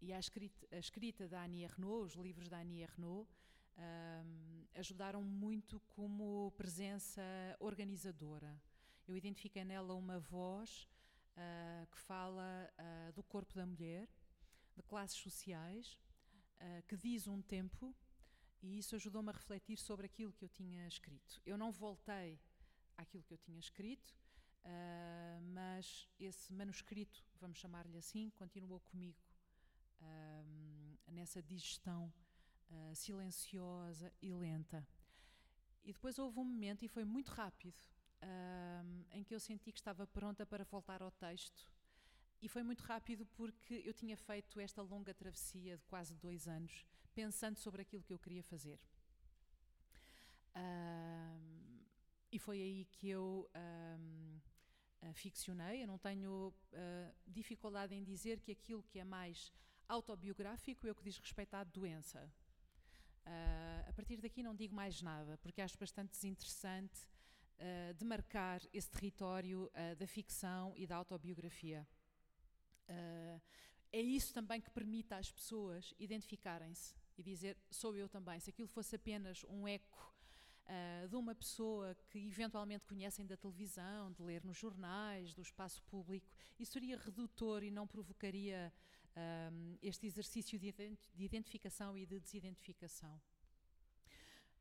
E 0.00 0.12
a 0.12 0.18
escrita, 0.18 0.66
a 0.72 0.78
escrita 0.80 1.28
da 1.28 1.44
Annie 1.44 1.62
Ernaux, 1.62 2.16
os 2.16 2.20
livros 2.20 2.48
da 2.48 2.58
Annie 2.58 2.82
Ernaux, 2.82 3.28
um, 3.78 4.64
ajudaram 4.74 5.22
muito 5.22 5.80
como 5.88 6.52
presença 6.56 7.22
organizadora. 7.60 8.60
Eu 9.06 9.16
identifiquei 9.16 9.64
nela 9.64 9.94
uma 9.94 10.18
voz 10.18 10.88
uh, 11.36 11.86
que 11.86 11.98
fala 11.98 12.70
uh, 12.78 13.12
do 13.12 13.22
corpo 13.22 13.54
da 13.54 13.64
mulher, 13.64 14.08
de 14.76 14.82
classes 14.82 15.18
sociais, 15.18 15.98
uh, 16.60 16.82
que 16.86 16.96
diz 16.96 17.26
um 17.26 17.40
tempo, 17.40 17.94
e 18.62 18.78
isso 18.78 18.94
ajudou-me 18.96 19.30
a 19.30 19.32
refletir 19.32 19.78
sobre 19.78 20.06
aquilo 20.06 20.32
que 20.32 20.44
eu 20.44 20.48
tinha 20.48 20.86
escrito. 20.86 21.40
Eu 21.46 21.56
não 21.56 21.70
voltei 21.70 22.40
àquilo 22.96 23.22
que 23.22 23.32
eu 23.32 23.38
tinha 23.38 23.58
escrito, 23.58 24.16
mas 25.52 26.08
esse 26.18 26.52
manuscrito, 26.52 27.24
vamos 27.40 27.58
chamar-lhe 27.58 27.96
assim, 27.96 28.28
continuou 28.30 28.80
comigo 28.80 29.16
nessa 31.06 31.40
digestão 31.40 32.12
uh, 32.70 32.94
silenciosa 32.94 34.12
e 34.20 34.32
lenta. 34.32 34.86
E 35.84 35.92
depois 35.92 36.18
houve 36.18 36.38
um 36.38 36.44
momento, 36.44 36.84
e 36.84 36.88
foi 36.88 37.04
muito 37.04 37.28
rápido, 37.28 37.80
uh, 38.22 39.06
em 39.12 39.24
que 39.24 39.34
eu 39.34 39.40
senti 39.40 39.72
que 39.72 39.78
estava 39.78 40.06
pronta 40.06 40.44
para 40.44 40.64
voltar 40.64 41.02
ao 41.02 41.10
texto. 41.10 41.70
E 42.40 42.48
foi 42.48 42.62
muito 42.62 42.82
rápido 42.82 43.26
porque 43.26 43.82
eu 43.84 43.92
tinha 43.92 44.16
feito 44.16 44.60
esta 44.60 44.80
longa 44.82 45.12
travessia 45.12 45.76
de 45.76 45.84
quase 45.86 46.14
dois 46.14 46.46
anos, 46.46 46.86
pensando 47.14 47.56
sobre 47.56 47.82
aquilo 47.82 48.02
que 48.02 48.12
eu 48.12 48.18
queria 48.18 48.42
fazer. 48.42 48.78
Uh, 50.54 51.58
e 52.30 52.38
foi 52.38 52.60
aí 52.60 52.84
que 52.84 53.08
eu 53.08 53.48
uh, 53.54 55.14
ficcionei. 55.14 55.82
Eu 55.82 55.86
não 55.86 55.98
tenho 55.98 56.48
uh, 56.72 57.14
dificuldade 57.26 57.94
em 57.94 58.04
dizer 58.04 58.40
que 58.40 58.52
aquilo 58.52 58.82
que 58.82 58.98
é 58.98 59.04
mais 59.04 59.52
autobiográfico 59.88 60.86
é 60.86 60.90
o 60.90 60.94
que 60.94 61.04
diz 61.04 61.18
respeito 61.18 61.54
à 61.54 61.64
doença. 61.64 62.30
Uh, 63.26 63.88
a 63.88 63.92
partir 63.92 64.20
daqui 64.20 64.42
não 64.42 64.54
digo 64.54 64.74
mais 64.74 65.02
nada, 65.02 65.36
porque 65.38 65.60
acho 65.60 65.78
bastante 65.78 66.10
desinteressante 66.10 67.02
uh, 67.58 67.94
demarcar 67.94 68.60
esse 68.72 68.90
território 68.90 69.64
uh, 69.66 69.96
da 69.96 70.06
ficção 70.06 70.72
e 70.76 70.86
da 70.86 70.96
autobiografia. 70.96 71.86
é 73.92 74.00
isso 74.00 74.32
também 74.32 74.60
que 74.60 74.70
permite 74.70 75.12
às 75.12 75.30
pessoas 75.30 75.92
identificarem-se 75.98 76.94
e 77.16 77.22
dizer 77.22 77.56
sou 77.70 77.94
eu 77.96 78.08
também. 78.08 78.40
Se 78.40 78.50
aquilo 78.50 78.68
fosse 78.68 78.96
apenas 78.96 79.44
um 79.48 79.66
eco 79.68 80.14
de 81.08 81.16
uma 81.16 81.34
pessoa 81.34 81.96
que 82.10 82.18
eventualmente 82.18 82.84
conhecem 82.84 83.24
da 83.26 83.38
televisão, 83.38 84.12
de 84.12 84.22
ler 84.22 84.44
nos 84.44 84.58
jornais, 84.58 85.32
do 85.32 85.40
espaço 85.40 85.82
público, 85.84 86.28
isso 86.58 86.72
seria 86.72 86.98
redutor 86.98 87.62
e 87.62 87.70
não 87.70 87.86
provocaria 87.86 88.70
um, 89.18 89.78
este 89.82 90.06
exercício 90.06 90.58
de, 90.58 90.74
identificação 91.18 91.96
e 91.96 92.06
de 92.06 92.20
desidentificação. 92.20 93.20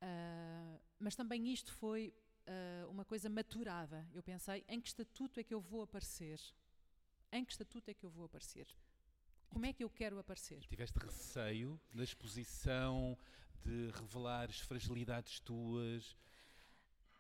Uh, 0.02 0.80
mas 1.00 1.16
também 1.16 1.52
isto 1.52 1.74
foi 1.74 2.14
uh, 2.48 2.90
uma 2.90 3.06
coisa 3.06 3.30
maturada. 3.30 4.08
Eu 4.14 4.24
pensei, 4.24 4.64
em 4.68 4.80
que 4.80 4.88
estatuto 4.88 5.40
é 5.40 5.44
que 5.44 5.54
eu 5.54 5.62
vou 5.62 5.84
aparecer? 5.84 6.40
Em 7.32 7.44
que 7.44 7.52
estatuto 7.52 7.90
é 7.92 7.94
que 7.94 8.06
eu 8.06 8.10
vou 8.10 8.26
aparecer? 8.26 8.68
Como 9.50 9.66
é 9.66 9.74
que 9.74 9.84
eu 9.84 9.90
quero 9.90 10.20
aparecer? 10.20 10.62
Tiveste 10.68 11.00
receio 11.00 11.80
da 11.94 12.04
exposição, 12.04 13.18
de 13.64 13.92
revelares 13.92 14.60
fragilidades 14.60 15.40
tuas, 15.40 16.18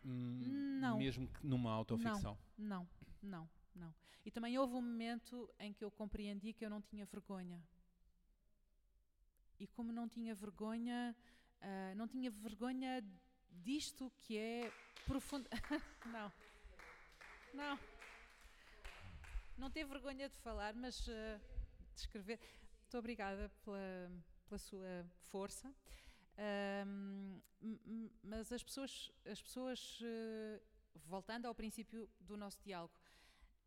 hum, 0.04 0.80
não. 0.80 0.98
mesmo 0.98 1.28
que 1.28 1.46
numa 1.46 1.72
autoficção? 1.72 2.38
Não, 2.58 2.88
não, 3.22 3.40
não. 3.40 3.57
Não. 3.78 3.93
E 4.25 4.32
também 4.32 4.57
houve 4.57 4.73
um 4.73 4.82
momento 4.82 5.49
em 5.59 5.71
que 5.71 5.84
eu 5.84 5.91
compreendi 5.91 6.51
que 6.53 6.65
eu 6.65 6.69
não 6.69 6.82
tinha 6.82 7.05
vergonha. 7.05 7.61
E 9.59 9.65
como 9.67 9.91
não 9.91 10.07
tinha 10.07 10.36
vergonha, 10.36 11.15
uh, 11.61 11.95
não 11.95 12.07
tinha 12.07 12.30
vergonha 12.30 13.03
disto 13.49 14.11
que 14.21 14.38
é 14.38 14.71
profundo. 15.05 15.47
não. 16.05 16.32
Não. 17.53 17.80
Não 19.57 19.71
teve 19.71 19.89
vergonha 19.89 20.30
de 20.30 20.36
falar, 20.38 20.73
mas 20.75 21.07
uh, 21.07 21.39
de 21.93 21.99
escrever. 21.99 22.39
Muito 22.82 22.97
obrigada 22.97 23.49
pela, 23.63 24.11
pela 24.47 24.59
sua 24.59 25.05
força. 25.30 25.73
mas 28.23 28.51
as 28.51 28.63
pessoas, 28.63 29.11
as 29.25 29.41
pessoas 29.41 29.99
uh, 30.01 30.61
voltando 31.05 31.45
ao 31.47 31.55
princípio 31.55 32.09
do 32.19 32.38
nosso 32.38 32.59
diálogo, 32.63 32.93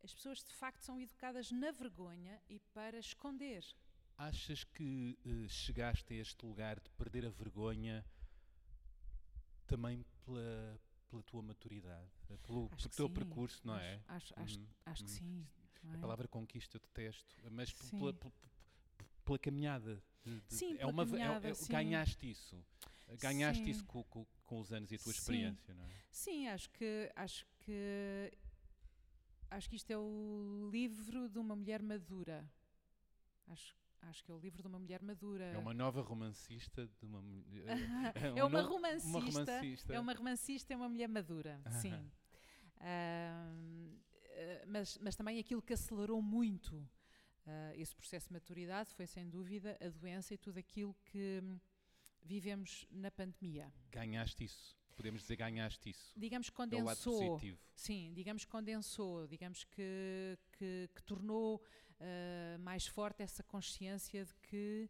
as 0.03 0.13
pessoas 0.13 0.43
de 0.43 0.53
facto 0.53 0.81
são 0.81 0.99
educadas 0.99 1.51
na 1.51 1.71
vergonha 1.71 2.41
e 2.49 2.59
para 2.73 2.97
esconder. 2.99 3.63
Achas 4.17 4.63
que 4.63 5.17
uh, 5.25 5.49
chegaste 5.49 6.13
a 6.13 6.17
este 6.17 6.45
lugar 6.45 6.79
de 6.79 6.89
perder 6.91 7.25
a 7.25 7.29
vergonha 7.29 8.05
também 9.65 10.03
pela, 10.25 10.79
pela 11.09 11.23
tua 11.23 11.41
maturidade, 11.41 12.09
eh, 12.29 12.37
pelo, 12.43 12.65
Acho 12.71 12.75
pelo 12.75 12.89
que 12.89 12.95
teu 12.97 13.07
sim. 13.07 13.13
percurso, 13.13 13.61
não 13.65 13.73
acho, 13.73 13.83
é? 13.85 14.01
Acho, 14.07 14.33
acho, 14.37 14.59
Uhum, 14.59 14.67
acho 14.85 15.03
que 15.05 15.11
uhum. 15.11 15.17
sim. 15.17 15.47
A 15.91 15.93
é? 15.95 15.97
palavra 15.97 16.27
conquista 16.27 16.77
eu 16.77 16.81
detesto, 16.81 17.35
mas 17.49 17.71
pela, 17.73 18.13
pela- 18.13 18.33
pela 19.25 19.39
caminhada. 19.39 20.01
de- 20.23 20.39
de- 20.41 20.55
Sim, 20.55 20.73
é 20.75 20.77
pela 20.77 20.91
uma, 20.91 21.03
v- 21.03 21.15
é- 21.15 21.19
caminhada, 21.19 21.49
é- 21.49 21.53
sim. 21.55 21.71
ganhaste 21.71 22.29
isso. 22.29 22.63
Ganhaste 23.19 23.63
Sim. 23.63 23.69
isso 23.71 23.83
com, 23.85 24.03
com- 24.03 24.25
com 24.45 24.59
os 24.59 24.71
anos 24.71 24.91
e 24.91 24.95
a 24.95 24.99
tua 24.99 25.11
Sim. 25.11 25.19
experiência, 25.19 25.73
não 25.73 25.83
é? 25.83 25.89
Sim, 26.11 26.47
acho 26.47 26.69
que 26.69 27.11
acho 27.15 27.45
que 27.59 28.31
acho 29.51 29.69
que 29.69 29.75
isto 29.75 29.91
é 29.91 29.97
o 29.97 30.69
livro 30.71 31.29
de 31.29 31.37
uma 31.37 31.55
mulher 31.55 31.81
madura. 31.83 32.49
Acho, 33.47 33.75
acho 34.03 34.23
que 34.23 34.31
é 34.31 34.33
o 34.33 34.39
livro 34.39 34.61
de 34.61 34.67
uma 34.67 34.79
mulher 34.79 35.01
madura. 35.03 35.45
É 35.45 35.57
uma 35.57 35.73
nova 35.73 36.01
romancista 36.01 36.87
de 36.87 37.05
uma 37.05 37.21
mulher. 37.21 37.65
É 38.37 38.43
uma 38.43 38.61
no- 38.61 38.67
romancista, 38.69 39.19
romancista. 39.19 39.93
É 39.93 39.99
uma 39.99 40.13
romancista, 40.13 40.73
é 40.73 40.75
uma 40.75 40.89
mulher 40.89 41.07
madura, 41.09 41.61
sim. 41.81 42.11
Eh, 42.79 44.65
mas, 44.67 44.97
mas 44.99 45.15
também 45.15 45.37
aquilo 45.39 45.61
que 45.61 45.73
acelerou 45.73 46.21
muito 46.21 46.87
ah, 47.45 47.73
esse 47.75 47.95
processo 47.95 48.27
de 48.27 48.33
maturidade 48.33 48.93
foi, 48.93 49.05
sem 49.07 49.29
dúvida, 49.29 49.77
a 49.81 49.89
doença 49.89 50.33
e 50.33 50.37
tudo 50.37 50.57
aquilo 50.57 50.95
que 51.05 51.41
vivemos 52.23 52.87
na 52.91 53.11
pandemia. 53.11 53.71
Ganhaste 53.91 54.43
isso. 54.43 54.77
Podemos 55.01 55.21
dizer 55.21 55.35
ganhaste 55.35 55.89
isso. 55.89 56.13
Digamos 56.15 56.47
que 56.51 56.61
É 56.61 56.63
o 56.63 56.67
lado 56.67 56.75
condensou. 56.77 57.29
positivo. 57.29 57.59
Sim, 57.75 58.13
digamos 58.13 58.45
que 58.45 58.51
condensou, 58.51 59.27
digamos 59.27 59.63
que, 59.63 60.37
que, 60.53 60.89
que 60.93 61.03
tornou 61.03 61.59
ah, 61.99 62.57
mais 62.59 62.85
forte 62.85 63.23
essa 63.23 63.41
consciência 63.41 64.23
de 64.23 64.35
que 64.35 64.87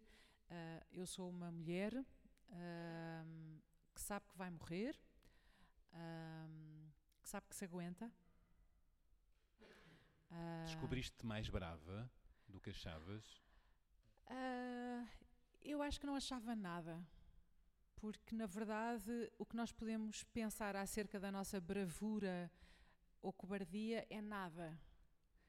ah, 0.50 0.86
eu 0.92 1.06
sou 1.06 1.30
uma 1.30 1.50
mulher 1.50 1.96
ahm, 1.96 3.62
que 3.96 4.02
sabe 4.02 4.28
que 4.28 4.38
vai 4.38 4.50
morrer, 4.50 5.00
que 7.22 7.30
sabe 7.30 7.48
que 7.48 7.56
se 7.56 7.64
aguenta. 7.64 8.12
Descobriste-te 10.66 11.26
mais 11.26 11.48
brava 11.48 12.12
do 12.50 12.60
que 12.60 12.70
achavas. 12.72 13.42
eu 15.62 15.82
acho 15.82 16.02
que 16.02 16.06
não 16.06 16.16
achava 16.16 16.54
nada. 16.54 17.02
Porque, 18.02 18.34
na 18.34 18.48
verdade, 18.48 19.32
o 19.38 19.46
que 19.46 19.56
nós 19.56 19.72
podemos 19.72 20.24
pensar 20.24 20.76
acerca 20.76 21.20
da 21.20 21.32
nossa 21.32 21.62
bravura 21.62 22.52
ou 23.22 23.32
cobardia 23.32 24.08
é 24.10 24.20
nada. 24.20 24.76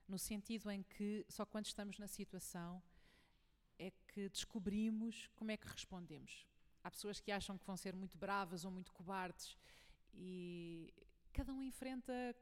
No 0.07 0.19
sentido 0.19 0.71
em 0.71 0.83
que 0.83 1.25
só 1.31 1.47
quando 1.47 1.65
estamos 1.65 1.99
na 1.99 2.07
situação 2.07 2.83
é 3.79 3.91
que 4.07 4.29
descobrimos 4.29 5.31
como 5.35 5.51
é 5.51 5.57
que 5.57 5.67
respondemos. 5.67 6.47
Há 6.85 6.91
pessoas 6.91 7.21
que 7.21 7.33
acham 7.33 7.57
que 7.57 7.65
vão 7.65 7.75
ser 7.75 7.97
muito 7.97 8.19
bravas 8.19 8.67
ou 8.67 8.71
muito 8.71 8.93
cobardes 8.93 9.57
e 10.13 10.93
cada 11.33 11.55
um 11.55 11.63
enfrenta 11.63 12.37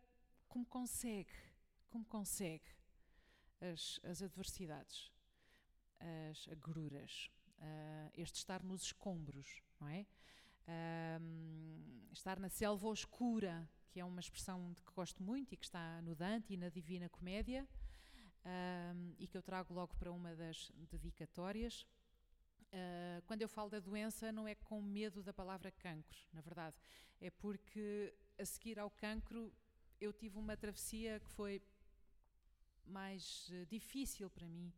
como 0.49 0.67
consegue, 0.67 1.31
como 1.89 2.05
consegue 2.05 2.69
as, 3.61 4.01
as 4.03 4.23
adversidades, 4.23 5.13
as 6.01 6.49
agruras, 6.49 7.31
ah, 7.61 8.11
este 8.17 8.39
estar 8.39 8.61
nos 8.65 8.83
escombros, 8.83 9.63
não 9.81 9.89
é? 9.89 10.07
Ahm, 10.67 12.09
estar 12.13 12.39
na 12.39 12.49
selva 12.49 12.89
oscura, 12.89 13.69
que 13.91 14.01
é 14.01 14.05
uma 14.05 14.21
expressão 14.21 14.73
de 14.73 14.83
que 14.83 14.93
gosto 14.93 15.23
muito 15.23 15.53
e 15.55 15.57
que 15.57 15.65
está 15.65 16.01
no 16.03 16.15
Dante 16.15 16.53
e 16.53 16.57
na 16.57 16.69
Divina 16.69 17.09
Comédia, 17.09 17.67
ahm, 18.45 19.15
e 19.19 19.27
que 19.27 19.37
eu 19.37 19.43
trago 19.43 19.75
logo 19.75 19.95
para 19.97 20.13
uma 20.13 20.35
das 20.35 20.71
dedicatórias. 20.91 21.87
Ah, 22.73 23.23
quando 23.27 23.43
eu 23.43 23.49
falo 23.49 23.71
da 23.71 23.81
doença, 23.81 24.31
não 24.31 24.47
é 24.47 24.55
com 24.55 24.81
medo 24.81 25.23
da 25.23 25.33
palavra 25.33 25.71
cancro, 25.71 26.19
na 26.33 26.41
verdade, 26.41 26.77
é 27.21 27.31
porque 27.31 28.15
a 28.39 28.45
seguir 28.45 28.79
ao 28.79 28.91
cancro 28.91 29.53
eu 30.01 30.13
tive 30.13 30.39
uma 30.39 30.57
travessia 30.57 31.21
que 31.21 31.31
foi 31.31 31.63
mais 32.87 33.49
eh, 33.53 33.65
difícil 33.67 34.31
para 34.31 34.49
mim 34.49 34.73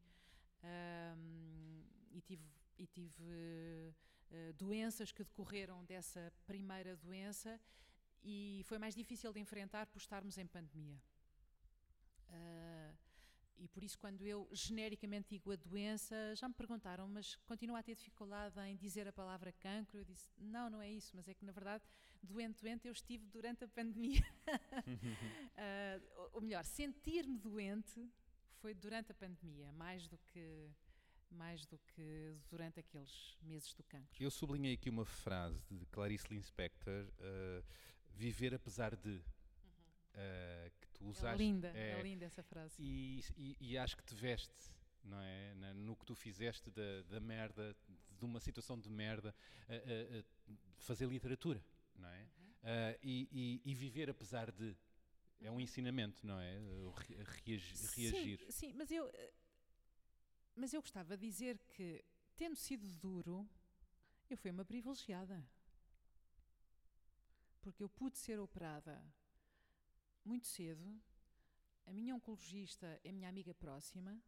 Ahm, 0.63 1.83
e 2.13 2.21
tive, 2.21 2.45
e 2.79 2.87
tive 2.87 3.95
eh, 4.33 4.53
doenças 4.55 5.13
que 5.13 5.23
decorreram 5.25 5.85
dessa 5.85 6.33
primeira 6.47 6.97
doença 6.97 7.61
e 8.23 8.63
foi 8.65 8.79
mais 8.79 8.95
difícil 8.95 9.33
de 9.33 9.41
enfrentar 9.41 9.87
por 9.87 9.99
estarmos 9.99 10.39
em 10.39 10.47
pandemia. 10.47 11.01
Ah, 12.31 12.93
e 13.59 13.69
por 13.69 13.85
isso, 13.85 13.97
quando 13.99 14.27
eu 14.27 14.49
genericamente 14.53 15.29
digo 15.31 15.53
a 15.53 15.57
doença, 15.57 16.35
já 16.35 16.49
me 16.49 16.55
perguntaram, 16.55 17.07
mas 17.07 17.37
continua 17.47 17.79
a 17.79 17.83
ter 17.83 17.95
dificuldade 17.95 18.59
em 18.61 18.77
dizer 18.77 19.07
a 19.07 19.13
palavra 19.13 19.53
cancro? 19.53 19.99
Eu 19.99 20.05
disse, 20.05 20.29
não, 20.39 20.69
não 20.69 20.83
é 20.83 20.91
isso, 20.91 21.13
mas 21.15 21.29
é 21.29 21.35
que 21.35 21.45
na 21.45 21.53
verdade, 21.53 21.85
doente, 22.23 22.61
doente, 22.61 22.89
eu 22.89 22.93
estive 22.93 23.25
durante 23.27 23.65
a 23.65 23.69
pandemia. 23.69 24.25
Ou- 26.17 26.31
ou 26.35 26.41
melhor, 26.41 26.65
sentir-me 26.65 27.39
doente 27.39 28.11
foi 28.57 28.75
durante 28.75 29.13
a 29.13 29.15
pandemia, 29.15 29.71
mais 29.73 30.09
do 30.09 30.19
que 30.19 30.71
mais 31.33 31.65
do 31.67 31.79
que 31.79 32.37
durante 32.51 32.81
aqueles 32.81 33.37
meses 33.43 33.73
do 33.75 33.83
cancro. 33.85 34.23
Eu 34.23 34.31
sublinhei 34.31 34.75
aqui 34.75 34.89
uma 34.91 35.05
frase 35.05 35.61
de 35.71 35.85
Clarice 35.87 36.27
Lispector, 36.33 37.07
uh, 37.07 37.65
viver 38.11 38.55
apesar 38.55 38.95
de, 38.97 39.11
uh, 39.17 40.71
que 40.81 40.89
tu 40.93 41.05
É 41.05 41.09
usaste. 41.09 41.39
linda, 41.43 41.69
é, 41.75 41.99
é 41.99 42.03
linda 42.03 42.25
essa 42.27 42.43
frase. 42.43 42.75
E, 42.79 43.25
e- 43.37 43.57
e 43.61 43.79
acho 43.79 43.97
que 43.97 44.05
te 44.05 44.15
veste, 44.15 44.55
não 45.05 45.21
é? 45.21 45.55
No 45.75 45.97
que 45.97 46.05
tu 46.05 46.15
fizeste 46.15 46.71
da, 46.71 47.03
da 47.09 47.21
merda, 47.21 47.75
de 48.19 48.25
uma 48.25 48.39
situação 48.41 48.79
de 48.79 48.89
merda, 48.89 49.35
a 49.69 50.25
fazer 50.79 51.07
literatura, 51.09 51.63
não 51.97 52.09
é? 52.09 52.23
Uh, 52.63 52.99
e, 53.03 53.61
e- 53.65 53.75
viver 53.75 54.09
apesar 54.11 54.51
de. 54.53 54.77
É 55.41 55.51
um 55.51 55.61
ensinamento, 55.61 56.25
não 56.25 56.39
é? 56.39 56.57
Reagir. 57.45 58.39
Sim, 58.39 58.51
sim, 58.51 58.73
mas 58.75 58.93
eu 58.93 59.11
eh, 59.13 59.33
mas 60.55 60.73
eu 60.73 60.81
gostava 60.81 61.17
de 61.17 61.27
dizer 61.27 61.59
que 61.75 62.05
tendo 62.37 62.57
sido 62.57 62.87
duro, 62.99 63.49
eu 64.29 64.37
fui 64.37 64.51
uma 64.51 64.65
privilegiada. 64.65 65.45
Porque 67.61 67.83
eu 67.83 67.89
pude 67.89 68.19
ser 68.19 68.39
operada 68.41 69.03
muito 70.25 70.47
cedo. 70.47 71.01
A 71.87 71.93
minha 71.93 72.15
oncologista 72.15 73.01
é 73.05 73.13
minha 73.13 73.29
amiga 73.29 73.55
próxima. 73.55 74.21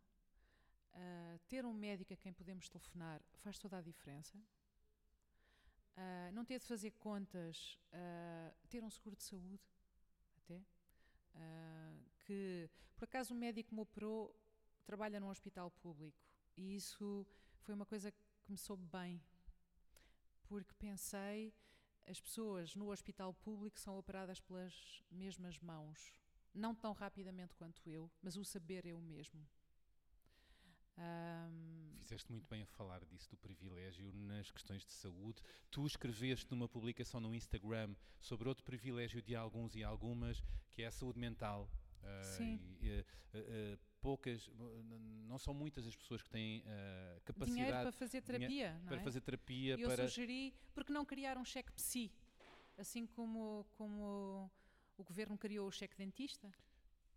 Ah, 0.93 1.39
ter 1.49 1.65
um 1.67 1.73
médico 1.73 2.13
a 2.13 2.17
quem 2.17 2.33
podemos 2.33 2.69
telefonar 2.69 3.21
faz 3.43 3.59
toda 3.59 3.79
a 3.79 3.83
diferença. 3.83 4.39
Ah, 5.97 6.31
não 6.33 6.45
ter 6.45 6.59
de 6.59 6.67
fazer 6.67 6.93
contas, 6.93 7.79
ah, 7.93 8.55
ter 8.69 8.83
um 8.83 8.91
seguro 8.91 9.17
de 9.17 9.25
saúde, 9.25 9.61
até. 10.39 10.61
Que 12.27 12.71
por 12.97 13.05
acaso 13.05 13.35
o 13.35 13.37
médico 13.37 13.75
me 13.75 13.81
operou 13.81 14.35
trabalha 14.85 15.21
num 15.21 15.29
hospital 15.29 15.71
público 15.71 16.19
e 16.57 16.75
isso 16.75 17.27
foi 17.61 17.75
uma 17.75 17.87
coisa 17.87 18.13
que 18.13 18.51
me 18.51 18.57
soube 18.57 18.85
bem, 18.87 19.21
porque 20.47 20.75
pensei 20.79 21.55
as 22.07 22.21
pessoas 22.21 22.75
no 22.75 22.91
hospital 22.91 23.33
público 23.33 23.81
são 23.81 23.99
operadas 23.99 24.41
pelas 24.41 25.03
mesmas 25.11 25.59
mãos, 25.59 26.13
não 26.53 26.75
tão 26.75 26.93
rapidamente 26.93 27.55
quanto 27.55 27.89
eu, 27.89 28.11
mas 28.23 28.37
o 28.37 28.45
saber 28.45 28.87
é 28.87 28.95
o 28.95 29.01
mesmo. 29.01 29.47
Ahm, 30.97 31.97
Fizeste 32.03 32.31
muito 32.31 32.47
bem 32.49 32.63
a 32.63 32.67
falar 32.67 33.05
disso, 33.07 33.31
do 33.31 33.37
privilégio 33.39 34.13
nas 34.13 34.51
questões 34.51 34.85
de 34.85 34.93
saúde. 34.93 35.43
Tu 35.71 35.87
escreveste 35.87 36.47
numa 36.51 36.69
publicação 36.69 37.21
no 37.21 37.35
Instagram 37.35 37.97
sobre 38.21 38.49
outro 38.49 38.63
privilégio 38.63 39.23
de 39.23 39.35
alguns 39.35 39.75
e 39.75 39.83
algumas, 39.83 40.43
que 40.71 40.83
é 40.83 40.87
a 40.87 40.93
saúde 40.93 41.19
mental. 41.19 41.69
Sim. 42.23 42.61
e, 42.81 42.91
eh, 42.91 43.05
eh, 43.35 43.79
poucas, 44.01 44.51
não 45.27 45.39
são 45.39 45.55
muitas 45.55 45.87
as 45.87 45.97
pessoas 45.97 46.23
que 46.23 46.29
têm 46.29 46.61
dinheiro 46.61 47.21
capacidade 47.25 47.83
para 47.83 47.93
fazer 47.93 48.21
terapia, 48.21 48.75
não 48.81 48.87
para 48.87 48.97
é? 48.97 49.01
fazer 49.01 49.21
terapia, 49.21 49.77
eu 49.79 49.89
para... 49.89 50.09
sugeri, 50.09 50.55
porque 50.75 50.93
não 50.93 51.05
criar 51.05 51.39
um 51.39 51.45
cheque 51.45 51.73
psi, 51.73 52.13
assim 52.77 53.07
como, 53.07 53.67
como 53.73 54.51
o 54.97 55.05
governo 55.05 55.39
criou 55.39 55.69
o 55.69 55.73
cheque 55.73 55.97
dentista? 55.97 56.53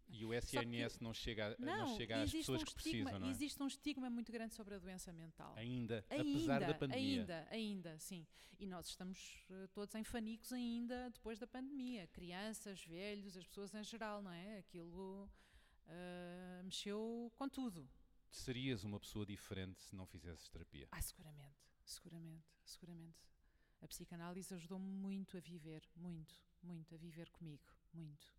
E 0.09 0.23
o 0.25 0.33
SNS 0.33 0.99
não 1.01 1.13
chega, 1.13 1.53
a- 1.53 1.55
não 1.59 1.97
chega 1.97 2.21
às 2.23 2.31
pessoas 2.31 2.61
um 2.61 2.65
que 2.65 2.71
estigma, 2.77 3.03
precisam, 3.11 3.19
não 3.19 3.27
é? 3.27 3.31
Existe 3.31 3.61
um 3.63 3.67
estigma 3.67 4.09
muito 4.09 4.31
grande 4.31 4.53
sobre 4.53 4.75
a 4.75 4.79
doença 4.79 5.11
mental. 5.11 5.53
Ainda, 5.57 6.03
Ainda, 6.09 6.21
apesar 6.29 6.59
da 6.61 6.73
pandemia. 6.73 7.19
ainda, 7.21 7.47
ainda, 7.51 7.99
sim. 7.99 8.25
E 8.59 8.65
nós 8.65 8.87
estamos 8.87 9.43
eh, 9.49 9.67
todos 9.73 9.93
em 9.95 10.03
fanicos 10.03 10.51
ainda 10.53 11.09
depois 11.11 11.37
da 11.39 11.45
pandemia. 11.45 12.07
Crianças, 12.07 12.83
velhos, 12.85 13.35
as 13.37 13.45
pessoas 13.45 13.73
em 13.75 13.83
geral, 13.83 14.21
não 14.21 14.31
é? 14.31 14.59
Aquilo 14.59 15.29
eh, 15.87 16.61
mexeu 16.63 17.31
com 17.35 17.47
tudo. 17.49 17.87
Serias 18.29 18.83
uma 18.83 18.99
pessoa 18.99 19.25
diferente 19.25 19.79
se 19.81 19.95
não 19.95 20.05
fizesses 20.05 20.47
terapia. 20.49 20.87
Ah, 20.91 21.01
seguramente, 21.01 21.57
seguramente, 21.85 22.47
seguramente. 22.65 23.19
A 23.81 23.87
psicanálise 23.87 24.53
ajudou-me 24.53 24.85
muito 24.89 25.37
a 25.37 25.39
viver, 25.39 25.83
muito, 25.95 26.33
muito, 26.63 26.93
a 26.95 26.97
viver 26.97 27.29
comigo, 27.29 27.63
muito. 27.93 28.35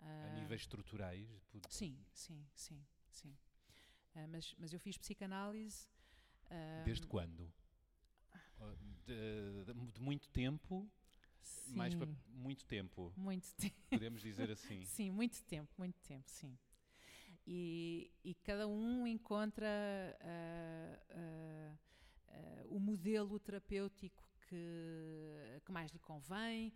A 0.00 0.04
Ah, 0.06 0.28
níveis 0.34 0.60
estruturais, 0.62 1.28
Sim, 1.68 1.96
sim, 2.12 2.46
sim, 2.54 2.86
sim. 3.10 3.36
Ah, 4.14 4.26
mas, 4.26 4.54
mas 4.58 4.72
eu 4.72 4.80
fiz 4.80 4.96
psicanálise. 4.96 5.88
ah, 6.50 6.82
desde 6.84 7.06
quando? 7.06 7.52
De, 9.06 9.64
de- 9.64 9.92
de 9.92 10.00
muito 10.00 10.28
tempo? 10.30 10.88
mais 11.74 11.94
para 11.94 12.06
Sim, 12.06 12.16
muito 12.26 12.64
tempo, 12.66 13.12
muito 13.16 13.54
tempo. 13.54 13.74
podemos 13.90 14.22
dizer 14.22 14.50
assim. 14.50 14.84
Sim, 14.84 15.10
muito 15.10 15.42
tempo, 15.44 15.72
muito 15.78 15.98
tempo, 16.00 16.28
sim. 16.30 16.58
E, 17.46 18.10
e 18.24 18.34
cada 18.34 18.66
um 18.68 19.06
encontra 19.06 19.66
ah, 20.20 21.00
ah, 21.10 21.74
ah, 22.28 22.64
o 22.68 22.78
modelo 22.78 23.38
terapêutico 23.38 24.22
que, 24.48 25.60
que 25.64 25.72
mais 25.72 25.90
lhe 25.92 25.98
convém, 25.98 26.72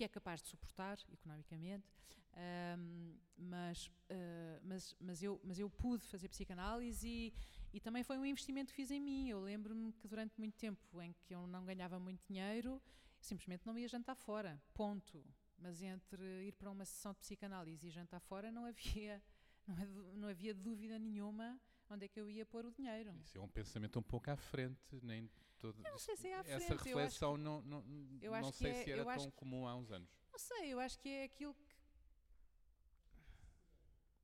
que 0.00 0.04
é 0.04 0.08
capaz 0.08 0.40
de 0.40 0.48
suportar 0.48 0.96
economicamente. 1.12 1.86
Ahm, 2.32 3.18
mas, 3.36 3.90
ah, 4.08 4.58
mas, 4.62 4.96
mas, 4.98 5.22
eu, 5.22 5.38
mas 5.44 5.58
eu 5.58 5.68
pude 5.68 6.02
fazer 6.06 6.26
psicanálise 6.28 7.06
e, 7.06 7.34
e 7.70 7.78
também 7.80 8.02
foi 8.02 8.16
um 8.16 8.24
investimento 8.24 8.72
que 8.72 8.76
fiz 8.76 8.90
em 8.90 8.98
mim. 8.98 9.28
Eu 9.28 9.40
lembro-me 9.42 9.92
que 9.92 10.08
durante 10.08 10.38
muito 10.38 10.56
tempo 10.56 11.02
em 11.02 11.12
que 11.12 11.34
eu 11.34 11.46
não 11.46 11.66
ganhava 11.66 11.98
muito 12.00 12.22
dinheiro, 12.26 12.80
simplesmente 13.20 13.66
não 13.66 13.78
ia 13.78 13.86
jantar 13.88 14.14
fora, 14.16 14.58
ponto. 14.72 15.22
Mas 15.58 15.82
entre 15.82 16.46
ir 16.46 16.52
para 16.52 16.70
uma 16.70 16.86
sessão 16.86 17.12
de 17.12 17.18
psicanálise 17.18 17.86
e 17.86 17.90
jantar 17.90 18.20
fora 18.20 18.50
não 18.50 18.64
havia, 18.64 19.22
não, 19.68 19.74
hav- 19.76 20.14
não 20.14 20.28
havia 20.28 20.54
dúvida 20.54 20.98
nenhuma 20.98 21.60
onde 21.90 22.06
é 22.06 22.08
que 22.08 22.18
eu 22.18 22.30
ia 22.30 22.46
pôr 22.46 22.64
o 22.64 22.70
dinheiro. 22.72 23.12
Isso 23.22 23.36
é 23.36 23.40
um 23.42 23.48
pensamento 23.48 23.98
um 23.98 24.02
pouco 24.02 24.30
à 24.30 24.36
frente, 24.36 24.80
nem 25.02 25.28
todo. 25.60 25.84
Eu 25.84 25.90
não 25.92 25.98
sei 25.98 26.16
se 26.16 26.26
é 26.28 26.34
à 26.38 26.42
frente, 26.42 26.56
Essa 26.64 26.74
acho 26.74 26.82
que- 26.82 26.88
reflexão 26.90 27.36
não, 27.36 27.60
não, 27.62 27.82
não 27.82 28.52
sei 28.52 28.70
é- 28.72 28.84
se 28.84 28.90
era 28.92 29.04
tão 29.04 29.30
que- 29.30 29.36
comum 29.36 29.66
há 29.68 29.76
uns 29.76 29.90
anos. 29.90 30.10
Não 30.32 30.38
sei, 30.38 30.68
eu 30.72 30.80
acho 30.80 30.98
que 30.98 31.08
é 31.08 31.24
aquilo 31.24 31.54
que. 31.54 31.70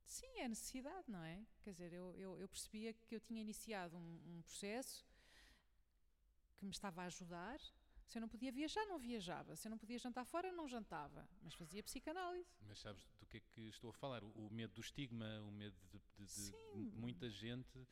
Sim, 0.05 0.39
é 0.39 0.47
necessidade, 0.47 1.09
não 1.11 1.23
é? 1.23 1.45
Quer 1.61 1.71
dizer, 1.71 1.93
eu, 1.93 2.15
eu, 2.15 2.39
eu 2.39 2.47
percebia 2.47 2.93
que 2.93 3.15
eu 3.15 3.19
tinha 3.19 3.41
iniciado 3.41 3.95
um, 3.97 4.37
um 4.37 4.41
processo 4.41 5.05
que 6.55 6.65
me 6.65 6.71
estava 6.71 7.03
a 7.03 7.05
ajudar. 7.05 7.59
Se 8.07 8.17
eu 8.17 8.21
não 8.21 8.29
podia 8.29 8.51
viajar, 8.53 8.85
não 8.85 8.97
viajava. 8.97 9.55
Se 9.57 9.67
eu 9.67 9.69
não 9.69 9.77
podia 9.77 9.99
jantar 9.99 10.23
fora, 10.25 10.49
não 10.51 10.65
jantava. 10.67 11.27
Mas 11.41 11.53
fazia 11.53 11.83
psicanálise. 11.83 12.49
Mas 12.61 12.79
sabes 12.79 13.05
do 13.19 13.25
que 13.27 13.37
é 13.37 13.39
que 13.41 13.61
estou 13.67 13.89
a 13.89 13.93
falar? 13.93 14.23
O, 14.23 14.29
o 14.29 14.49
medo 14.49 14.73
do 14.73 14.81
estigma, 14.81 15.41
o 15.43 15.51
medo 15.51 15.75
de, 15.91 15.99
de- 16.17 16.51
de 16.89 16.95
muita 16.97 17.29
gente. 17.29 17.85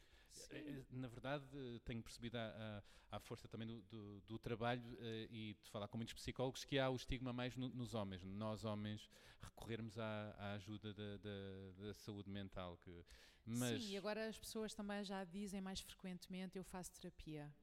É, 0.51 0.57
é, 0.57 0.85
Na 0.91 1.07
verdade, 1.07 1.45
tenho 1.85 2.01
percebido 2.03 2.35
à, 2.37 3.19
força 3.19 3.47
também 3.47 3.67
do, 3.67 3.81
do- 3.83 4.21
do 4.21 4.39
trabalho 4.39 4.83
eh, 4.99 5.27
e 5.31 5.53
de 5.63 5.69
falar 5.69 5.87
com 5.87 5.97
muitos 5.97 6.13
psicólogos 6.13 6.65
que 6.65 6.77
há 6.77 6.89
o 6.89 6.95
estigma 6.95 7.31
mais 7.31 7.55
no- 7.55 7.69
nos 7.69 7.93
homens. 7.93 8.23
Nós, 8.23 8.63
homens, 8.65 9.09
recorrermos 9.41 9.97
à, 9.97 10.35
à 10.37 10.53
ajuda 10.53 10.93
da, 10.93 11.17
da- 11.17 11.71
da 11.87 11.93
saúde 11.93 12.29
mental. 12.29 12.77
Que, 12.83 13.05
mas 13.45 13.81
Sim, 13.81 13.91
e 13.91 13.97
agora 13.97 14.27
as 14.27 14.37
pessoas 14.37 14.73
também 14.73 15.03
já 15.03 15.23
dizem 15.23 15.61
mais 15.61 15.79
frequentemente: 15.79 16.57
eu 16.57 16.63
faço 16.63 16.91
terapia. 16.91 17.53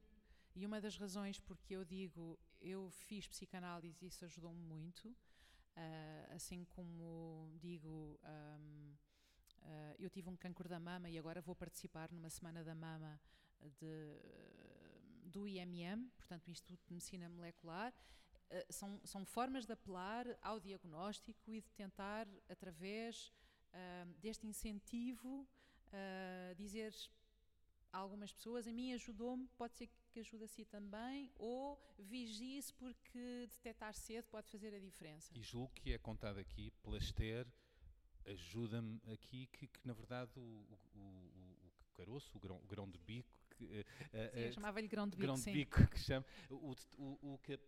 E 0.55 0.65
uma 0.65 0.79
das 0.81 0.97
razões 0.97 1.39
porque 1.39 1.75
eu 1.75 1.83
digo 1.85 2.39
eu 2.61 2.89
fiz 2.91 3.27
psicanálise 3.27 4.05
e 4.05 4.07
isso 4.07 4.23
ajudou-me 4.25 4.61
muito, 4.61 5.15
ah, 5.75 6.27
assim 6.35 6.63
como 6.65 7.51
digo. 7.59 8.19
ahm, 8.23 8.93
ah, 9.65 9.95
eu 9.97 10.09
tive 10.09 10.29
um 10.29 10.35
cancro 10.35 10.67
da 10.67 10.79
mama 10.79 11.09
e 11.09 11.17
agora 11.17 11.41
vou 11.41 11.55
participar 11.55 12.11
numa 12.11 12.29
semana 12.29 12.63
da 12.63 12.75
mama 12.75 13.19
de, 13.79 14.19
do 15.25 15.47
IMM, 15.47 16.09
portanto, 16.17 16.49
Instituto 16.49 16.83
de 16.85 16.93
Medicina 16.93 17.29
Molecular. 17.29 17.93
Ah, 18.49 18.65
são, 18.69 18.99
são 19.03 19.25
formas 19.25 19.65
de 19.65 19.73
apelar 19.73 20.25
ao 20.41 20.59
diagnóstico 20.59 21.53
e 21.53 21.61
de 21.61 21.71
tentar, 21.73 22.27
através 22.49 23.31
ah, 23.73 24.05
deste 24.19 24.47
incentivo, 24.47 25.47
dizer 26.57 26.91
a 27.91 27.99
algumas 27.99 28.33
pessoas, 28.33 28.67
a 28.67 28.73
mim 28.73 28.91
ajudou-me, 28.93 29.47
pode 29.49 29.75
ser 29.75 29.87
que 30.11 30.19
ajude 30.19 30.45
a 30.45 30.47
si 30.47 30.65
também, 30.65 31.31
ou 31.35 31.79
vigie-se 31.99 32.73
porque 32.73 33.47
detectar 33.47 33.93
cedo 33.93 34.25
pode 34.31 34.49
fazer 34.49 34.73
a 34.73 34.79
diferença. 34.79 35.31
E 35.35 35.43
julgo 35.43 35.71
que 35.75 35.93
é 35.93 35.97
contado 35.99 36.39
aqui 36.39 36.71
pela 36.81 36.97
Esther, 36.97 37.47
ajuda-me 38.25 39.01
aqui, 39.11 39.47
que, 39.47 39.67
que, 39.67 39.79
na 39.87 39.93
verdade 39.93 40.31
o, 40.37 40.41
o, 40.41 40.99
o- 40.99 41.53
caroço, 41.93 42.35
o 42.35 42.39
grão, 42.39 42.57
o 42.57 42.67
grão 42.67 42.89
de 42.89 42.97
bico, 42.97 43.29
que, 43.51 43.65
eh, 43.65 43.85
eh, 44.13 44.31
Sim, 44.33 44.39
eh, 44.39 44.47
eu 44.47 44.51
chamava-lhe 44.51 44.87
grão 44.87 45.07
de 45.07 45.15
bico, 45.15 45.21
grão 45.21 45.35
de 45.35 45.41
sim. 45.41 45.53
bico 45.53 45.77
que 45.89 45.99
chama, 45.99 46.25
o, 46.49 46.75
o, 46.97 47.33
o 47.33 47.37
que 47.39 47.59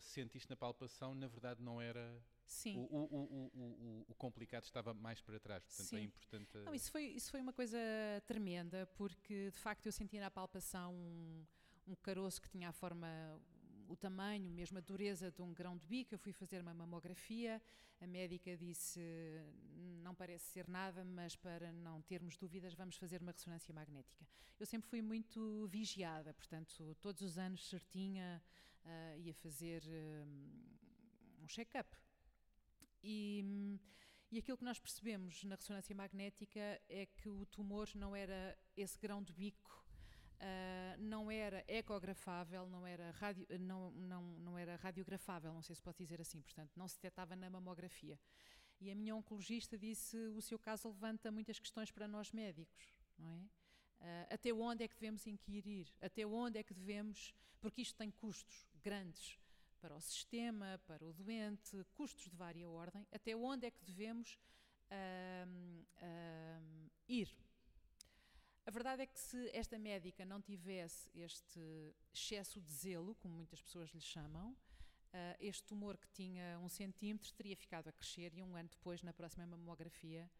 sentiste 0.00 0.48
na 0.50 0.56
palpação, 0.56 1.14
na 1.14 1.26
verdade 1.26 1.62
não 1.62 1.80
era, 1.80 2.22
Sim. 2.44 2.76
o, 2.76 2.80
o, 2.80 3.50
o, 3.54 4.04
o, 4.08 4.14
complicado 4.14 4.64
estava 4.64 4.92
mais 4.94 5.20
para 5.20 5.38
trás, 5.38 5.62
portanto 5.64 5.94
é 5.94 5.98
Sim. 5.98 6.04
importante... 6.04 6.58
Não, 6.58 6.74
isso 6.74 6.90
foi, 6.90 7.04
isso 7.04 7.30
foi 7.30 7.40
uma 7.40 7.52
coisa 7.52 7.78
tremenda, 8.26 8.86
porque 8.96 9.50
de 9.50 9.58
facto 9.58 9.86
eu 9.86 9.92
sentia 9.92 10.20
na 10.20 10.30
palpação 10.30 10.94
um, 10.94 11.44
um 11.86 11.94
caroço 11.96 12.40
que 12.40 12.48
tinha 12.48 12.68
a 12.68 12.72
forma, 12.72 13.06
o 13.88 13.96
tamanho, 13.96 14.50
mesmo 14.50 14.78
a 14.78 14.80
dureza 14.80 15.30
de 15.30 15.42
um 15.42 15.52
grão 15.52 15.76
de 15.76 15.86
bico. 15.86 16.14
Eu 16.14 16.18
fui 16.18 16.32
fazer 16.32 16.60
uma 16.60 16.74
mamografia, 16.74 17.60
a 18.00 18.06
médica 18.06 18.56
disse: 18.56 19.00
não 20.02 20.14
parece 20.14 20.44
ser 20.52 20.68
nada, 20.68 21.04
mas 21.04 21.34
para 21.34 21.72
não 21.72 22.00
termos 22.02 22.36
dúvidas, 22.36 22.74
vamos 22.74 22.96
fazer 22.96 23.20
uma 23.20 23.32
ressonância 23.32 23.72
magnética. 23.74 24.26
Eu 24.58 24.66
sempre 24.66 24.88
fui 24.88 25.02
muito 25.02 25.66
vigiada, 25.68 26.34
portanto, 26.34 26.96
todos 27.00 27.22
os 27.22 27.38
anos 27.38 27.68
certinha 27.68 28.42
ah, 28.84 29.16
ia 29.16 29.34
fazer 29.34 29.82
hum, 29.86 30.50
um 31.42 31.46
check-up. 31.46 31.88
E. 33.02 33.78
e 34.30 34.38
aquilo 34.38 34.58
que 34.58 34.64
nós 34.64 34.78
percebemos 34.78 35.44
na 35.44 35.54
ressonância 35.54 35.94
magnética 35.94 36.80
é 36.88 37.06
que 37.06 37.28
o 37.28 37.46
tumor 37.46 37.88
não 37.94 38.14
era 38.14 38.56
esse 38.76 38.98
grão 38.98 39.22
de 39.22 39.32
bico, 39.32 39.87
ah, 40.40 40.96
não 40.98 41.30
era 41.30 41.64
ecografável, 41.66 42.68
não 42.68 42.86
era, 42.86 43.10
radio, 43.12 43.46
não, 43.58 43.90
não, 43.92 44.22
não 44.38 44.58
era 44.58 44.76
radiografável, 44.76 45.52
não 45.52 45.62
sei 45.62 45.74
se 45.74 45.82
pode 45.82 45.98
dizer 45.98 46.20
assim, 46.20 46.40
portanto, 46.40 46.70
não 46.76 46.86
se 46.86 46.96
detectava 46.96 47.34
na 47.34 47.50
mamografia. 47.50 48.18
E 48.80 48.90
a 48.90 48.94
minha 48.94 49.14
oncologista 49.14 49.76
disse: 49.76 50.16
o 50.16 50.40
seu 50.40 50.58
caso 50.58 50.88
levanta 50.88 51.32
muitas 51.32 51.58
questões 51.58 51.90
para 51.90 52.06
nós 52.06 52.30
médicos, 52.32 52.94
não 53.18 53.28
é? 53.28 53.42
Ah, 54.00 54.26
até 54.30 54.52
onde 54.52 54.84
é 54.84 54.88
que 54.88 54.94
devemos 54.94 55.26
inquirir? 55.26 55.92
Até 56.00 56.26
onde 56.26 56.58
é 56.58 56.62
que 56.62 56.74
devemos. 56.74 57.34
Porque 57.60 57.82
isto 57.82 57.96
tem 57.96 58.08
custos 58.08 58.68
grandes 58.84 59.40
para 59.80 59.96
o 59.96 60.00
sistema, 60.00 60.80
para 60.86 61.04
o 61.04 61.12
doente, 61.12 61.84
custos 61.94 62.30
de 62.30 62.36
vária 62.36 62.68
ordem, 62.68 63.06
até 63.12 63.34
onde 63.34 63.66
é 63.66 63.70
que 63.70 63.84
devemos 63.84 64.38
ahm, 64.90 65.84
ir. 67.08 67.28
A 68.68 68.70
verdade 68.70 69.00
é 69.00 69.06
que 69.06 69.18
se 69.18 69.48
esta 69.54 69.78
médica 69.78 70.26
não 70.26 70.42
tivesse 70.42 71.08
este 71.14 71.58
excesso 72.12 72.60
de 72.60 72.70
zelo, 72.70 73.14
como 73.14 73.34
muitas 73.34 73.62
pessoas 73.62 73.88
lhe 73.94 74.00
chamam, 74.02 74.54
ah, 75.10 75.36
este 75.40 75.62
tumor 75.64 75.96
que 75.96 76.06
tinha 76.08 76.58
um 76.58 76.68
centímetro 76.68 77.32
teria 77.32 77.56
ficado 77.56 77.88
a 77.88 77.92
crescer 77.92 78.30
e 78.34 78.42
um 78.42 78.54
ano 78.54 78.68
depois, 78.68 79.02
na 79.02 79.10
próxima 79.10 79.46
mamografia, 79.46 80.30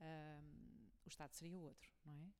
ahm, 0.00 0.88
o 1.04 1.08
estado 1.08 1.34
seria 1.34 1.58
outro, 1.58 1.90
não 2.06 2.14
é? 2.14 2.32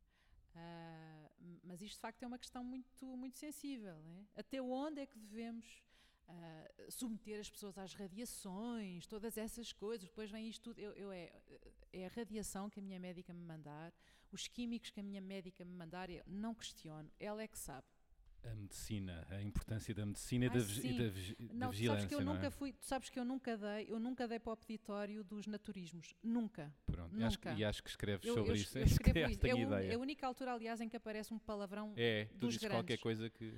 Ah, 0.55 1.31
mas 1.65 1.83
isto 1.83 1.97
de 1.97 2.01
facto 2.01 2.23
é 2.23 2.27
uma 2.27 2.39
questão 2.39 2.65
muito, 2.65 3.05
muito 3.05 3.37
sensível. 3.37 4.03
é? 4.09 4.41
Até 4.41 4.63
onde 4.63 5.03
é 5.03 5.07
que 5.07 5.19
devemos 5.19 5.83
ah, 6.29 6.69
submeter 6.89 7.41
as 7.41 7.49
pessoas 7.51 7.77
às 7.79 7.95
radiações, 7.95 9.07
todas 9.07 9.37
essas 9.37 9.73
coisas, 9.73 10.07
depois 10.09 10.31
vem 10.31 10.49
isto 10.49 10.63
tudo. 10.65 10.79
Eu, 10.81 10.93
eu 10.93 11.13
é, 11.13 11.33
é 11.93 12.07
a 12.07 12.09
radiação 12.11 12.69
que 12.69 12.81
a 12.81 12.83
minha 12.83 12.99
médica 13.01 13.33
me 13.33 13.43
mandar, 13.45 13.93
os 14.33 14.47
químicos 14.49 14.91
que 14.91 15.01
a 15.01 15.03
minha 15.03 15.21
médica 15.21 15.65
me 15.65 15.73
mandar, 15.75 16.11
eu 16.11 16.23
não 16.27 16.55
questiono, 16.55 17.11
ela 17.19 17.43
é 17.43 17.49
que 17.49 17.59
sabe. 17.59 17.87
A 18.45 18.55
medicina, 18.55 19.27
a 19.29 19.43
importância 19.43 19.93
da 19.93 20.07
medicina 20.07 20.45
e 20.45 20.49
Ai, 20.49 20.55
da, 20.55 20.65
sim. 20.65 20.89
e 20.95 20.99
da 21.03 21.09
vigi- 21.09 21.37
Não, 21.53 21.71
vigilância, 21.71 22.01
sabes 22.03 22.07
que 22.07 22.15
eu 22.15 22.21
não 22.25 22.35
nunca 22.35 22.47
é? 22.47 22.51
fui, 22.51 22.73
tu 22.73 22.85
sabes 22.85 23.11
que 23.11 23.19
eu 23.19 23.25
nunca 23.25 23.57
dei, 23.57 23.87
eu 23.91 23.99
nunca 23.99 24.29
dei 24.29 24.39
para 24.39 24.53
o 24.53 24.57
peditório 24.57 25.25
dos 25.25 25.49
naturismos, 25.49 26.15
nunca. 26.23 26.73
Pronto, 26.87 27.17
e 27.19 27.25
acho 27.25 27.39
que- 27.41 27.49
nunca. 27.49 27.61
e 27.61 27.65
acho 27.65 27.83
que 27.83 27.89
escreves 27.91 28.25
Eu, 28.25 28.35
sobre 28.35 28.51
eu, 28.53 28.55
isso, 28.55 28.79
eu 28.79 28.85
escrevo 28.87 29.15
calhar 29.15 29.31
isso. 29.33 29.75
é, 29.75 29.87
é 29.89 29.95
a 29.95 29.99
única 29.99 30.25
altura, 30.27 30.53
aliás, 30.53 30.81
em 30.81 30.89
que 30.89 30.97
aparece 30.97 31.35
um 31.35 31.41
palavrão. 31.41 31.93
É, 31.97 32.27
tu 32.27 32.37
dos 32.39 32.55
dizes 32.55 32.69
qualquer 32.69 32.99
grandes. 32.99 33.03
coisa 33.03 33.29
que... 33.31 33.53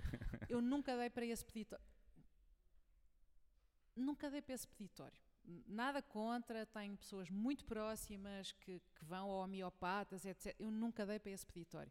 Eu 0.49 0.63
nunca 0.63 0.97
dei 0.97 1.11
para 1.11 1.27
esse 1.27 1.45
peditório. 1.45 1.85
Nunca 3.99 4.31
dei 4.31 4.41
para 4.41 4.55
esse 4.55 4.67
peditório. 4.69 5.19
Nada 5.67 6.01
contra, 6.01 6.65
tenho 6.67 6.97
pessoas 6.97 7.29
muito 7.31 7.65
próximas 7.65 8.53
que, 8.53 8.81
que 8.95 9.05
vão 9.05 9.31
ao 9.31 9.45
homeopatas, 9.45 10.25
etc. 10.25 10.55
Eu 10.59 10.71
nunca 10.71 11.05
dei 11.05 11.19
para 11.19 11.33
esse 11.33 11.47
peditório. 11.47 11.91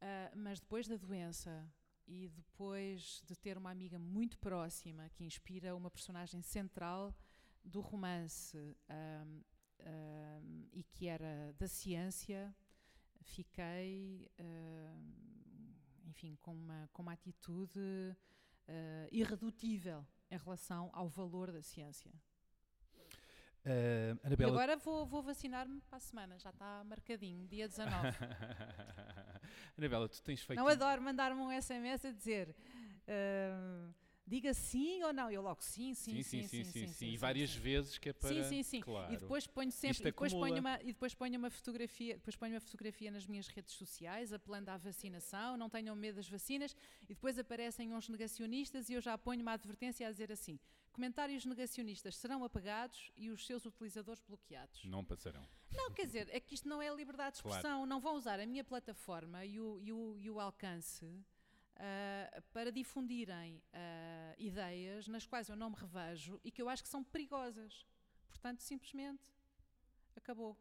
Ah, 0.00 0.32
mas 0.34 0.58
depois 0.58 0.88
da 0.88 0.96
doença 0.96 1.70
e 2.06 2.28
depois 2.28 3.22
de 3.26 3.36
ter 3.36 3.58
uma 3.58 3.70
amiga 3.70 3.98
muito 3.98 4.38
próxima 4.38 5.08
que 5.10 5.24
inspira 5.24 5.76
uma 5.76 5.90
personagem 5.90 6.40
central 6.40 7.14
do 7.62 7.80
romance 7.80 8.56
ahm, 8.88 9.42
ahm, 9.80 10.68
e 10.72 10.82
que 10.82 11.06
era 11.06 11.54
da 11.58 11.68
ciência, 11.68 12.54
fiquei, 13.22 14.30
enfim, 16.06 16.36
com 16.36 16.52
uma, 16.54 16.88
com 16.92 17.02
uma 17.02 17.12
atitude 17.12 18.16
ah, 18.66 19.08
irredutível 19.12 20.06
em 20.30 20.36
relação 20.36 20.90
ao 20.92 21.08
valor 21.08 21.50
da 21.50 21.62
ciência. 21.62 22.10
E 23.64 24.16
Anabela, 24.24 24.52
agora 24.52 24.76
vou, 24.76 25.04
vou 25.04 25.22
vacinar-me 25.22 25.80
para 25.82 25.98
a 25.98 26.00
semana, 26.00 26.38
já 26.38 26.50
está 26.50 26.82
marcadinho, 26.84 27.46
dia 27.46 27.68
19. 27.68 27.92
Anabela, 29.76 30.08
tu 30.08 30.22
tens 30.22 30.42
feito... 30.42 30.58
Não 30.58 30.66
adoro 30.66 31.02
mandar-me 31.02 31.40
um 31.40 31.60
SMS 31.60 32.06
a 32.06 32.10
dizer 32.10 32.56
Uh, 33.10 33.92
diga 34.30 34.54
sim 34.54 35.02
ou 35.02 35.12
não. 35.12 35.28
Eu 35.30 35.42
logo 35.42 35.60
sim, 35.60 35.92
sim, 35.92 36.22
sim, 36.22 36.46
sim, 36.46 36.64
sim, 36.64 36.86
sim, 36.86 37.06
E 37.08 37.16
várias 37.16 37.52
vezes 37.52 37.98
que 37.98 38.10
é 38.10 38.12
para. 38.12 38.28
Sim, 38.28 38.42
sim, 38.44 38.62
sim. 38.62 38.80
Claro. 38.80 39.12
E 39.12 39.16
depois 39.16 39.46
ponho 39.46 39.72
sempre, 39.72 40.02
e 40.02 40.04
depois 40.04 40.32
ponho, 40.32 40.60
uma, 40.60 40.80
e 40.82 40.86
depois 40.86 41.12
ponho 41.14 41.36
uma 41.36 41.50
fotografia, 41.50 42.14
depois 42.14 42.36
ponho 42.36 42.54
uma 42.54 42.60
fotografia 42.60 43.10
nas 43.10 43.26
minhas 43.26 43.48
redes 43.48 43.74
sociais, 43.74 44.32
apelando 44.32 44.70
à 44.70 44.76
vacinação, 44.76 45.56
não 45.56 45.68
tenham 45.68 45.96
medo 45.96 46.16
das 46.16 46.28
vacinas, 46.28 46.76
e 47.02 47.14
depois 47.14 47.38
aparecem 47.38 47.92
uns 47.92 48.08
negacionistas 48.08 48.88
e 48.88 48.94
eu 48.94 49.00
já 49.00 49.18
ponho 49.18 49.42
uma 49.42 49.52
advertência 49.52 50.06
a 50.06 50.10
dizer 50.12 50.30
assim: 50.30 50.58
comentários 50.92 51.44
negacionistas 51.44 52.16
serão 52.16 52.44
apagados 52.44 53.10
e 53.16 53.30
os 53.30 53.44
seus 53.44 53.66
utilizadores 53.66 54.22
bloqueados. 54.22 54.84
Não 54.84 55.04
passarão. 55.04 55.44
Não, 55.72 55.90
quer 55.92 56.06
dizer, 56.06 56.28
é 56.30 56.40
que 56.40 56.54
isto 56.54 56.68
não 56.68 56.80
é 56.80 56.92
liberdade 56.94 57.36
de 57.36 57.42
Claro. 57.42 57.56
expressão, 57.56 57.86
não 57.86 58.00
vão 58.00 58.16
usar 58.16 58.40
a 58.40 58.46
minha 58.46 58.64
plataforma 58.64 59.44
e 59.44 59.58
o, 59.60 59.80
e 59.80 59.92
o, 59.92 60.18
e 60.18 60.30
o 60.30 60.40
alcance 60.40 61.06
ah, 61.76 62.42
para 62.52 62.70
difundirem 62.72 63.62
ah, 63.72 64.34
ideias 64.38 65.06
nas 65.08 65.26
quais 65.26 65.48
eu 65.48 65.56
não 65.56 65.70
me 65.70 65.76
revejo 65.76 66.40
e 66.44 66.50
que 66.50 66.60
eu 66.62 66.68
acho 66.68 66.82
que 66.82 66.88
são 66.88 67.02
perigosas. 67.04 67.84
Portanto, 68.28 68.60
simplesmente 68.62 69.22
acabou. 70.16 70.56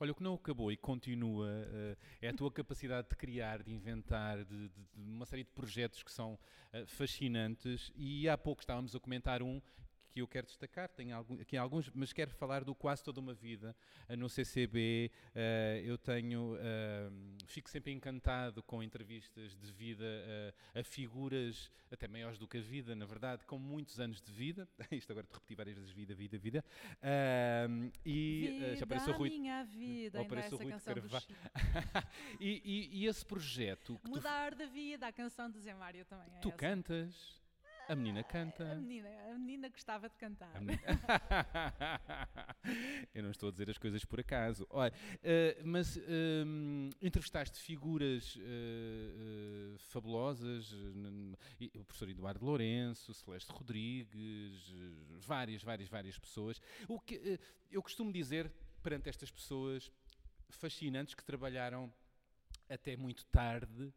Olha, 0.00 0.10
o 0.10 0.14
que 0.14 0.22
não 0.22 0.34
acabou 0.34 0.72
e 0.72 0.76
continua 0.76 1.48
eh, 1.48 1.96
é 2.22 2.28
a 2.28 2.34
tua 2.34 2.50
capacidade 2.52 3.08
de 3.08 3.16
criar, 3.16 3.62
de 3.62 3.72
inventar, 3.72 4.44
de, 4.44 4.68
de- 4.68 4.84
de 4.92 5.00
uma 5.00 5.24
série 5.24 5.44
de 5.44 5.50
projetos 5.50 6.02
que 6.02 6.10
são 6.10 6.38
eh, 6.72 6.84
fascinantes. 6.86 7.92
E 7.94 8.28
há 8.28 8.36
pouco 8.36 8.60
estávamos 8.62 8.94
a 8.96 9.00
comentar 9.00 9.40
um 9.42 9.62
que 10.14 10.20
eu 10.20 10.28
quero 10.28 10.46
destacar, 10.46 10.88
tenho 10.90 11.16
algum- 11.16 11.40
aqui 11.40 11.56
alguns, 11.56 11.90
mas 11.92 12.12
quero 12.12 12.30
falar 12.30 12.62
do 12.62 12.72
Quase 12.72 13.02
Toda 13.02 13.18
uma 13.18 13.34
Vida 13.34 13.74
eh, 14.08 14.14
no 14.14 14.28
CCB. 14.28 15.10
eh, 15.34 15.82
eu 15.84 15.98
tenho, 15.98 16.56
eh, 16.60 17.10
fico 17.46 17.68
sempre 17.68 17.90
encantado 17.92 18.62
com 18.62 18.80
entrevistas 18.80 19.56
de 19.56 19.72
vida 19.72 20.04
a 20.72 20.84
figuras 20.84 21.68
até 21.90 22.06
maiores 22.06 22.38
do 22.38 22.46
que 22.46 22.58
a 22.58 22.60
vida, 22.60 22.94
na 22.94 23.04
verdade, 23.06 23.44
com 23.44 23.58
muitos 23.58 23.98
anos 23.98 24.22
de 24.22 24.30
vida. 24.30 24.68
Isto 24.92 25.10
agora 25.10 25.26
te 25.26 25.32
repeti 25.34 25.54
várias 25.56 25.76
vezes: 25.76 25.90
vida, 25.90 26.14
vida, 26.14 26.38
vida. 26.38 26.64
E 28.04 28.48
vida, 28.52 28.76
já 28.76 28.84
apareceu 28.84 29.14
Rui 29.14 29.30
minha 29.30 29.64
vida, 29.64 30.18
ainda 30.20 30.26
apareceu 30.28 30.56
essa 30.56 30.62
Rui 30.62 30.72
canção 30.72 30.94
Carvalho. 30.94 31.26
E, 32.40 32.62
e- 32.64 32.98
e 33.02 33.06
esse 33.06 33.24
projeto 33.26 33.98
tu, 34.02 34.08
Mudar 34.08 34.54
da 34.54 34.66
vida, 34.66 35.06
a 35.08 35.12
canção 35.12 35.50
do 35.50 35.58
Zé 35.60 35.74
Mário 35.74 36.04
também 36.04 36.28
é 36.36 36.38
tu 36.40 36.48
essa. 36.48 36.56
cantas, 36.58 37.42
a 37.88 37.94
menina 37.94 38.24
canta. 38.24 38.72
A 38.72 38.76
menina, 38.76 39.08
a 39.30 39.38
menina 39.38 39.68
gostava 39.68 40.08
de 40.08 40.16
cantar. 40.16 40.60
menina- 40.60 40.82
Eu 43.14 43.22
não 43.22 43.30
estou 43.30 43.48
a 43.50 43.52
dizer 43.52 43.68
as 43.70 43.78
coisas 43.78 44.04
por 44.04 44.18
acaso. 44.20 44.66
Olha, 44.70 44.92
eh, 45.22 45.60
mas 45.64 45.98
hum, 46.46 46.90
entrevistaste 47.02 47.58
figuras 47.60 48.38
eh, 48.40 49.74
fabulosas, 49.78 50.72
o 51.74 51.84
professor 51.84 52.08
Eduardo 52.08 52.44
Lourenço, 52.44 53.12
Celeste 53.12 53.50
Rodrigues, 53.52 54.72
várias, 55.20 55.62
várias, 55.62 55.88
várias 55.88 56.18
pessoas. 56.18 56.60
O 56.88 56.98
que 56.98 57.38
eu 57.70 57.82
costumo 57.82 58.12
dizer 58.12 58.50
perante 58.82 59.08
estas 59.08 59.30
pessoas 59.30 59.90
fascinantes 60.50 61.14
que 61.14 61.24
trabalharam 61.24 61.92
até 62.68 62.96
muito 62.96 63.24
tarde, 63.26 63.92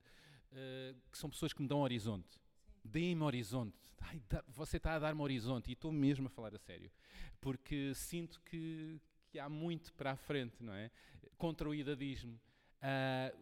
que 1.12 1.18
são 1.18 1.30
pessoas 1.30 1.54
que 1.54 1.62
me 1.62 1.68
dão 1.68 1.80
horizonte. 1.80 2.38
Deem-me 2.92 3.24
horizonte. 3.24 3.78
Ai, 4.00 4.22
você 4.48 4.78
está 4.78 4.94
a 4.96 5.00
dar-me 5.00 5.22
horizonte 5.22 5.70
e 5.70 5.74
estou 5.74 5.92
mesmo 5.92 6.28
a 6.28 6.30
falar 6.30 6.54
a 6.56 6.58
sério. 6.60 6.92
Porque 7.42 7.94
sinto 7.94 8.40
que, 8.42 9.00
que 9.30 9.40
há 9.40 9.50
muito 9.50 9.94
para 9.94 10.12
a 10.12 10.16
frente, 10.16 10.64
não 10.64 10.74
é? 10.74 10.90
Contra 11.38 11.68
o 11.68 11.76
idadismo. 11.76 12.40
Ah, 12.82 13.34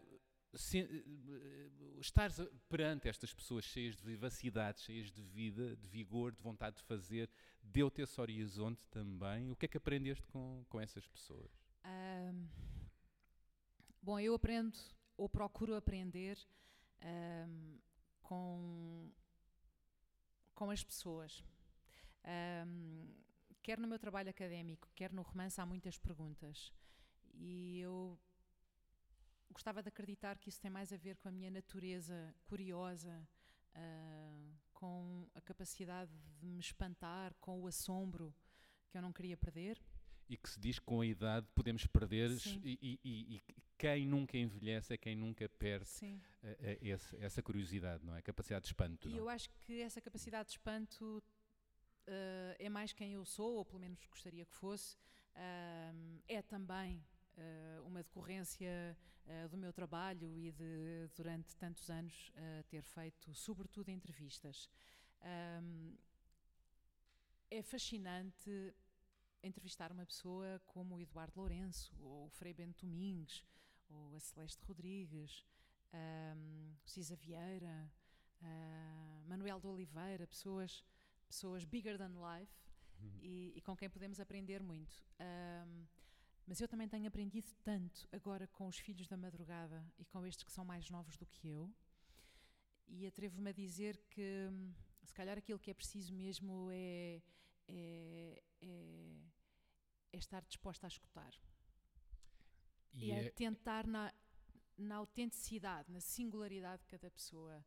se- 0.54 0.78
eh, 0.80 1.70
estar 2.00 2.30
perante 2.68 3.08
estas 3.08 3.32
pessoas 3.32 3.64
cheias 3.64 3.94
de 3.96 4.02
vivacidade, 4.02 4.80
cheias 4.80 5.10
de 5.12 5.22
vida, 5.22 5.76
de 5.76 5.86
vigor, 5.88 6.32
de 6.32 6.42
vontade 6.42 6.76
de 6.76 6.82
fazer, 6.82 7.30
deu-te 7.62 8.02
esse 8.02 8.20
horizonte 8.20 8.80
também. 8.90 9.50
O 9.52 9.56
que 9.56 9.66
é 9.66 9.68
que 9.68 9.76
aprendeste 9.76 10.26
com, 10.28 10.64
com 10.68 10.80
essas 10.80 11.06
pessoas? 11.06 11.50
Ahm, 11.84 12.46
bom, 14.02 14.18
eu 14.18 14.34
aprendo, 14.34 14.76
ou 15.16 15.28
procuro 15.28 15.74
aprender, 15.76 16.38
ahm, 17.00 17.78
com, 18.22 19.10
com 20.56 20.70
as 20.70 20.82
pessoas. 20.82 21.44
Ahm, 22.24 23.06
quer 23.62 23.78
no 23.78 23.86
meu 23.86 23.98
trabalho 23.98 24.30
académico, 24.30 24.88
quer 24.96 25.12
no 25.12 25.22
romance, 25.22 25.60
há 25.60 25.66
muitas 25.66 25.96
perguntas. 25.98 26.72
E 27.34 27.78
eu 27.80 28.18
gostava 29.52 29.82
de 29.82 29.88
acreditar 29.88 30.38
que 30.38 30.48
isso 30.48 30.60
tem 30.60 30.70
mais 30.70 30.92
a 30.92 30.96
ver 30.96 31.16
com 31.18 31.28
a 31.28 31.30
minha 31.30 31.50
natureza 31.50 32.34
curiosa, 32.46 33.28
ah, 33.74 34.50
com 34.72 35.28
a 35.34 35.40
capacidade 35.40 36.10
de 36.40 36.46
me 36.46 36.60
espantar, 36.60 37.34
com 37.40 37.60
o 37.60 37.66
assombro 37.66 38.34
que 38.88 38.96
eu 38.96 39.02
não 39.02 39.12
queria 39.12 39.36
perder. 39.36 39.80
E 40.28 40.36
que 40.36 40.48
se 40.50 40.58
diz 40.58 40.78
que 40.78 40.84
com 40.84 41.00
a 41.00 41.06
idade 41.06 41.46
podemos 41.54 41.86
perder, 41.86 42.30
e, 42.64 42.98
e- 43.04 43.36
e- 43.36 43.42
quem 43.78 44.06
nunca 44.06 44.36
envelhece 44.36 44.92
é 44.92 44.96
quem 44.96 45.14
nunca 45.14 45.48
perde 45.48 45.86
Sim. 45.88 46.20
eh, 46.42 46.56
eh, 46.60 46.78
esse- 46.88 47.16
essa 47.18 47.42
curiosidade, 47.42 48.04
não 48.04 48.14
é? 48.14 48.18
A 48.18 48.22
capacidade 48.22 48.62
de 48.64 48.68
espanto. 48.70 49.06
E 49.08 49.12
não? 49.12 49.18
eu 49.18 49.28
acho 49.28 49.48
que 49.50 49.80
essa 49.80 50.00
capacidade 50.00 50.48
de 50.48 50.52
espanto 50.54 51.22
eh, 52.08 52.56
é 52.58 52.68
mais 52.68 52.92
quem 52.92 53.12
eu 53.12 53.24
sou, 53.24 53.54
ou 53.56 53.64
pelo 53.64 53.80
menos 53.80 54.04
gostaria 54.06 54.44
que 54.46 54.54
fosse. 54.54 54.96
Ahm, 55.34 56.18
é 56.26 56.40
também 56.42 57.04
eh, 57.36 57.78
uma 57.84 58.02
decorrência 58.02 58.96
do 59.50 59.56
meu 59.56 59.72
trabalho 59.72 60.38
e 60.38 60.52
de, 60.52 61.10
durante 61.16 61.56
tantos 61.56 61.90
anos, 61.90 62.30
ter 62.68 62.84
feito, 62.84 63.34
sobretudo, 63.34 63.88
entrevistas. 63.90 64.70
É 67.50 67.60
fascinante 67.60 68.72
entrevistar 69.46 69.92
uma 69.92 70.04
pessoa 70.06 70.60
como 70.66 70.96
o 70.96 71.00
Eduardo 71.00 71.38
Lourenço, 71.38 71.94
ou 72.00 72.26
o 72.26 72.30
Frei 72.30 72.52
Bento 72.52 72.84
Domingues, 72.86 73.44
ou 73.88 74.14
a 74.16 74.20
Celeste 74.20 74.64
Rodrigues, 74.64 75.44
o 75.92 76.88
Cisa 76.88 77.16
Vieira, 77.16 77.90
ah, 78.42 79.22
Manuel 79.26 79.60
de 79.60 79.66
Oliveira, 79.66 80.26
pessoas, 80.26 80.84
pessoas 81.28 81.64
bigger 81.64 81.96
than 81.98 82.12
life 82.38 82.52
Uhum. 82.98 83.18
e, 83.20 83.52
e 83.54 83.60
com 83.60 83.76
quem 83.76 83.90
podemos 83.90 84.18
aprender 84.18 84.62
muito. 84.62 85.04
Ahm, 85.20 85.84
mas 86.46 86.60
eu 86.60 86.66
também 86.68 86.88
tenho 86.88 87.06
aprendido 87.06 87.50
tanto 87.62 88.08
agora 88.10 88.46
com 88.46 88.66
os 88.68 88.78
filhos 88.78 89.06
da 89.06 89.18
madrugada 89.18 89.84
e 89.98 90.04
com 90.06 90.24
estes 90.24 90.44
que 90.44 90.50
são 90.50 90.64
mais 90.64 90.88
novos 90.88 91.14
do 91.18 91.26
que 91.26 91.46
eu. 91.48 91.70
E 92.88 93.06
atrevo-me 93.06 93.50
a 93.50 93.52
dizer 93.52 93.98
que 94.08 94.48
hum, 94.50 94.72
se 95.04 95.12
calhar 95.12 95.36
aquilo 95.36 95.58
que 95.58 95.70
é 95.70 95.74
preciso 95.74 96.14
mesmo 96.14 96.70
é, 96.72 97.20
é, 97.68 98.42
é- 98.62 99.14
é 100.12 100.16
estar 100.18 100.42
disposta 100.44 100.86
a 100.86 100.88
escutar 100.88 101.32
E 102.94 103.06
e 103.06 103.10
é- 103.12 103.28
a 103.28 103.30
tentar 103.32 103.86
na, 103.86 104.12
na 104.76 104.96
autenticidade, 104.96 105.90
na 105.92 106.00
singularidade 106.00 106.82
de 106.82 106.86
cada 106.88 107.10
pessoa 107.10 107.64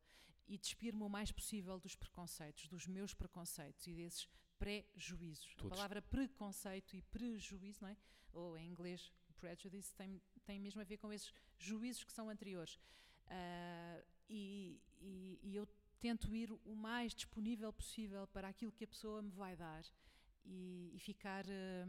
e 0.48 0.58
despir-me 0.58 1.04
o 1.04 1.10
mais 1.10 1.32
possível 1.32 1.80
dos 1.80 1.96
preconceitos, 1.96 2.68
dos 2.68 2.88
meus 2.88 3.14
preconceitos 3.14 3.86
e 3.88 3.94
desses 3.94 4.28
pré-juízos. 4.58 5.54
A 5.60 5.70
palavra 5.70 6.02
preconceito 6.02 6.96
e 6.96 7.02
prejuízo, 7.04 7.80
não 7.82 7.90
é? 7.90 7.98
ou 8.34 8.58
em 8.58 8.68
inglês 8.70 9.12
prejudice, 9.36 9.94
tem, 9.96 10.22
tem 10.46 10.60
mesmo 10.60 10.82
a 10.82 10.84
ver 10.84 10.98
com 10.98 11.12
esses 11.14 11.34
juízos 11.58 12.04
que 12.04 12.12
são 12.12 12.30
anteriores. 12.30 12.78
Ah, 13.28 14.04
e, 14.28 14.80
e- 15.00 15.40
e 15.44 15.56
eu 15.56 15.68
tento 16.00 16.36
ir 16.36 16.52
o 16.66 16.76
mais 16.76 17.14
disponível 17.14 17.72
possível 17.74 18.28
para 18.28 18.48
aquilo 18.50 18.72
que 18.72 18.84
a 18.84 18.88
pessoa 18.88 19.22
me 19.22 19.32
vai 19.32 19.56
dar 19.56 19.84
e, 20.46 20.92
e 20.94 21.00
ficar 21.00 21.46
ah, 21.48 21.88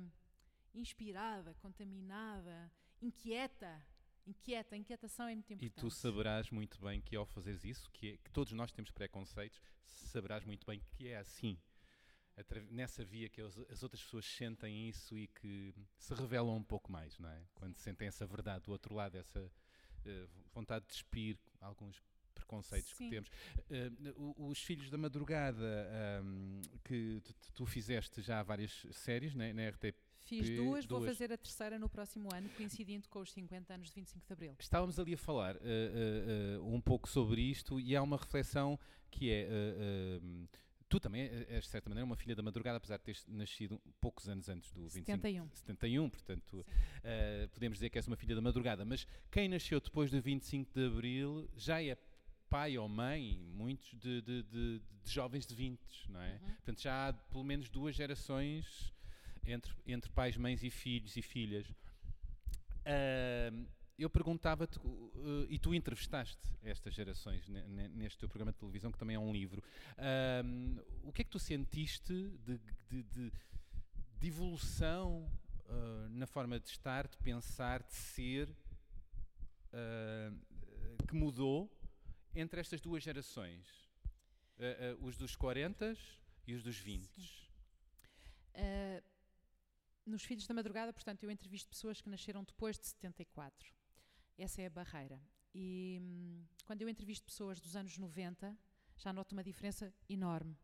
inspirada, 0.74 1.54
contaminada, 1.54 2.70
inquieta. 3.00 3.82
Inquieta, 4.26 4.76
inquietação 4.76 5.26
é 5.26 5.34
muito 5.34 5.50
E 5.50 5.54
importante. 5.54 5.80
tu 5.80 5.90
saberás 5.90 6.50
muito 6.50 6.78
bem 6.80 7.00
que 7.00 7.16
ao 7.16 7.24
fazeres 7.26 7.64
isso, 7.64 7.90
que, 7.90 8.10
é- 8.12 8.16
que 8.18 8.30
todos 8.30 8.52
nós 8.52 8.70
temos 8.70 8.90
preconceitos, 8.90 9.60
saberás 9.82 10.44
muito 10.44 10.66
bem 10.66 10.80
que 10.92 11.08
é 11.08 11.16
assim. 11.18 11.58
Nessa 12.70 13.04
via 13.04 13.28
que 13.28 13.40
as, 13.40 13.58
as 13.70 13.82
outras 13.82 14.02
pessoas 14.02 14.24
sentem 14.24 14.88
isso 14.88 15.16
e 15.18 15.26
que 15.28 15.74
se 15.98 16.14
revelam 16.14 16.56
um 16.56 16.62
pouco 16.62 16.90
mais, 16.90 17.18
não 17.18 17.28
é? 17.28 17.42
Quando 17.54 17.76
sentem 17.76 18.08
essa 18.08 18.26
verdade 18.26 18.64
do 18.64 18.72
outro 18.72 18.94
lado, 18.94 19.16
essa 19.18 19.50
eh, 20.06 20.26
vontade 20.54 20.86
de 20.86 20.92
despir 20.92 21.38
alguns 21.60 22.00
preconceitos 22.34 22.92
Sim. 22.92 23.04
que 23.04 23.10
temos. 23.10 23.30
Eh, 23.68 23.90
os 24.38 24.62
Filhos 24.62 24.88
da 24.88 24.96
Madrugada, 24.96 26.22
que 26.84 27.20
tu, 27.22 27.34
tu 27.52 27.66
fizeste 27.66 28.22
já 28.22 28.42
várias 28.42 28.86
séries 28.92 29.34
né, 29.34 29.52
na 29.52 29.68
RTP. 29.68 29.99
Fiz 30.30 30.48
duas, 30.50 30.86
vou 30.86 31.00
duas. 31.00 31.10
fazer 31.10 31.32
a 31.32 31.36
terceira 31.36 31.76
no 31.76 31.88
próximo 31.88 32.28
ano, 32.32 32.48
coincidindo 32.50 33.08
com 33.08 33.18
os 33.18 33.32
50 33.32 33.74
anos 33.74 33.88
de 33.88 33.94
25 33.94 34.24
de 34.24 34.32
Abril. 34.32 34.54
Estávamos 34.60 34.96
ali 35.00 35.14
a 35.14 35.18
falar 35.18 35.56
eh, 35.56 35.60
eh, 35.64 36.54
eh, 36.56 36.58
um 36.60 36.80
pouco 36.80 37.08
sobre 37.08 37.40
isto 37.40 37.80
e 37.80 37.96
há 37.96 38.02
uma 38.02 38.16
reflexão 38.16 38.78
que 39.10 39.28
é. 39.28 39.48
tu 40.88 41.00
também 41.00 41.22
és, 41.22 41.64
de 41.64 41.70
certa 41.70 41.90
maneira, 41.90 42.04
uma 42.04 42.14
filha 42.14 42.36
da 42.36 42.42
madrugada, 42.44 42.76
apesar 42.76 42.98
de 42.98 43.02
teres 43.02 43.26
nascido 43.26 43.80
poucos 44.00 44.28
anos 44.28 44.48
antes 44.48 44.70
do 44.70 44.82
25 44.82 45.04
71. 45.04 45.48
71, 45.52 46.10
portanto, 46.10 46.66
eh, 47.02 47.48
podemos 47.52 47.78
dizer 47.78 47.90
que 47.90 47.98
és 47.98 48.06
uma 48.06 48.16
filha 48.16 48.36
da 48.36 48.40
madrugada. 48.40 48.84
Mas 48.84 49.08
quem 49.32 49.48
nasceu 49.48 49.80
depois 49.80 50.12
do 50.12 50.20
25 50.20 50.72
de 50.72 50.86
Abril 50.86 51.48
já 51.56 51.82
é 51.82 51.98
pai 52.48 52.78
ou 52.78 52.88
mãe, 52.88 53.36
muitos 53.52 53.88
de, 53.98 54.22
de, 54.22 54.42
de, 54.44 54.78
de 55.02 55.10
jovens 55.10 55.44
de 55.44 55.56
20, 55.56 55.80
não 56.08 56.20
é? 56.20 56.34
Uhum. 56.34 56.54
Portanto, 56.54 56.80
já 56.82 57.08
há 57.08 57.12
pelo 57.12 57.42
menos 57.42 57.68
duas 57.68 57.96
gerações 57.96 58.92
entre, 59.46 59.72
entre 59.86 60.10
pais, 60.10 60.36
mães 60.36 60.62
e 60.62 60.70
filhos 60.70 61.16
e 61.16 61.22
filhas. 61.22 61.68
Uh, 62.80 63.66
eu 64.00 64.08
perguntava-te, 64.08 64.78
uh, 64.78 65.46
e 65.50 65.58
tu 65.58 65.74
entrevistaste 65.74 66.40
estas 66.62 66.94
gerações 66.94 67.46
neste 67.48 68.18
teu 68.18 68.28
programa 68.30 68.50
de 68.50 68.58
televisão, 68.58 68.90
que 68.90 68.98
também 68.98 69.14
é 69.14 69.18
um 69.18 69.30
livro, 69.30 69.62
uh, 69.98 70.84
o 71.04 71.12
que 71.12 71.20
é 71.20 71.24
que 71.24 71.30
tu 71.30 71.38
sentiste 71.38 72.14
de, 72.14 72.58
de, 72.88 73.02
de, 73.02 73.32
de 74.18 74.26
evolução 74.26 75.30
uh, 75.66 76.08
na 76.08 76.26
forma 76.26 76.58
de 76.58 76.68
estar, 76.68 77.06
de 77.06 77.16
pensar, 77.18 77.82
de 77.82 77.94
ser, 77.94 78.48
que 81.06 81.14
mudou 81.14 81.70
entre 82.34 82.60
estas 82.60 82.80
duas 82.80 83.04
gerações? 83.04 83.88
os 85.00 85.16
dos 85.16 85.36
40 85.36 85.96
e 86.44 86.54
os 86.54 86.64
dos 86.64 86.76
20? 86.76 87.08
Nos 90.10 90.24
Filhos 90.24 90.46
da 90.46 90.52
Madrugada, 90.54 90.92
portanto, 90.92 91.22
eu 91.22 91.30
entrevisto 91.30 91.70
pessoas 91.70 92.00
que 92.00 92.10
nasceram 92.10 92.42
depois 92.44 92.78
de 92.78 92.86
74. 92.86 93.72
Essa 94.36 94.62
é 94.62 94.66
a 94.66 94.70
barreira. 94.70 95.20
E 95.54 95.98
hum, 96.02 96.44
quando 96.64 96.82
eu 96.82 96.88
entrevisto 96.88 97.24
pessoas 97.24 97.60
dos 97.60 97.76
anos 97.76 97.96
90, 97.96 98.56
já 98.96 99.12
noto 99.12 99.32
uma 99.32 99.42
diferença 99.42 99.94
enorme. 100.08 100.58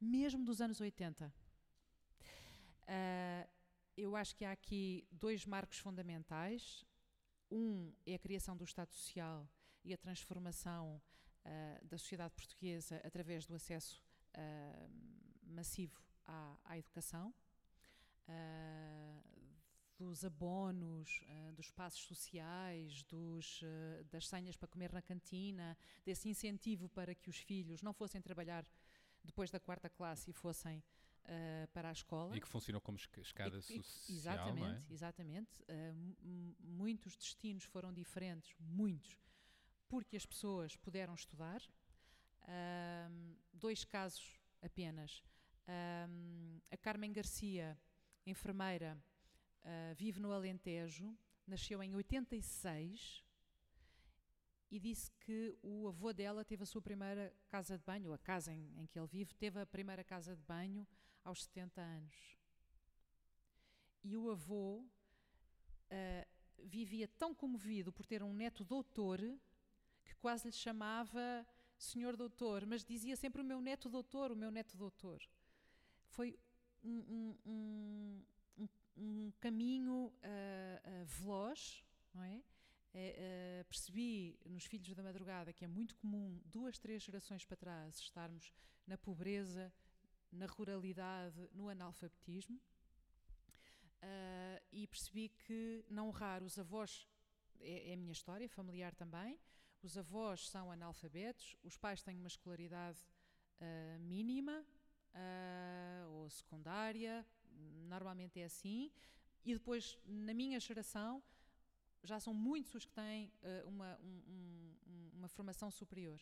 Mesmo 0.00 0.44
dos 0.44 0.60
anos 0.60 0.80
80. 0.80 1.26
Uh, 1.26 1.32
ah, 2.86 3.48
eu 3.96 4.14
acho 4.14 4.36
que 4.36 4.44
há 4.44 4.52
aqui 4.52 5.06
dois 5.10 5.46
marcos 5.46 5.78
fundamentais. 5.78 6.84
Um 7.50 7.92
é 8.04 8.14
a 8.14 8.18
criação 8.18 8.56
do 8.56 8.64
Estado 8.64 8.92
Social 8.92 9.48
e 9.82 9.94
a 9.94 9.96
transformação 9.96 11.00
uh, 11.44 11.86
da 11.86 11.96
sociedade 11.96 12.34
portuguesa 12.34 13.00
através 13.04 13.46
do 13.46 13.54
acesso 13.54 14.02
uh, 14.36 14.90
massivo 15.42 16.00
à, 16.26 16.56
à 16.64 16.78
educação 16.78 17.34
dos 19.96 20.24
abonos, 20.24 21.20
uh, 21.22 21.52
dos 21.52 21.70
passos 21.70 22.02
sociais, 22.02 23.02
dos, 23.04 23.62
uh, 23.62 24.04
das 24.10 24.28
senhas 24.28 24.56
para 24.56 24.68
comer 24.68 24.92
na 24.92 25.02
cantina, 25.02 25.76
desse 26.04 26.28
incentivo 26.28 26.88
para 26.88 27.14
que 27.14 27.30
os 27.30 27.38
filhos 27.38 27.82
não 27.82 27.92
fossem 27.92 28.20
trabalhar 28.20 28.64
depois 29.24 29.50
da 29.50 29.58
quarta 29.58 29.88
classe 29.88 30.30
e 30.30 30.32
fossem 30.32 30.78
uh, 30.78 31.68
para 31.72 31.88
a 31.88 31.92
escola. 31.92 32.36
E 32.36 32.40
que 32.40 32.48
funcionou 32.48 32.80
como 32.80 32.98
escada 32.98 33.58
e, 33.58 33.62
social, 33.62 34.16
Exatamente, 34.16 34.90
é? 34.90 34.94
exatamente. 34.94 35.64
muitos 36.60 37.16
destinos 37.16 37.64
foram 37.64 37.92
diferentes, 37.92 38.54
muitos, 38.60 39.18
porque 39.88 40.16
as 40.16 40.26
pessoas 40.26 40.76
puderam 40.76 41.14
estudar. 41.14 41.62
dois 43.52 43.84
casos 43.84 44.38
apenas. 44.62 45.22
a 46.70 46.76
Carmen 46.76 47.12
Garcia 47.12 47.78
enfermeira, 48.26 48.98
uh, 49.64 49.94
vive 49.94 50.20
no 50.20 50.32
Alentejo, 50.32 51.16
nasceu 51.46 51.82
em 51.82 51.94
86 51.94 53.24
e 54.70 54.80
disse 54.80 55.10
que 55.20 55.56
o 55.62 55.86
avô 55.86 56.12
dela 56.12 56.44
teve 56.44 56.64
a 56.64 56.66
sua 56.66 56.82
primeira 56.82 57.32
casa 57.48 57.78
de 57.78 57.84
banho, 57.84 58.12
a 58.12 58.18
casa 58.18 58.52
em, 58.52 58.72
em 58.76 58.86
que 58.86 58.98
ele 58.98 59.06
vive, 59.06 59.34
teve 59.34 59.60
a 59.60 59.66
primeira 59.66 60.02
casa 60.02 60.34
de 60.34 60.42
banho 60.42 60.86
aos 61.24 61.44
70 61.44 61.80
anos. 61.80 62.36
E 64.02 64.16
o 64.16 64.30
avô 64.30 64.78
uh, 64.80 66.26
vivia 66.64 67.08
tão 67.08 67.34
comovido 67.34 67.92
por 67.92 68.06
ter 68.06 68.22
um 68.22 68.32
neto 68.32 68.64
doutor 68.64 69.20
que 70.04 70.14
quase 70.16 70.46
lhe 70.46 70.52
chamava 70.52 71.46
senhor 71.78 72.16
doutor, 72.16 72.64
mas 72.66 72.84
dizia 72.84 73.16
sempre 73.16 73.42
o 73.42 73.44
meu 73.44 73.60
neto 73.60 73.88
doutor, 73.88 74.32
o 74.32 74.36
meu 74.36 74.50
neto 74.50 74.76
doutor. 74.76 75.20
Foi 76.08 76.38
um, 76.88 77.36
um, 77.46 78.68
um, 78.96 79.32
caminho 79.40 80.06
uh, 80.06 80.12
uh, 80.12 81.04
veloz, 81.04 81.84
não 82.14 82.22
é? 82.22 82.42
Uh, 82.94 83.64
percebi 83.64 84.38
nos 84.46 84.64
Filhos 84.64 84.94
da 84.94 85.02
Madrugada 85.02 85.52
que 85.52 85.64
é 85.64 85.68
muito 85.68 85.94
comum, 85.96 86.40
duas, 86.46 86.78
três 86.78 87.02
gerações 87.02 87.44
para 87.44 87.56
trás, 87.56 87.98
estarmos 87.98 88.50
na 88.86 88.96
pobreza, 88.96 89.70
na 90.32 90.46
ruralidade, 90.46 91.48
no 91.52 91.68
analfabetismo. 91.68 92.60
Uh, 94.02 94.62
e 94.72 94.86
percebi 94.86 95.28
que, 95.28 95.84
não 95.90 96.10
raro, 96.10 96.44
os 96.44 96.58
avós, 96.58 97.08
é, 97.60 97.90
é, 97.90 97.94
a 97.94 97.96
minha 97.96 98.12
história 98.12 98.48
familiar 98.48 98.94
também, 98.94 99.38
os 99.82 99.96
avós 99.96 100.48
são 100.48 100.70
analfabetos, 100.70 101.56
os 101.62 101.76
pais 101.76 102.02
têm 102.02 102.16
uma 102.16 102.28
escolaridade 102.28 102.98
uh, 103.60 103.98
mínima, 104.00 104.64
uh, 105.14 106.10
ou 106.12 106.30
secundária, 106.30 107.26
normalmente 107.88 108.40
é 108.40 108.44
assim, 108.44 108.90
e 109.44 109.52
depois, 109.52 109.98
na 110.04 110.34
minha 110.34 110.58
geração, 110.58 111.22
já 112.02 112.18
são 112.20 112.34
muitos 112.34 112.74
os 112.74 112.84
que 112.84 112.92
têm 112.92 113.32
uh, 113.42 113.68
uma, 113.68 113.98
um, 113.98 114.74
um, 114.86 115.10
uma 115.14 115.28
formação 115.28 115.70
superior. 115.70 116.20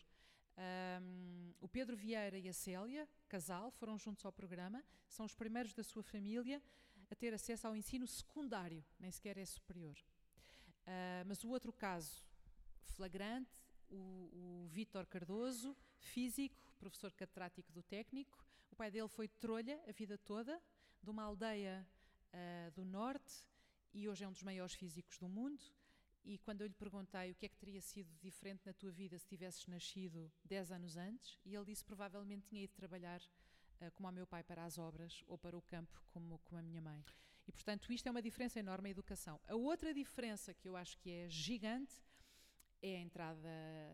Um, 0.57 1.53
o 1.59 1.67
Pedro 1.67 1.97
Vieira 1.97 2.37
e 2.37 2.47
a 2.47 2.53
Célia, 2.53 3.09
casal, 3.27 3.71
foram 3.71 3.97
juntos 3.97 4.25
ao 4.25 4.31
programa, 4.31 4.83
são 5.07 5.25
os 5.25 5.35
primeiros 5.35 5.73
da 5.73 5.83
sua 5.83 6.03
família 6.03 6.61
a 7.09 7.15
ter 7.15 7.33
acesso 7.33 7.67
ao 7.67 7.75
ensino 7.75 8.07
secundário, 8.07 8.83
nem 8.99 9.11
sequer 9.11 9.37
é 9.37 9.45
superior. 9.45 9.97
Uh, 10.87 11.25
mas 11.25 11.43
o 11.43 11.49
outro 11.49 11.73
caso 11.73 12.23
flagrante, 12.95 13.59
o, 13.89 14.65
o 14.65 14.67
Vítor 14.69 15.05
Cardoso, 15.05 15.75
físico, 15.97 16.73
professor 16.79 17.11
catedrático 17.11 17.71
do 17.71 17.83
técnico, 17.83 18.44
o 18.75 18.77
pai 18.77 18.91
dele 18.91 19.07
foi 19.07 19.25
de 19.25 19.37
Trolha 19.37 19.81
a 19.87 19.91
vida 19.93 20.17
toda, 20.17 20.61
de 21.01 21.09
uma 21.09 21.23
aldeia 21.23 21.87
uh, 22.33 22.71
do 22.71 22.83
norte, 22.83 23.33
e 23.93 24.09
hoje 24.09 24.25
é 24.25 24.27
um 24.27 24.33
dos 24.33 24.43
maiores 24.43 24.73
físicos 24.75 25.17
do 25.17 25.29
mundo. 25.29 25.63
E 26.25 26.37
quando 26.39 26.59
eu 26.59 26.67
lhe 26.67 26.73
perguntei 26.73 27.31
o 27.31 27.35
que 27.35 27.45
é 27.45 27.49
que 27.49 27.55
teria 27.55 27.79
sido 27.79 28.13
diferente 28.19 28.65
na 28.65 28.73
tua 28.73 28.91
vida 28.91 29.17
se 29.17 29.25
tivesses 29.25 29.65
nascido 29.67 30.29
10 30.43 30.73
anos 30.73 30.97
antes, 30.97 31.39
e 31.45 31.55
ele 31.55 31.63
disse 31.63 31.85
provavelmente 31.85 32.47
tinha 32.47 32.63
ido 32.63 32.73
trabalhar 32.73 33.21
uh, 33.21 33.89
como 33.93 34.09
o 34.09 34.11
meu 34.11 34.27
pai 34.27 34.43
para 34.43 34.65
as 34.65 34.77
obras 34.77 35.23
ou 35.25 35.37
para 35.37 35.57
o 35.57 35.61
campo 35.61 36.03
como, 36.09 36.37
como 36.39 36.59
a 36.59 36.61
minha 36.61 36.81
mãe. 36.81 37.01
E 37.47 37.53
portanto 37.53 37.93
isto 37.93 38.07
é 38.07 38.11
uma 38.11 38.21
diferença 38.21 38.59
enorme 38.59 38.89
na 38.89 38.91
educação. 38.91 39.39
A 39.47 39.55
outra 39.55 39.93
diferença 39.93 40.53
que 40.53 40.67
eu 40.67 40.75
acho 40.75 40.97
que 40.97 41.09
é 41.09 41.29
gigante 41.29 41.95
é 42.81 42.97
a 42.97 42.99
entrada 42.99 43.49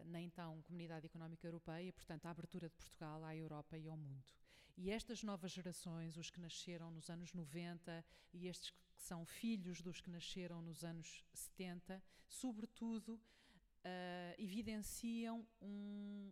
na 0.05 0.19
então 0.19 0.59
Comunidade 0.63 1.05
Económica 1.05 1.45
Europeia 1.45 1.93
portanto, 1.93 2.25
a 2.25 2.31
abertura 2.31 2.67
de 2.67 2.73
Portugal 2.73 3.23
à 3.23 3.35
Europa 3.35 3.77
e 3.77 3.87
ao 3.87 3.95
mundo. 3.95 4.40
E 4.77 4.89
estas 4.89 5.23
novas 5.23 5.51
gerações, 5.51 6.17
os 6.17 6.29
que 6.29 6.39
nasceram 6.39 6.89
nos 6.91 7.09
anos 7.09 7.33
90 7.33 8.03
e 8.33 8.47
estes 8.47 8.71
que 8.71 8.77
são 8.95 9.25
filhos 9.25 9.81
dos 9.81 10.01
que 10.01 10.09
nasceram 10.09 10.61
nos 10.61 10.83
anos 10.83 11.23
70, 11.33 12.01
sobretudo 12.27 13.15
uh, 13.15 14.35
evidenciam 14.37 15.45
um, 15.61 16.31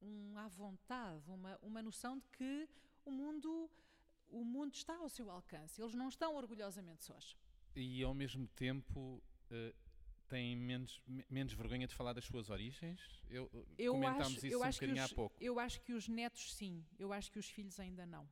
um 0.00 0.38
à 0.38 0.48
vontade, 0.48 1.30
uma, 1.30 1.58
uma 1.62 1.82
noção 1.82 2.18
de 2.18 2.28
que 2.28 2.68
o 3.04 3.10
mundo, 3.10 3.70
o 4.28 4.44
mundo 4.44 4.74
está 4.74 4.96
ao 4.96 5.08
seu 5.08 5.30
alcance. 5.30 5.80
Eles 5.80 5.94
não 5.94 6.08
estão 6.08 6.34
orgulhosamente 6.34 7.04
sós. 7.04 7.36
E 7.74 8.02
ao 8.02 8.14
mesmo 8.14 8.48
tempo. 8.48 9.22
Uh 9.50 9.89
têm 10.30 10.56
menos, 10.56 11.02
menos 11.28 11.52
vergonha 11.52 11.86
de 11.86 11.94
falar 11.94 12.12
das 12.12 12.24
suas 12.24 12.48
origens? 12.48 13.00
Eu, 13.28 13.50
eu 13.76 13.92
comentámos 13.92 14.26
acho, 14.26 14.46
isso 14.46 14.46
eu 14.46 14.60
um 14.60 14.62
acho 14.62 14.80
bocadinho 14.80 15.04
os, 15.04 15.12
há 15.12 15.14
pouco. 15.14 15.36
Eu 15.40 15.58
acho 15.58 15.80
que 15.82 15.92
os 15.92 16.08
netos 16.08 16.54
sim, 16.54 16.86
eu 16.98 17.12
acho 17.12 17.30
que 17.30 17.38
os 17.38 17.48
filhos 17.48 17.78
ainda 17.78 18.06
não. 18.06 18.28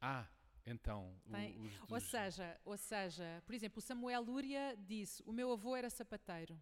Ah, 0.00 0.28
então. 0.64 1.18
Dos... 1.24 1.90
Ou, 1.90 2.00
seja, 2.00 2.60
ou 2.64 2.76
seja, 2.76 3.42
por 3.46 3.54
exemplo, 3.54 3.78
o 3.78 3.82
Samuel 3.82 4.22
Lúria 4.22 4.76
disse: 4.78 5.22
o 5.26 5.32
meu 5.32 5.50
avô 5.50 5.74
era 5.74 5.88
sapateiro. 5.88 6.54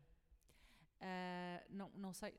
Uh, 1.00 1.60
não, 1.68 1.90
não 1.90 2.12
sei, 2.14 2.34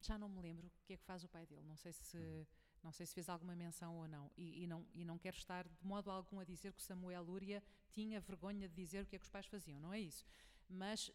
já 0.00 0.18
não 0.18 0.28
me 0.28 0.40
lembro 0.40 0.66
o 0.66 0.70
que 0.86 0.94
é 0.94 0.96
que 0.96 1.04
faz 1.04 1.22
o 1.22 1.28
pai 1.28 1.46
dele. 1.46 1.66
Não 1.66 1.76
sei 1.76 1.92
se. 1.92 2.16
Uhum. 2.16 2.46
Não 2.80 2.92
sei 2.92 3.04
se 3.06 3.12
fez 3.12 3.28
alguma 3.28 3.56
menção 3.56 3.96
ou 3.96 4.06
não. 4.06 4.30
E, 4.36 4.62
e, 4.62 4.66
não. 4.66 4.86
e 4.94 5.04
não 5.04 5.18
quero 5.18 5.36
estar 5.36 5.66
de 5.66 5.84
modo 5.84 6.10
algum 6.10 6.38
a 6.38 6.44
dizer 6.44 6.72
que 6.72 6.80
o 6.80 6.82
Samuel 6.82 7.24
Lúria 7.24 7.62
tinha 7.92 8.20
vergonha 8.20 8.68
de 8.68 8.74
dizer 8.74 9.02
o 9.02 9.06
que 9.06 9.16
é 9.16 9.18
que 9.18 9.24
os 9.24 9.30
pais 9.30 9.46
faziam. 9.46 9.80
Não 9.80 9.92
é 9.92 9.98
isso. 9.98 10.24
Mas 10.68 11.08
uh, 11.08 11.12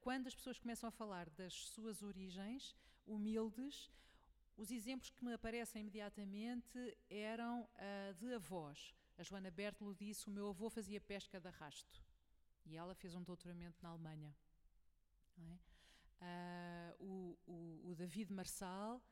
quando 0.00 0.26
as 0.26 0.34
pessoas 0.34 0.58
começam 0.58 0.88
a 0.88 0.90
falar 0.92 1.30
das 1.30 1.54
suas 1.54 2.02
origens 2.02 2.76
humildes, 3.06 3.90
os 4.56 4.70
exemplos 4.70 5.10
que 5.10 5.24
me 5.24 5.32
aparecem 5.32 5.80
imediatamente 5.80 6.96
eram 7.08 7.62
uh, 7.62 8.14
de 8.14 8.34
avós. 8.34 8.94
A 9.16 9.22
Joana 9.22 9.50
Bertolo 9.50 9.94
disse: 9.94 10.26
O 10.26 10.30
meu 10.30 10.50
avô 10.50 10.68
fazia 10.68 11.00
pesca 11.00 11.40
de 11.40 11.48
arrasto. 11.48 12.02
E 12.66 12.76
ela 12.76 12.94
fez 12.94 13.14
um 13.14 13.22
doutoramento 13.22 13.82
na 13.82 13.88
Alemanha. 13.88 14.36
É? 15.38 15.70
Uh, 16.20 17.04
o, 17.04 17.38
o, 17.46 17.90
o, 17.90 17.94
David 17.94 18.30
Marçal 18.32 19.02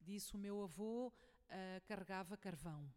disse: 0.00 0.34
O 0.34 0.38
meu 0.38 0.62
avô 0.62 1.08
uh, 1.08 1.12
carregava 1.86 2.36
carvão. 2.36 2.92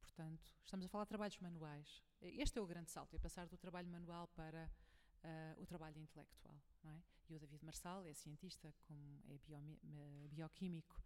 Portanto, 0.00 0.52
estamos 0.64 0.84
a 0.84 0.88
falar 0.88 1.04
de 1.04 1.08
trabalhos 1.10 1.38
manuais. 1.38 2.02
Este 2.20 2.58
é 2.58 2.62
o 2.62 2.66
grande 2.66 2.90
salto: 2.90 3.14
é 3.14 3.18
passar 3.18 3.46
do 3.46 3.56
trabalho 3.56 3.88
manual 3.88 4.26
para 4.28 4.68
uh, 5.24 5.62
o 5.62 5.66
trabalho 5.66 5.98
intelectual. 5.98 6.56
Não 6.82 6.92
é? 6.92 7.02
E 7.28 7.34
o 7.34 7.38
David 7.38 7.64
Marçal 7.64 8.06
é 8.06 8.12
cientista, 8.12 8.72
como 8.86 9.22
é 9.26 10.28
bioquímico, 10.28 11.00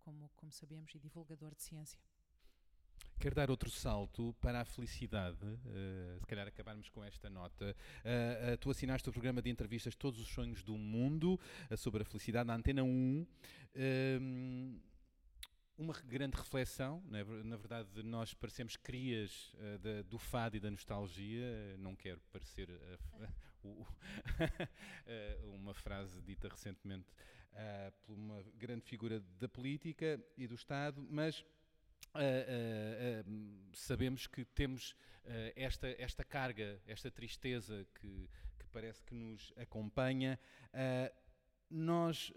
como, 0.00 0.28
como 0.36 0.52
sabemos, 0.52 0.94
e 0.94 0.98
divulgador 0.98 1.54
de 1.54 1.62
ciência. 1.62 1.98
Quero 3.22 3.36
dar 3.36 3.50
outro 3.50 3.70
salto 3.70 4.34
para 4.40 4.62
a 4.62 4.64
felicidade, 4.64 5.46
uh, 5.46 6.18
se 6.18 6.26
calhar 6.26 6.48
acabarmos 6.48 6.88
com 6.88 7.04
esta 7.04 7.30
nota. 7.30 7.76
Uh, 8.04 8.54
uh, 8.54 8.56
tu 8.58 8.68
assinaste 8.68 9.08
o 9.08 9.12
programa 9.12 9.40
de 9.40 9.48
entrevistas 9.48 9.94
Todos 9.94 10.18
os 10.18 10.26
Sonhos 10.26 10.64
do 10.64 10.76
Mundo 10.76 11.38
sobre 11.76 12.02
a 12.02 12.04
felicidade 12.04 12.48
na 12.48 12.56
Antena 12.56 12.82
1. 12.82 13.26
Ehm, 13.76 14.80
uma 15.78 15.94
grande 16.04 16.36
reflexão, 16.36 17.00
né? 17.06 17.22
na 17.44 17.56
verdade 17.56 18.02
nós 18.02 18.34
parecemos 18.34 18.76
crias 18.76 19.54
do 20.06 20.18
fado 20.18 20.56
e 20.56 20.60
da 20.60 20.70
nostalgia, 20.70 21.76
não 21.78 21.96
quero 21.96 22.20
parecer 22.30 22.68
uma 25.54 25.74
frase 25.74 26.20
dita 26.22 26.48
recentemente 26.48 27.12
por 28.02 28.16
uma 28.16 28.42
grande 28.56 28.84
figura 28.84 29.20
da 29.38 29.48
política 29.48 30.22
e 30.36 30.46
do 30.46 30.54
Estado, 30.54 31.06
mas 31.10 31.44
Uh, 32.14 32.18
uh, 32.18 33.30
uh, 33.30 33.76
sabemos 33.76 34.26
que 34.26 34.44
temos 34.44 34.94
esta, 35.54 35.88
esta 36.02 36.24
carga, 36.24 36.82
esta 36.86 37.10
tristeza 37.10 37.86
que, 37.94 38.28
que 38.58 38.66
parece 38.72 39.02
que 39.04 39.14
nos 39.14 39.52
acompanha. 39.56 40.38
nós 41.70 42.32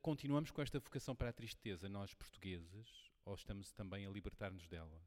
continuamos 0.00 0.50
com 0.50 0.62
esta 0.62 0.80
vocação 0.80 1.14
para 1.14 1.28
a 1.28 1.32
tristeza, 1.32 1.88
nós 1.88 2.14
portugueses, 2.14 3.10
ou 3.26 3.34
estamos 3.34 3.70
também 3.72 4.06
a 4.06 4.10
libertar-nos 4.10 4.66
dela? 4.66 5.00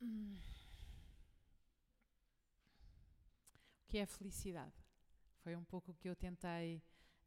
Hum. 0.00 0.38
O 3.78 3.79
que 3.90 3.98
é 3.98 4.06
felicidade? 4.06 4.86
Foi 5.42 5.56
um 5.56 5.64
pouco 5.64 5.90
o 5.90 5.94
que 5.94 6.08
eu 6.08 6.14
tentei 6.14 6.80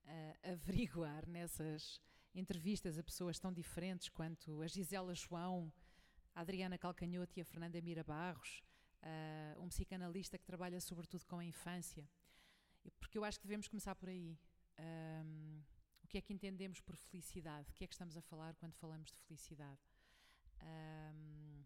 averiguar 0.44 1.28
nessas 1.28 2.02
entrevistas 2.34 2.98
a 2.98 3.04
pessoas 3.04 3.38
tão 3.38 3.52
diferentes 3.52 4.08
quanto 4.08 4.62
a 4.62 4.68
Gisela 4.68 5.14
João, 5.14 5.72
a 6.34 6.40
Adriana 6.40 6.78
Calcanhoto 6.78 7.38
e 7.38 7.42
a 7.42 7.46
Fernanda 7.46 7.82
Mira 7.82 8.02
Barros, 8.02 8.64
uh, 9.02 9.62
um 9.62 9.68
psicanalista 9.68 10.38
que 10.38 10.46
trabalha 10.46 10.80
sobretudo 10.80 11.26
com 11.26 11.38
a 11.38 11.44
infância. 11.44 12.10
Porque 12.98 13.18
eu 13.18 13.26
acho 13.26 13.40
que 13.40 13.46
devemos 13.46 13.68
começar 13.68 13.94
por 13.96 14.08
aí. 14.08 14.40
Um, 14.80 15.62
o 16.02 16.08
que 16.08 16.18
é 16.18 16.22
que 16.22 16.34
entendemos 16.34 16.80
por 16.80 16.96
felicidade? 16.96 17.70
O 17.72 17.74
que 17.74 17.84
é 17.84 17.88
que 17.88 17.94
estamos 17.94 18.16
a 18.16 18.22
falar 18.22 18.56
quando 18.56 18.74
falamos 18.76 19.12
de 19.12 19.20
felicidade? 19.20 19.82
Um, 20.62 21.64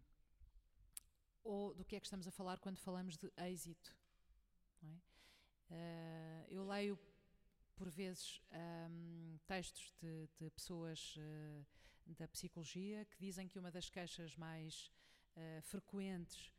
ou 1.44 1.72
do 1.72 1.84
que 1.84 1.94
é 1.94 2.00
que 2.00 2.06
estamos 2.06 2.26
a 2.26 2.32
falar 2.32 2.58
quando 2.58 2.78
falamos 2.78 3.16
de 3.16 3.30
êxito? 3.36 3.96
É? 4.82 4.98
Uh, 5.70 6.46
eu 6.50 6.66
leio 6.66 6.98
por 7.78 7.88
vezes, 7.88 8.42
um, 8.90 9.38
textos 9.46 9.94
de, 10.00 10.28
de 10.36 10.50
pessoas 10.50 11.16
uh, 11.16 11.66
da 12.06 12.26
psicologia 12.26 13.04
que 13.04 13.16
dizem 13.20 13.46
que 13.46 13.58
uma 13.58 13.70
das 13.70 13.88
queixas 13.88 14.34
mais 14.36 14.90
uh, 15.36 15.62
frequentes 15.62 16.52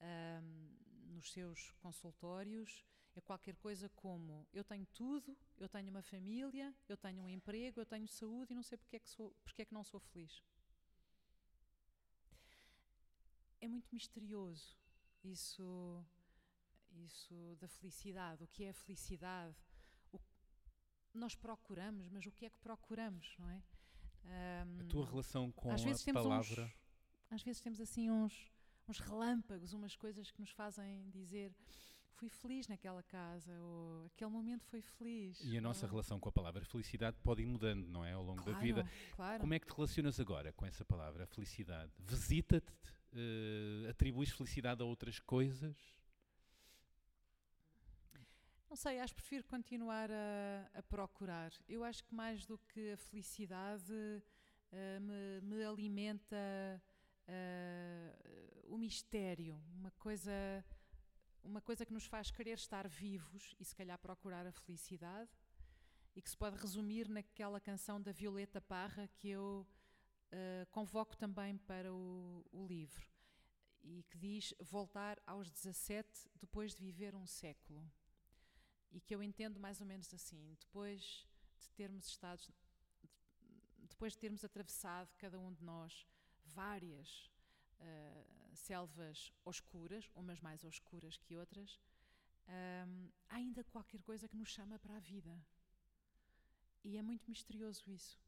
um, 0.00 1.14
nos 1.16 1.32
seus 1.32 1.72
consultórios 1.82 2.84
é 3.16 3.20
qualquer 3.20 3.56
coisa 3.56 3.88
como: 3.88 4.46
eu 4.52 4.62
tenho 4.62 4.86
tudo, 4.94 5.36
eu 5.58 5.68
tenho 5.68 5.90
uma 5.90 6.02
família, 6.02 6.72
eu 6.88 6.96
tenho 6.96 7.20
um 7.24 7.28
emprego, 7.28 7.80
eu 7.80 7.86
tenho 7.86 8.06
saúde 8.06 8.52
e 8.52 8.54
não 8.54 8.62
sei 8.62 8.78
porque 8.78 8.96
é 8.96 9.00
que, 9.00 9.08
sou, 9.08 9.34
porque 9.42 9.62
é 9.62 9.64
que 9.64 9.74
não 9.74 9.82
sou 9.82 9.98
feliz. 9.98 10.40
É 13.60 13.66
muito 13.66 13.88
misterioso 13.92 14.78
isso, 15.24 16.06
isso 16.92 17.34
da 17.60 17.68
felicidade. 17.68 18.44
O 18.44 18.48
que 18.48 18.64
é 18.64 18.70
a 18.70 18.74
felicidade? 18.74 19.56
nós 21.14 21.34
procuramos, 21.34 22.08
mas 22.08 22.26
o 22.26 22.30
que 22.30 22.46
é 22.46 22.50
que 22.50 22.58
procuramos, 22.58 23.34
não 23.38 23.50
é? 23.50 23.62
Um, 24.24 24.80
a 24.80 24.84
tua 24.84 25.06
relação 25.06 25.50
com 25.50 25.72
a 25.72 25.74
palavra? 26.12 26.64
Uns, 26.64 27.30
às 27.30 27.42
vezes 27.42 27.62
temos 27.62 27.80
assim 27.80 28.10
uns, 28.10 28.50
uns 28.88 28.98
relâmpagos, 28.98 29.72
umas 29.72 29.96
coisas 29.96 30.30
que 30.30 30.40
nos 30.40 30.50
fazem 30.50 31.08
dizer 31.10 31.52
fui 32.14 32.28
feliz 32.28 32.68
naquela 32.68 33.02
casa, 33.02 33.50
ou 33.60 34.04
aquele 34.06 34.30
momento 34.30 34.66
foi 34.66 34.82
feliz. 34.82 35.40
E 35.42 35.56
a 35.56 35.60
nossa 35.60 35.86
ou... 35.86 35.90
relação 35.90 36.20
com 36.20 36.28
a 36.28 36.32
palavra 36.32 36.62
felicidade 36.66 37.16
pode 37.22 37.40
ir 37.40 37.46
mudando, 37.46 37.86
não 37.86 38.04
é? 38.04 38.12
Ao 38.12 38.22
longo 38.22 38.42
claro, 38.42 38.52
da 38.52 38.62
vida. 38.62 38.90
Claro. 39.16 39.40
Como 39.40 39.54
é 39.54 39.58
que 39.58 39.66
te 39.66 39.74
relacionas 39.74 40.20
agora 40.20 40.52
com 40.52 40.66
essa 40.66 40.84
palavra, 40.84 41.26
felicidade? 41.26 41.90
Visita-te? 41.98 42.72
Uh, 43.12 43.88
atribuis 43.88 44.30
felicidade 44.30 44.82
a 44.82 44.84
outras 44.84 45.18
coisas? 45.18 45.74
Não 48.70 48.76
sei, 48.76 49.00
acho 49.00 49.12
que 49.12 49.20
prefiro 49.20 49.42
continuar 49.48 50.08
a, 50.12 50.78
a, 50.78 50.82
procurar. 50.84 51.50
Eu 51.68 51.82
acho 51.82 52.04
que 52.04 52.14
mais 52.14 52.46
do 52.46 52.56
que 52.56 52.92
a 52.92 52.96
felicidade 52.96 53.92
uh, 53.92 55.00
me, 55.00 55.40
me, 55.42 55.64
alimenta 55.64 56.36
uh, 57.26 58.72
o 58.72 58.78
mistério, 58.78 59.60
uma 59.74 59.90
coisa, 59.98 60.64
uma 61.42 61.60
coisa 61.60 61.84
que 61.84 61.92
nos 61.92 62.06
faz 62.06 62.30
querer 62.30 62.52
estar 62.52 62.86
vivos 62.86 63.56
e 63.58 63.64
se 63.64 63.74
calhar 63.74 63.98
procurar 63.98 64.46
a 64.46 64.52
felicidade 64.52 65.32
e 66.14 66.22
que 66.22 66.30
se 66.30 66.36
pode 66.36 66.56
resumir 66.56 67.08
naquela 67.08 67.58
canção 67.58 68.00
da 68.00 68.12
Violeta 68.12 68.60
Parra 68.60 69.08
que 69.16 69.30
eu 69.30 69.66
uh, 70.32 70.66
convoco 70.70 71.16
também 71.16 71.58
para 71.58 71.92
o, 71.92 72.46
o 72.52 72.68
livro 72.68 73.04
e 73.82 74.04
que 74.04 74.16
diz 74.16 74.54
voltar 74.60 75.20
aos 75.26 75.50
17 75.50 76.30
depois 76.36 76.72
de 76.72 76.84
viver 76.84 77.16
um 77.16 77.26
século 77.26 77.90
e 78.92 79.00
que 79.00 79.14
eu 79.14 79.22
entendo 79.22 79.60
mais 79.60 79.80
ou 79.80 79.86
menos 79.86 80.12
assim, 80.12 80.56
depois 80.58 81.26
de 81.58 81.70
termos 81.72 82.06
estado, 82.06 82.42
depois 83.88 84.12
de 84.12 84.18
termos 84.18 84.44
atravessado 84.44 85.10
cada 85.16 85.38
um 85.38 85.52
de 85.52 85.62
nós 85.62 86.06
várias 86.44 87.30
uh, 87.78 88.56
selvas 88.56 89.32
oscuras, 89.44 90.10
umas 90.14 90.40
mais 90.40 90.64
oscuras 90.64 91.16
que 91.16 91.36
outras, 91.36 91.78
um, 92.48 93.10
há 93.28 93.36
ainda 93.36 93.62
qualquer 93.64 94.02
coisa 94.02 94.28
que 94.28 94.36
nos 94.36 94.48
chama 94.48 94.78
para 94.78 94.96
a 94.96 95.00
vida. 95.00 95.40
E 96.82 96.96
é 96.96 97.02
muito 97.02 97.28
misterioso 97.28 97.90
isso. 97.90 98.18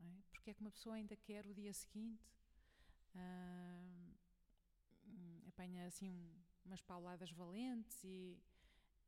É? 0.00 0.22
Porque 0.30 0.50
é 0.50 0.54
que 0.54 0.60
uma 0.60 0.70
pessoa 0.70 0.96
ainda 0.96 1.14
quer 1.16 1.46
o 1.46 1.54
dia 1.54 1.72
seguinte, 1.72 2.24
uh, 3.14 3.86
apanha 5.48 5.86
assim 5.86 6.10
um, 6.10 6.30
umas 6.64 6.82
pauladas 6.82 7.30
valentes 7.30 8.02
e 8.04 8.38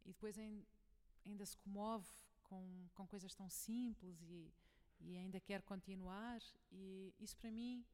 e 0.09 0.13
depois 0.13 0.39
ainda 0.39 1.45
se 1.45 1.57
comove 1.59 2.09
com, 2.43 2.89
com 2.95 3.07
coisas 3.07 3.35
tão 3.35 3.49
simples 3.51 4.23
e, 4.23 4.51
e 5.01 5.19
ainda 5.19 5.39
quer 5.39 5.61
continuar. 5.63 6.41
E 6.73 7.15
isso 7.21 7.37
para 7.37 7.51
mim 7.51 7.85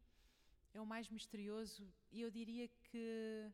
é 0.72 0.80
o 0.80 0.86
mais 0.86 1.10
misterioso 1.10 1.92
e 2.12 2.20
eu 2.20 2.30
diria 2.30 2.68
que 2.68 3.52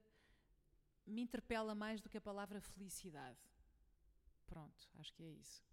me 1.06 1.22
interpela 1.22 1.74
mais 1.74 2.02
do 2.02 2.08
que 2.10 2.18
a 2.18 2.20
palavra 2.20 2.60
felicidade. 2.60 3.40
Pronto, 4.46 4.88
acho 4.98 5.12
que 5.14 5.22
é 5.22 5.30
isso. 5.30 5.64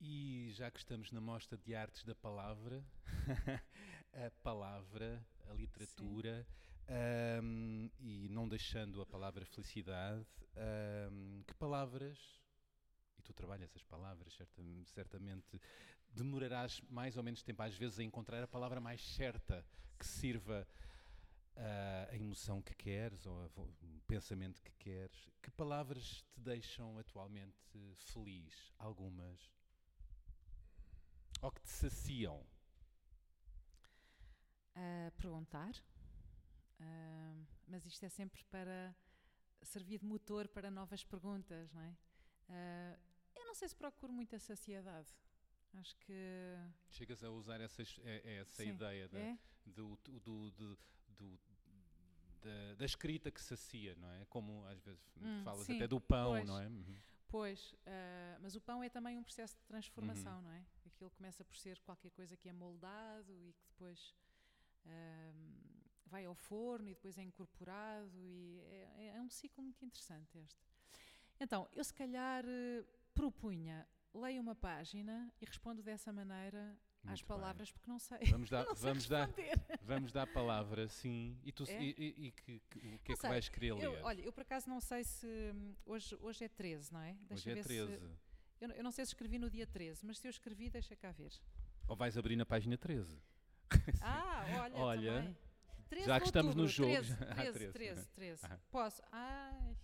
E 0.00 0.50
já 0.54 0.70
que 0.70 0.78
estamos 0.78 1.12
na 1.12 1.20
mostra 1.20 1.56
de 1.56 1.74
artes 1.76 2.04
da 2.04 2.14
palavra, 2.14 2.84
a 4.12 4.30
palavra, 4.42 5.24
a 5.48 5.52
literatura, 5.52 6.44
um, 6.88 7.90
e 8.00 8.28
não 8.30 8.48
deixando 8.48 9.00
a 9.00 9.06
palavra 9.06 9.44
felicidade, 9.44 10.26
um, 11.10 11.42
que 11.46 11.54
palavras, 11.54 12.18
e 13.18 13.22
tu 13.22 13.32
trabalhas 13.32 13.74
as 13.74 13.82
palavras, 13.82 14.36
certamente 14.86 15.60
demorarás 16.10 16.80
mais 16.88 17.16
ou 17.16 17.22
menos 17.22 17.42
tempo, 17.42 17.62
às 17.62 17.76
vezes, 17.76 17.98
a 17.98 18.04
encontrar 18.04 18.42
a 18.42 18.48
palavra 18.48 18.80
mais 18.80 19.02
certa 19.02 19.64
que 19.98 20.06
sirva 20.06 20.66
uh, 21.56 22.12
a 22.12 22.16
emoção 22.16 22.62
que 22.62 22.74
queres 22.74 23.26
ou 23.26 23.50
o 23.56 24.00
pensamento 24.06 24.62
que 24.62 24.72
queres. 24.78 25.30
Que 25.42 25.50
palavras 25.50 26.24
te 26.32 26.40
deixam 26.40 26.98
atualmente 26.98 27.96
feliz? 27.96 28.72
Algumas? 28.78 29.52
Ou 31.42 31.52
que 31.52 31.60
te 31.60 31.70
saciam? 31.70 32.44
Uh, 34.74 35.10
perguntar. 35.16 35.72
Uh, 36.80 37.46
mas 37.66 37.84
isto 37.86 38.04
é 38.04 38.08
sempre 38.08 38.42
para 38.44 38.94
servir 39.62 39.98
de 39.98 40.06
motor 40.06 40.48
para 40.48 40.70
novas 40.70 41.02
perguntas, 41.04 41.72
não 41.72 41.82
é? 41.82 41.96
Uh, 42.48 42.98
eu 43.36 43.46
não 43.46 43.54
sei 43.54 43.68
se 43.68 43.76
procuro 43.76 44.12
muita 44.12 44.38
saciedade. 44.38 45.08
Acho 45.74 45.96
que. 45.98 46.12
Chegas 46.90 47.22
a 47.22 47.30
usar 47.30 47.60
essa, 47.60 47.82
é, 47.82 48.22
é 48.24 48.34
essa 48.40 48.62
Sim, 48.62 48.70
ideia 48.70 49.08
da, 49.08 49.18
é? 49.18 49.38
do, 49.66 49.96
do, 50.04 50.20
do, 50.20 50.78
do 51.08 51.40
da, 52.40 52.74
da, 52.74 52.84
escrita 52.84 53.30
que 53.30 53.40
sacia, 53.40 53.94
não 53.96 54.10
é? 54.12 54.24
Como 54.26 54.64
às 54.66 54.80
vezes 54.80 55.02
hum, 55.20 55.42
falas 55.44 55.66
sim, 55.66 55.76
até 55.76 55.86
do 55.86 56.00
pão, 56.00 56.32
pois, 56.32 56.46
não 56.46 56.58
é? 56.58 56.66
Uhum. 56.66 56.96
Pois, 57.28 57.72
uh, 57.72 58.40
mas 58.40 58.56
o 58.56 58.60
pão 58.60 58.82
é 58.82 58.88
também 58.88 59.18
um 59.18 59.22
processo 59.22 59.54
de 59.56 59.64
transformação, 59.64 60.36
uhum. 60.36 60.42
não 60.42 60.52
é? 60.52 60.64
Aquilo 60.86 61.10
começa 61.10 61.44
por 61.44 61.56
ser 61.56 61.78
qualquer 61.80 62.10
coisa 62.12 62.36
que 62.36 62.48
é 62.48 62.52
moldado 62.52 63.32
e 63.32 63.52
que 63.52 63.64
depois 63.66 64.14
uh, 64.86 65.77
vai 66.08 66.24
ao 66.24 66.34
forno 66.34 66.88
e 66.88 66.94
depois 66.94 67.16
é 67.18 67.22
incorporado 67.22 68.10
e 68.16 68.60
é, 68.64 68.94
é, 68.96 69.06
é 69.16 69.20
um 69.22 69.30
ciclo 69.30 69.62
muito 69.62 69.84
interessante 69.84 70.38
este. 70.38 70.58
Então, 71.40 71.68
eu 71.72 71.84
se 71.84 71.94
calhar 71.94 72.44
eh, 72.46 72.84
propunha, 73.14 73.86
leio 74.12 74.40
uma 74.42 74.54
página 74.56 75.32
e 75.40 75.44
respondo 75.44 75.82
dessa 75.82 76.12
maneira 76.12 76.76
às 77.04 77.10
Muito 77.10 77.26
bem. 77.26 77.26
palavras, 77.26 77.70
porque 77.70 77.88
não 77.90 77.98
sei. 77.98 78.18
Vamos 78.30 78.50
dar, 78.50 78.64
sei 78.74 78.74
vamos 78.76 79.06
dar, 79.08 79.30
vamos 79.82 80.12
dar 80.12 80.22
a 80.22 80.26
palavra, 80.26 80.88
sim. 80.88 81.38
E, 81.44 81.52
tu, 81.52 81.62
É? 81.68 81.80
e, 81.82 81.94
e- 81.96 82.26
e 82.26 82.32
que, 82.32 82.60
que- 82.68 82.78
o 82.78 82.98
que 82.98 83.12
é 83.12 83.14
Não 83.14 83.16
que 83.16 83.16
sei, 83.16 83.30
vais 83.30 83.48
querer 83.48 83.72
ler? 83.74 83.84
Eu, 83.84 84.04
olha, 84.04 84.20
eu 84.22 84.32
por 84.32 84.40
acaso 84.42 84.68
não 84.68 84.80
sei 84.80 85.04
se. 85.04 85.26
hum, 85.54 85.74
Hoje, 85.86 86.16
hoje 86.20 86.44
é 86.44 86.48
13, 86.48 86.92
não 86.92 87.00
é? 87.00 87.16
Hoje 87.30 87.50
é 87.50 87.54
ver 87.54 87.62
se- 87.62 87.68
13. 87.68 88.10
eu, 88.60 88.68
não- 88.68 88.74
eu 88.74 88.82
não 88.84 88.90
sei 88.90 89.04
se 89.06 89.10
escrevi 89.10 89.38
no 89.38 89.48
dia 89.48 89.66
13, 89.66 90.04
mas 90.04 90.18
se 90.18 90.26
eu 90.26 90.30
escrevi, 90.30 90.68
deixa 90.68 90.96
cá 90.96 91.12
ver. 91.12 91.30
Ou 91.86 91.94
vais 91.96 92.18
abrir 92.18 92.34
na 92.36 92.44
página 92.44 92.76
13? 92.76 93.16
Ah, 94.00 94.44
olha, 94.62 94.74
Olha, 94.76 95.12
também. 95.22 95.36
13 95.88 96.06
já 96.06 96.20
que 96.20 96.26
estamos 96.26 96.54
no 96.54 96.62
outubro, 96.64 96.72
jogo, 96.72 96.92
13, 96.92 97.08
já- 97.08 97.30
ah, 97.30 97.34
13, 97.34 97.52
13, 97.52 97.72
13, 97.72 98.08
13. 98.10 98.46
Ah. 98.46 98.58
Posso? 98.70 99.02
Ai, 99.10 99.76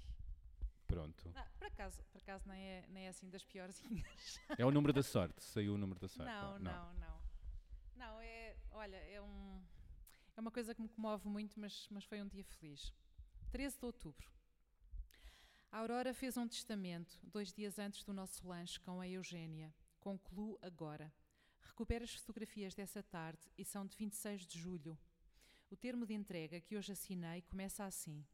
Pronto. 0.86 1.30
não, 1.34 1.44
por 1.58 1.66
acaso, 1.66 2.02
por 2.12 2.18
acaso 2.20 2.46
nem, 2.48 2.60
é, 2.62 2.84
nem 2.88 3.06
é 3.06 3.08
assim 3.08 3.28
das 3.30 3.44
piorzinhas. 3.44 4.38
É 4.58 4.64
o 4.64 4.70
número 4.70 4.92
da 4.92 5.02
sorte. 5.02 5.42
Saiu 5.42 5.74
o 5.74 5.78
número 5.78 5.98
da 5.98 6.08
sorte. 6.08 6.30
Não, 6.30 6.58
não, 6.58 6.94
não. 6.94 7.20
Não, 7.96 8.20
é, 8.20 8.56
olha, 8.72 8.96
é, 8.96 9.20
um, 9.22 9.62
é 10.36 10.40
uma 10.40 10.50
coisa 10.50 10.74
que 10.74 10.82
me 10.82 10.88
comove 10.88 11.26
muito, 11.28 11.58
mas, 11.58 11.88
mas 11.90 12.04
foi 12.04 12.20
um 12.22 12.28
dia 12.28 12.44
feliz. 12.44 12.92
13 13.50 13.78
de 13.78 13.86
outubro. 13.86 14.30
A 15.72 15.78
Aurora 15.78 16.12
fez 16.14 16.36
um 16.36 16.46
testamento 16.46 17.18
dois 17.24 17.52
dias 17.52 17.78
antes 17.78 18.04
do 18.04 18.12
nosso 18.12 18.46
lanche 18.46 18.78
com 18.80 19.00
a 19.00 19.08
Eugénia. 19.08 19.74
Concluo 19.98 20.58
agora. 20.62 21.12
Recupero 21.62 22.04
as 22.04 22.14
fotografias 22.14 22.74
dessa 22.74 23.02
tarde 23.02 23.40
e 23.56 23.64
são 23.64 23.86
de 23.86 23.96
26 23.96 24.46
de 24.46 24.58
julho. 24.58 24.98
O 25.74 25.76
termo 25.76 26.06
de 26.06 26.14
entrega 26.14 26.60
que 26.60 26.76
hoje 26.76 26.92
assinei 26.92 27.42
começa 27.42 27.84
assim. 27.84 28.24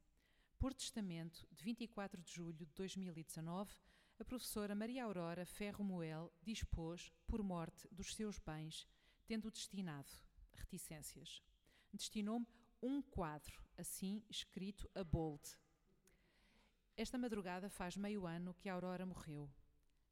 Por 0.59 0.75
testamento, 0.75 1.49
de 1.51 1.65
24 1.65 2.21
de 2.21 2.31
julho 2.31 2.67
de 2.67 2.75
2019, 2.75 3.73
a 4.19 4.25
professora 4.27 4.75
Maria 4.75 5.05
Aurora 5.05 5.47
Ferro 5.47 5.83
Moel 5.83 6.31
dispôs, 6.43 7.11
por 7.27 7.43
morte, 7.43 7.89
dos 7.91 8.15
seus 8.15 8.39
bens, 8.39 8.87
tendo 9.27 9.51
destinado 9.51 10.13
reticências. 10.53 11.43
Destinou-me 11.95 12.47
um 12.83 13.01
quadro, 13.01 13.65
assim 13.79 14.23
escrito 14.29 14.87
a 14.95 15.03
bold. 15.03 15.43
Esta 16.95 17.17
madrugada 17.17 17.71
faz 17.71 17.97
meio 17.97 18.27
ano 18.27 18.53
que 18.53 18.69
a 18.69 18.75
Aurora 18.75 19.07
morreu. 19.07 19.51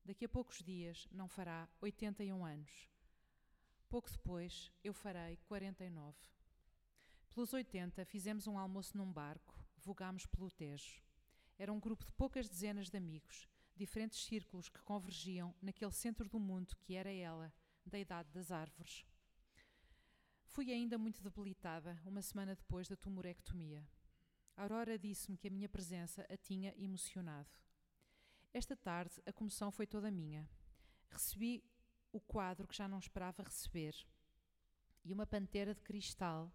Daqui 0.03 0.25
a 0.25 0.31
poucos 0.31 0.63
dias 0.63 1.07
não 1.13 1.29
fará 1.29 1.69
81 1.83 2.43
anos. 2.43 2.89
Pouco 3.87 4.11
depois 4.11 4.73
eu 4.83 4.95
farei 4.95 5.37
49. 5.47 6.38
Pelos 7.31 7.53
80 7.53 8.05
fizemos 8.05 8.47
um 8.47 8.59
almoço 8.59 8.97
num 8.97 9.13
barco, 9.13 9.55
vogámos 9.77 10.27
pelo 10.27 10.51
Tejo. 10.51 11.03
Era 11.59 11.73
um 11.73 11.79
grupo 11.79 12.05
de 12.05 12.13
poucas 12.13 12.49
dezenas 12.49 12.89
de 12.89 12.97
amigos, 12.97 13.49
diferentes 13.77 14.25
círculos 14.25 14.69
que 14.69 14.83
convergiam 14.83 15.55
naquele 15.63 15.93
centro 15.93 16.29
do 16.29 16.39
mundo 16.39 16.77
que 16.77 16.95
era 16.95 17.13
ela, 17.13 17.53
da 17.87 17.99
idade 17.99 18.31
das 18.33 18.51
árvores. 18.51 19.05
Fui 20.47 20.73
ainda 20.73 20.99
muito 20.99 21.23
debilitada 21.23 22.01
uma 22.05 22.23
semana 22.23 22.55
depois 22.55 22.89
da 22.89 22.97
tumorectomia. 22.97 23.87
A 24.57 24.63
Aurora 24.63 24.99
disse-me 24.99 25.37
que 25.37 25.47
a 25.47 25.51
minha 25.51 25.69
presença 25.69 26.27
a 26.29 26.37
tinha 26.37 26.75
emocionado. 26.77 27.49
Esta 28.53 28.75
tarde 28.75 29.23
a 29.25 29.33
comoção 29.33 29.71
foi 29.71 29.87
toda 29.87 30.11
minha. 30.11 30.49
Recebi 31.11 31.63
o 32.11 32.21
quadro 32.21 32.67
que 32.67 32.77
já 32.77 32.89
não 32.89 32.99
esperava 32.99 33.43
receber 33.43 33.95
e 35.05 35.13
uma 35.13 35.27
pantera 35.27 35.75
de 35.75 35.83
cristal 35.83 36.53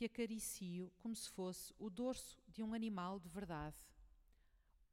que 0.00 0.06
acaricio 0.06 0.90
como 0.96 1.14
se 1.14 1.28
fosse 1.28 1.74
o 1.78 1.90
dorso 1.90 2.40
de 2.48 2.62
um 2.62 2.72
animal 2.72 3.20
de 3.20 3.28
verdade 3.28 3.86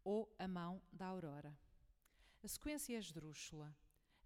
ou 0.03 0.29
a 0.37 0.45
mão 0.49 0.81
da 0.91 1.05
Aurora. 1.05 1.57
A 2.43 2.47
sequência 2.49 2.93
é 2.93 2.99
esdrúxula. 2.99 3.73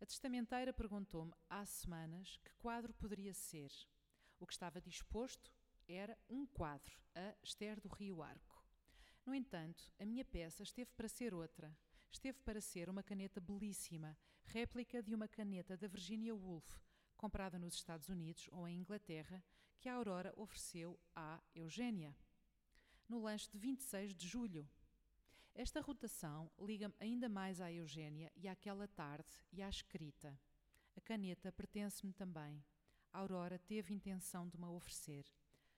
A 0.01 0.05
testamenteira 0.07 0.73
perguntou-me 0.73 1.35
há 1.47 1.63
semanas 1.67 2.39
que 2.43 2.51
quadro 2.55 2.95
poderia 2.95 3.31
ser. 3.31 3.71
O 4.39 4.47
que 4.47 4.53
estava 4.53 4.81
disposto 4.81 5.53
era 5.87 6.17
um 6.27 6.47
quadro, 6.47 6.97
a 7.13 7.35
Esther 7.43 7.79
do 7.79 7.87
Rio 7.87 8.23
Arco. 8.23 8.65
No 9.23 9.35
entanto, 9.35 9.93
a 9.99 10.05
minha 10.07 10.25
peça 10.25 10.63
esteve 10.63 10.89
para 10.97 11.07
ser 11.07 11.31
outra. 11.31 11.77
Esteve 12.11 12.39
para 12.39 12.59
ser 12.59 12.89
uma 12.89 13.03
caneta 13.03 13.39
belíssima, 13.39 14.17
réplica 14.45 15.03
de 15.03 15.13
uma 15.13 15.27
caneta 15.27 15.77
da 15.77 15.87
Virginia 15.87 16.33
Woolf, 16.33 16.65
comprada 17.15 17.59
nos 17.59 17.75
Estados 17.75 18.09
Unidos 18.09 18.49
ou 18.51 18.67
em 18.67 18.79
Inglaterra, 18.79 19.45
que 19.81 19.89
a 19.89 19.95
Aurora 19.95 20.31
ofereceu 20.37 20.99
à 21.15 21.41
Eugénia, 21.55 22.15
no 23.09 23.19
lanche 23.19 23.49
de 23.49 23.57
26 23.57 24.13
de 24.13 24.27
julho. 24.27 24.69
Esta 25.55 25.81
rotação 25.81 26.51
liga-me 26.59 26.93
ainda 26.99 27.27
mais 27.27 27.59
à 27.59 27.73
Eugénia 27.73 28.31
e 28.35 28.47
àquela 28.47 28.87
tarde 28.87 29.27
e 29.51 29.59
à 29.59 29.67
escrita. 29.67 30.39
A 30.95 31.01
caneta 31.01 31.51
pertence-me 31.51 32.13
também. 32.13 32.63
A 33.11 33.17
Aurora 33.19 33.57
teve 33.57 33.91
intenção 33.91 34.47
de 34.47 34.55
me 34.55 34.67
oferecer. 34.67 35.25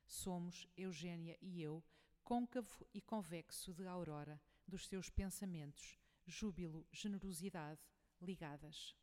Somos, 0.05 0.67
Eugénia 0.75 1.37
e 1.41 1.61
eu, 1.61 1.81
côncavo 2.25 2.85
e 2.93 3.01
convexo 3.01 3.73
de 3.73 3.87
Aurora, 3.87 4.39
dos 4.67 4.85
seus 4.85 5.09
pensamentos, 5.09 5.97
júbilo, 6.25 6.85
generosidade, 6.91 7.81
ligadas. 8.19 8.97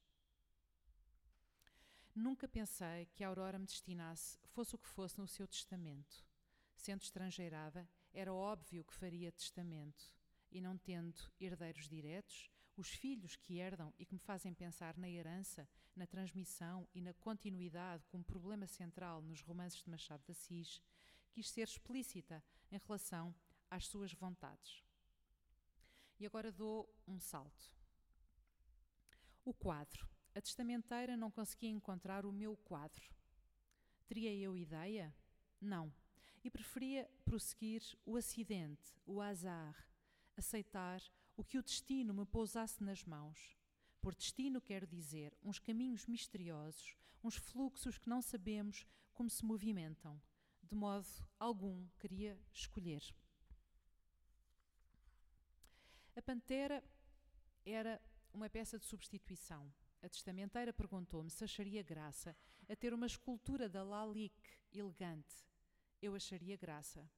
Nunca 2.21 2.47
pensei 2.47 3.07
que 3.15 3.25
a 3.25 3.29
Aurora 3.29 3.59
me 3.59 3.65
destinasse, 3.65 4.39
fosse 4.49 4.75
o 4.75 4.79
que 4.79 4.87
fosse 4.87 5.19
no 5.19 5.27
seu 5.27 5.49
testamento. 5.49 6.23
Sendo 6.77 7.01
estrangeirada, 7.01 7.89
era 8.13 8.31
óbvio 8.31 8.85
que 8.85 8.95
faria 8.95 9.33
testamento. 9.33 10.05
E 10.53 10.61
não 10.61 10.77
tendo 10.77 11.19
herdeiros 11.41 11.89
diretos, 11.89 12.51
os 12.77 12.91
filhos 12.91 13.37
que 13.37 13.57
herdam 13.57 13.91
e 13.99 14.05
que 14.05 14.13
me 14.13 14.21
fazem 14.21 14.53
pensar 14.53 14.99
na 14.99 15.09
herança, 15.09 15.67
na 15.97 16.07
transmissão 16.07 16.87
e 16.93 17.01
na 17.01 17.15
continuidade 17.15 18.07
como 18.09 18.23
problema 18.23 18.67
central 18.67 19.23
nos 19.23 19.41
romances 19.41 19.83
de 19.83 19.89
Machado 19.89 20.23
de 20.23 20.33
Assis, 20.33 20.83
quis 21.31 21.49
ser 21.49 21.63
explícita 21.63 22.45
em 22.71 22.77
relação 22.77 23.35
às 23.71 23.87
suas 23.87 24.13
vontades. 24.13 24.85
E 26.19 26.27
agora 26.27 26.53
dou 26.53 26.95
um 27.09 27.19
salto. 27.19 27.75
O 29.43 29.55
quadro. 29.55 30.20
A 30.35 30.41
testamenteira 30.41 31.17
não 31.17 31.31
conseguia 31.31 31.71
encontrar 31.71 32.25
o 32.25 32.33
meu 32.33 32.57
quadro. 32.57 33.03
Teria 34.07 34.35
eu 34.35 34.57
ideia? 34.57 35.15
Não. 35.61 35.93
E 36.43 36.51
preferia 36.51 37.11
prosseguir 37.25 37.83
o 38.07 38.17
acidente, 38.17 38.95
o 39.05 39.21
azar, 39.21 39.87
aceitar 40.37 41.03
o 41.37 41.45
que 41.45 41.59
o 41.59 41.63
destino 41.63 42.15
me 42.15 42.25
pousasse 42.25 42.83
nas 42.83 43.05
mãos. 43.05 43.57
Por 44.01 44.15
destino 44.15 44.61
quero 44.61 44.87
dizer 44.87 45.37
uns 45.43 45.59
caminhos 45.59 46.07
misteriosos, 46.07 46.97
uns 47.23 47.37
fluxos 47.37 47.99
que 47.99 48.09
não 48.09 48.23
sabemos 48.23 48.87
como 49.13 49.29
se 49.29 49.45
movimentam. 49.45 50.21
De 50.63 50.75
modo 50.75 51.07
algum 51.39 51.87
queria 51.99 52.39
escolher. 52.53 53.03
A 56.17 56.23
pantera 56.23 56.83
era 57.65 58.01
uma 58.33 58.49
peça 58.49 58.79
de 58.79 58.85
substituição. 58.85 59.73
A 60.03 60.09
testamenteira 60.09 60.73
perguntou-me 60.73 61.31
se 61.31 61.45
acharia 61.45 61.83
graça 61.83 62.35
a 62.69 62.75
ter 62.75 62.95
uma 62.95 63.07
escultura 63.07 63.69
da 63.69 63.83
Lalique 63.83 64.59
elegante. 64.73 65.47
Eu 66.01 66.15
acharia 66.15 66.57
graça. 66.57 67.09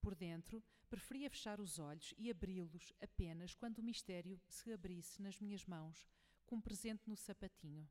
Por 0.00 0.14
dentro, 0.14 0.62
preferia 0.88 1.28
fechar 1.28 1.60
os 1.60 1.78
olhos 1.78 2.14
e 2.16 2.30
abri-los 2.30 2.92
apenas 3.00 3.54
quando 3.54 3.78
o 3.78 3.82
mistério 3.82 4.40
se 4.48 4.72
abrisse 4.72 5.20
nas 5.20 5.40
minhas 5.40 5.66
mãos, 5.66 6.08
como 6.46 6.62
presente 6.62 7.08
no 7.08 7.16
sapatinho. 7.16 7.88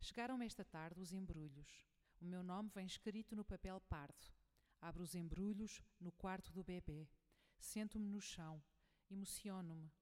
Chegaram 0.00 0.42
esta 0.42 0.64
tarde 0.64 1.00
os 1.00 1.12
embrulhos. 1.12 1.86
O 2.20 2.24
meu 2.24 2.42
nome 2.42 2.70
vem 2.74 2.86
escrito 2.86 3.36
no 3.36 3.44
papel 3.44 3.80
pardo. 3.88 4.26
Abro 4.80 5.02
os 5.02 5.14
embrulhos 5.14 5.80
no 6.00 6.10
quarto 6.12 6.52
do 6.52 6.64
bebê. 6.64 7.08
Sento-me 7.58 8.08
no 8.08 8.20
chão. 8.20 8.62
Emociono-me. 9.10 9.92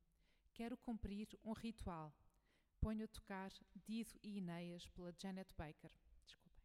Quero 0.55 0.77
cumprir 0.77 1.29
um 1.45 1.53
ritual. 1.53 2.15
Ponho 2.81 3.05
a 3.05 3.09
tocar 3.09 3.51
Dido 3.75 4.13
e 4.23 4.39
Ineias 4.39 4.87
pela 4.89 5.13
Janet 5.19 5.53
Baker. 5.57 5.91
Desculpem. 6.25 6.63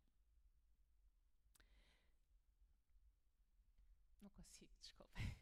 Não 4.21 4.29
consigo, 4.29 4.71
desculpem. 4.79 5.35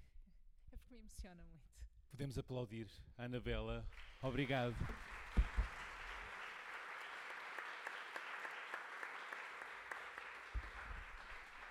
É 0.72 0.78
porque 0.78 0.94
me 0.94 1.00
emociona 1.00 1.44
muito. 1.44 1.72
Podemos 2.10 2.38
aplaudir 2.38 2.88
a 3.18 3.24
Anabela. 3.24 3.86
Obrigado. 4.22 4.76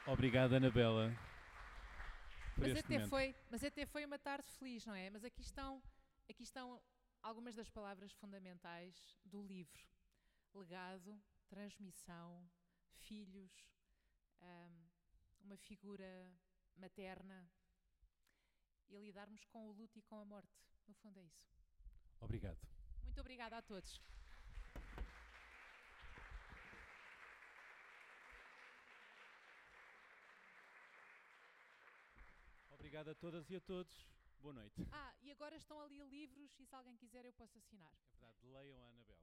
Obrigado, 0.07 0.55
Anabela. 0.55 1.17
Mas 2.57 2.77
até, 2.77 2.95
momento. 2.95 3.09
foi, 3.09 3.35
mas 3.51 3.63
até 3.63 3.87
foi 3.87 4.05
uma 4.05 4.19
tarde 4.19 4.51
feliz, 4.53 4.85
não 4.85 4.95
é? 4.95 5.09
Mas 5.09 5.25
aqui 5.25 5.41
estão, 5.41 5.81
aqui 6.29 6.43
estão 6.43 6.81
algumas 7.23 7.55
das 7.55 7.71
palavras 7.71 8.13
fundamentais 8.13 9.19
do 9.25 9.43
livro: 9.43 9.85
legado, 10.55 11.21
transmissão, 11.49 12.49
filhos, 12.95 13.53
uma 15.41 15.57
figura 15.57 16.33
materna 16.77 17.51
e 18.89 18.99
lidarmos 18.99 19.45
com 19.45 19.69
o 19.69 19.73
luto 19.73 19.99
e 19.99 20.03
com 20.03 20.17
a 20.19 20.25
morte. 20.25 20.67
No 20.87 20.95
fundo, 20.95 21.19
é 21.19 21.25
isso. 21.25 21.49
Obrigado. 22.21 22.59
Muito 23.03 23.21
obrigada 23.21 23.57
a 23.59 23.63
todos. 23.63 24.01
Obrigado 32.71 33.11
a 33.11 33.15
todas 33.15 33.49
e 33.51 33.57
a 33.57 33.61
todos. 33.61 34.20
Boa 34.43 34.55
noite. 34.55 34.87
Ah, 34.91 35.13
e 35.21 35.31
agora 35.31 35.55
estão 35.55 35.81
ali 35.83 36.03
livros 36.05 36.59
e 36.59 36.65
se 36.65 36.75
alguém 36.75 36.97
quiser 36.97 37.25
eu 37.27 37.33
posso 37.35 37.59
assinar. 37.59 37.93
É 37.93 38.09
verdade, 38.09 38.47
leiam 38.47 38.83
a 38.83 38.89
Anabela. 38.89 39.21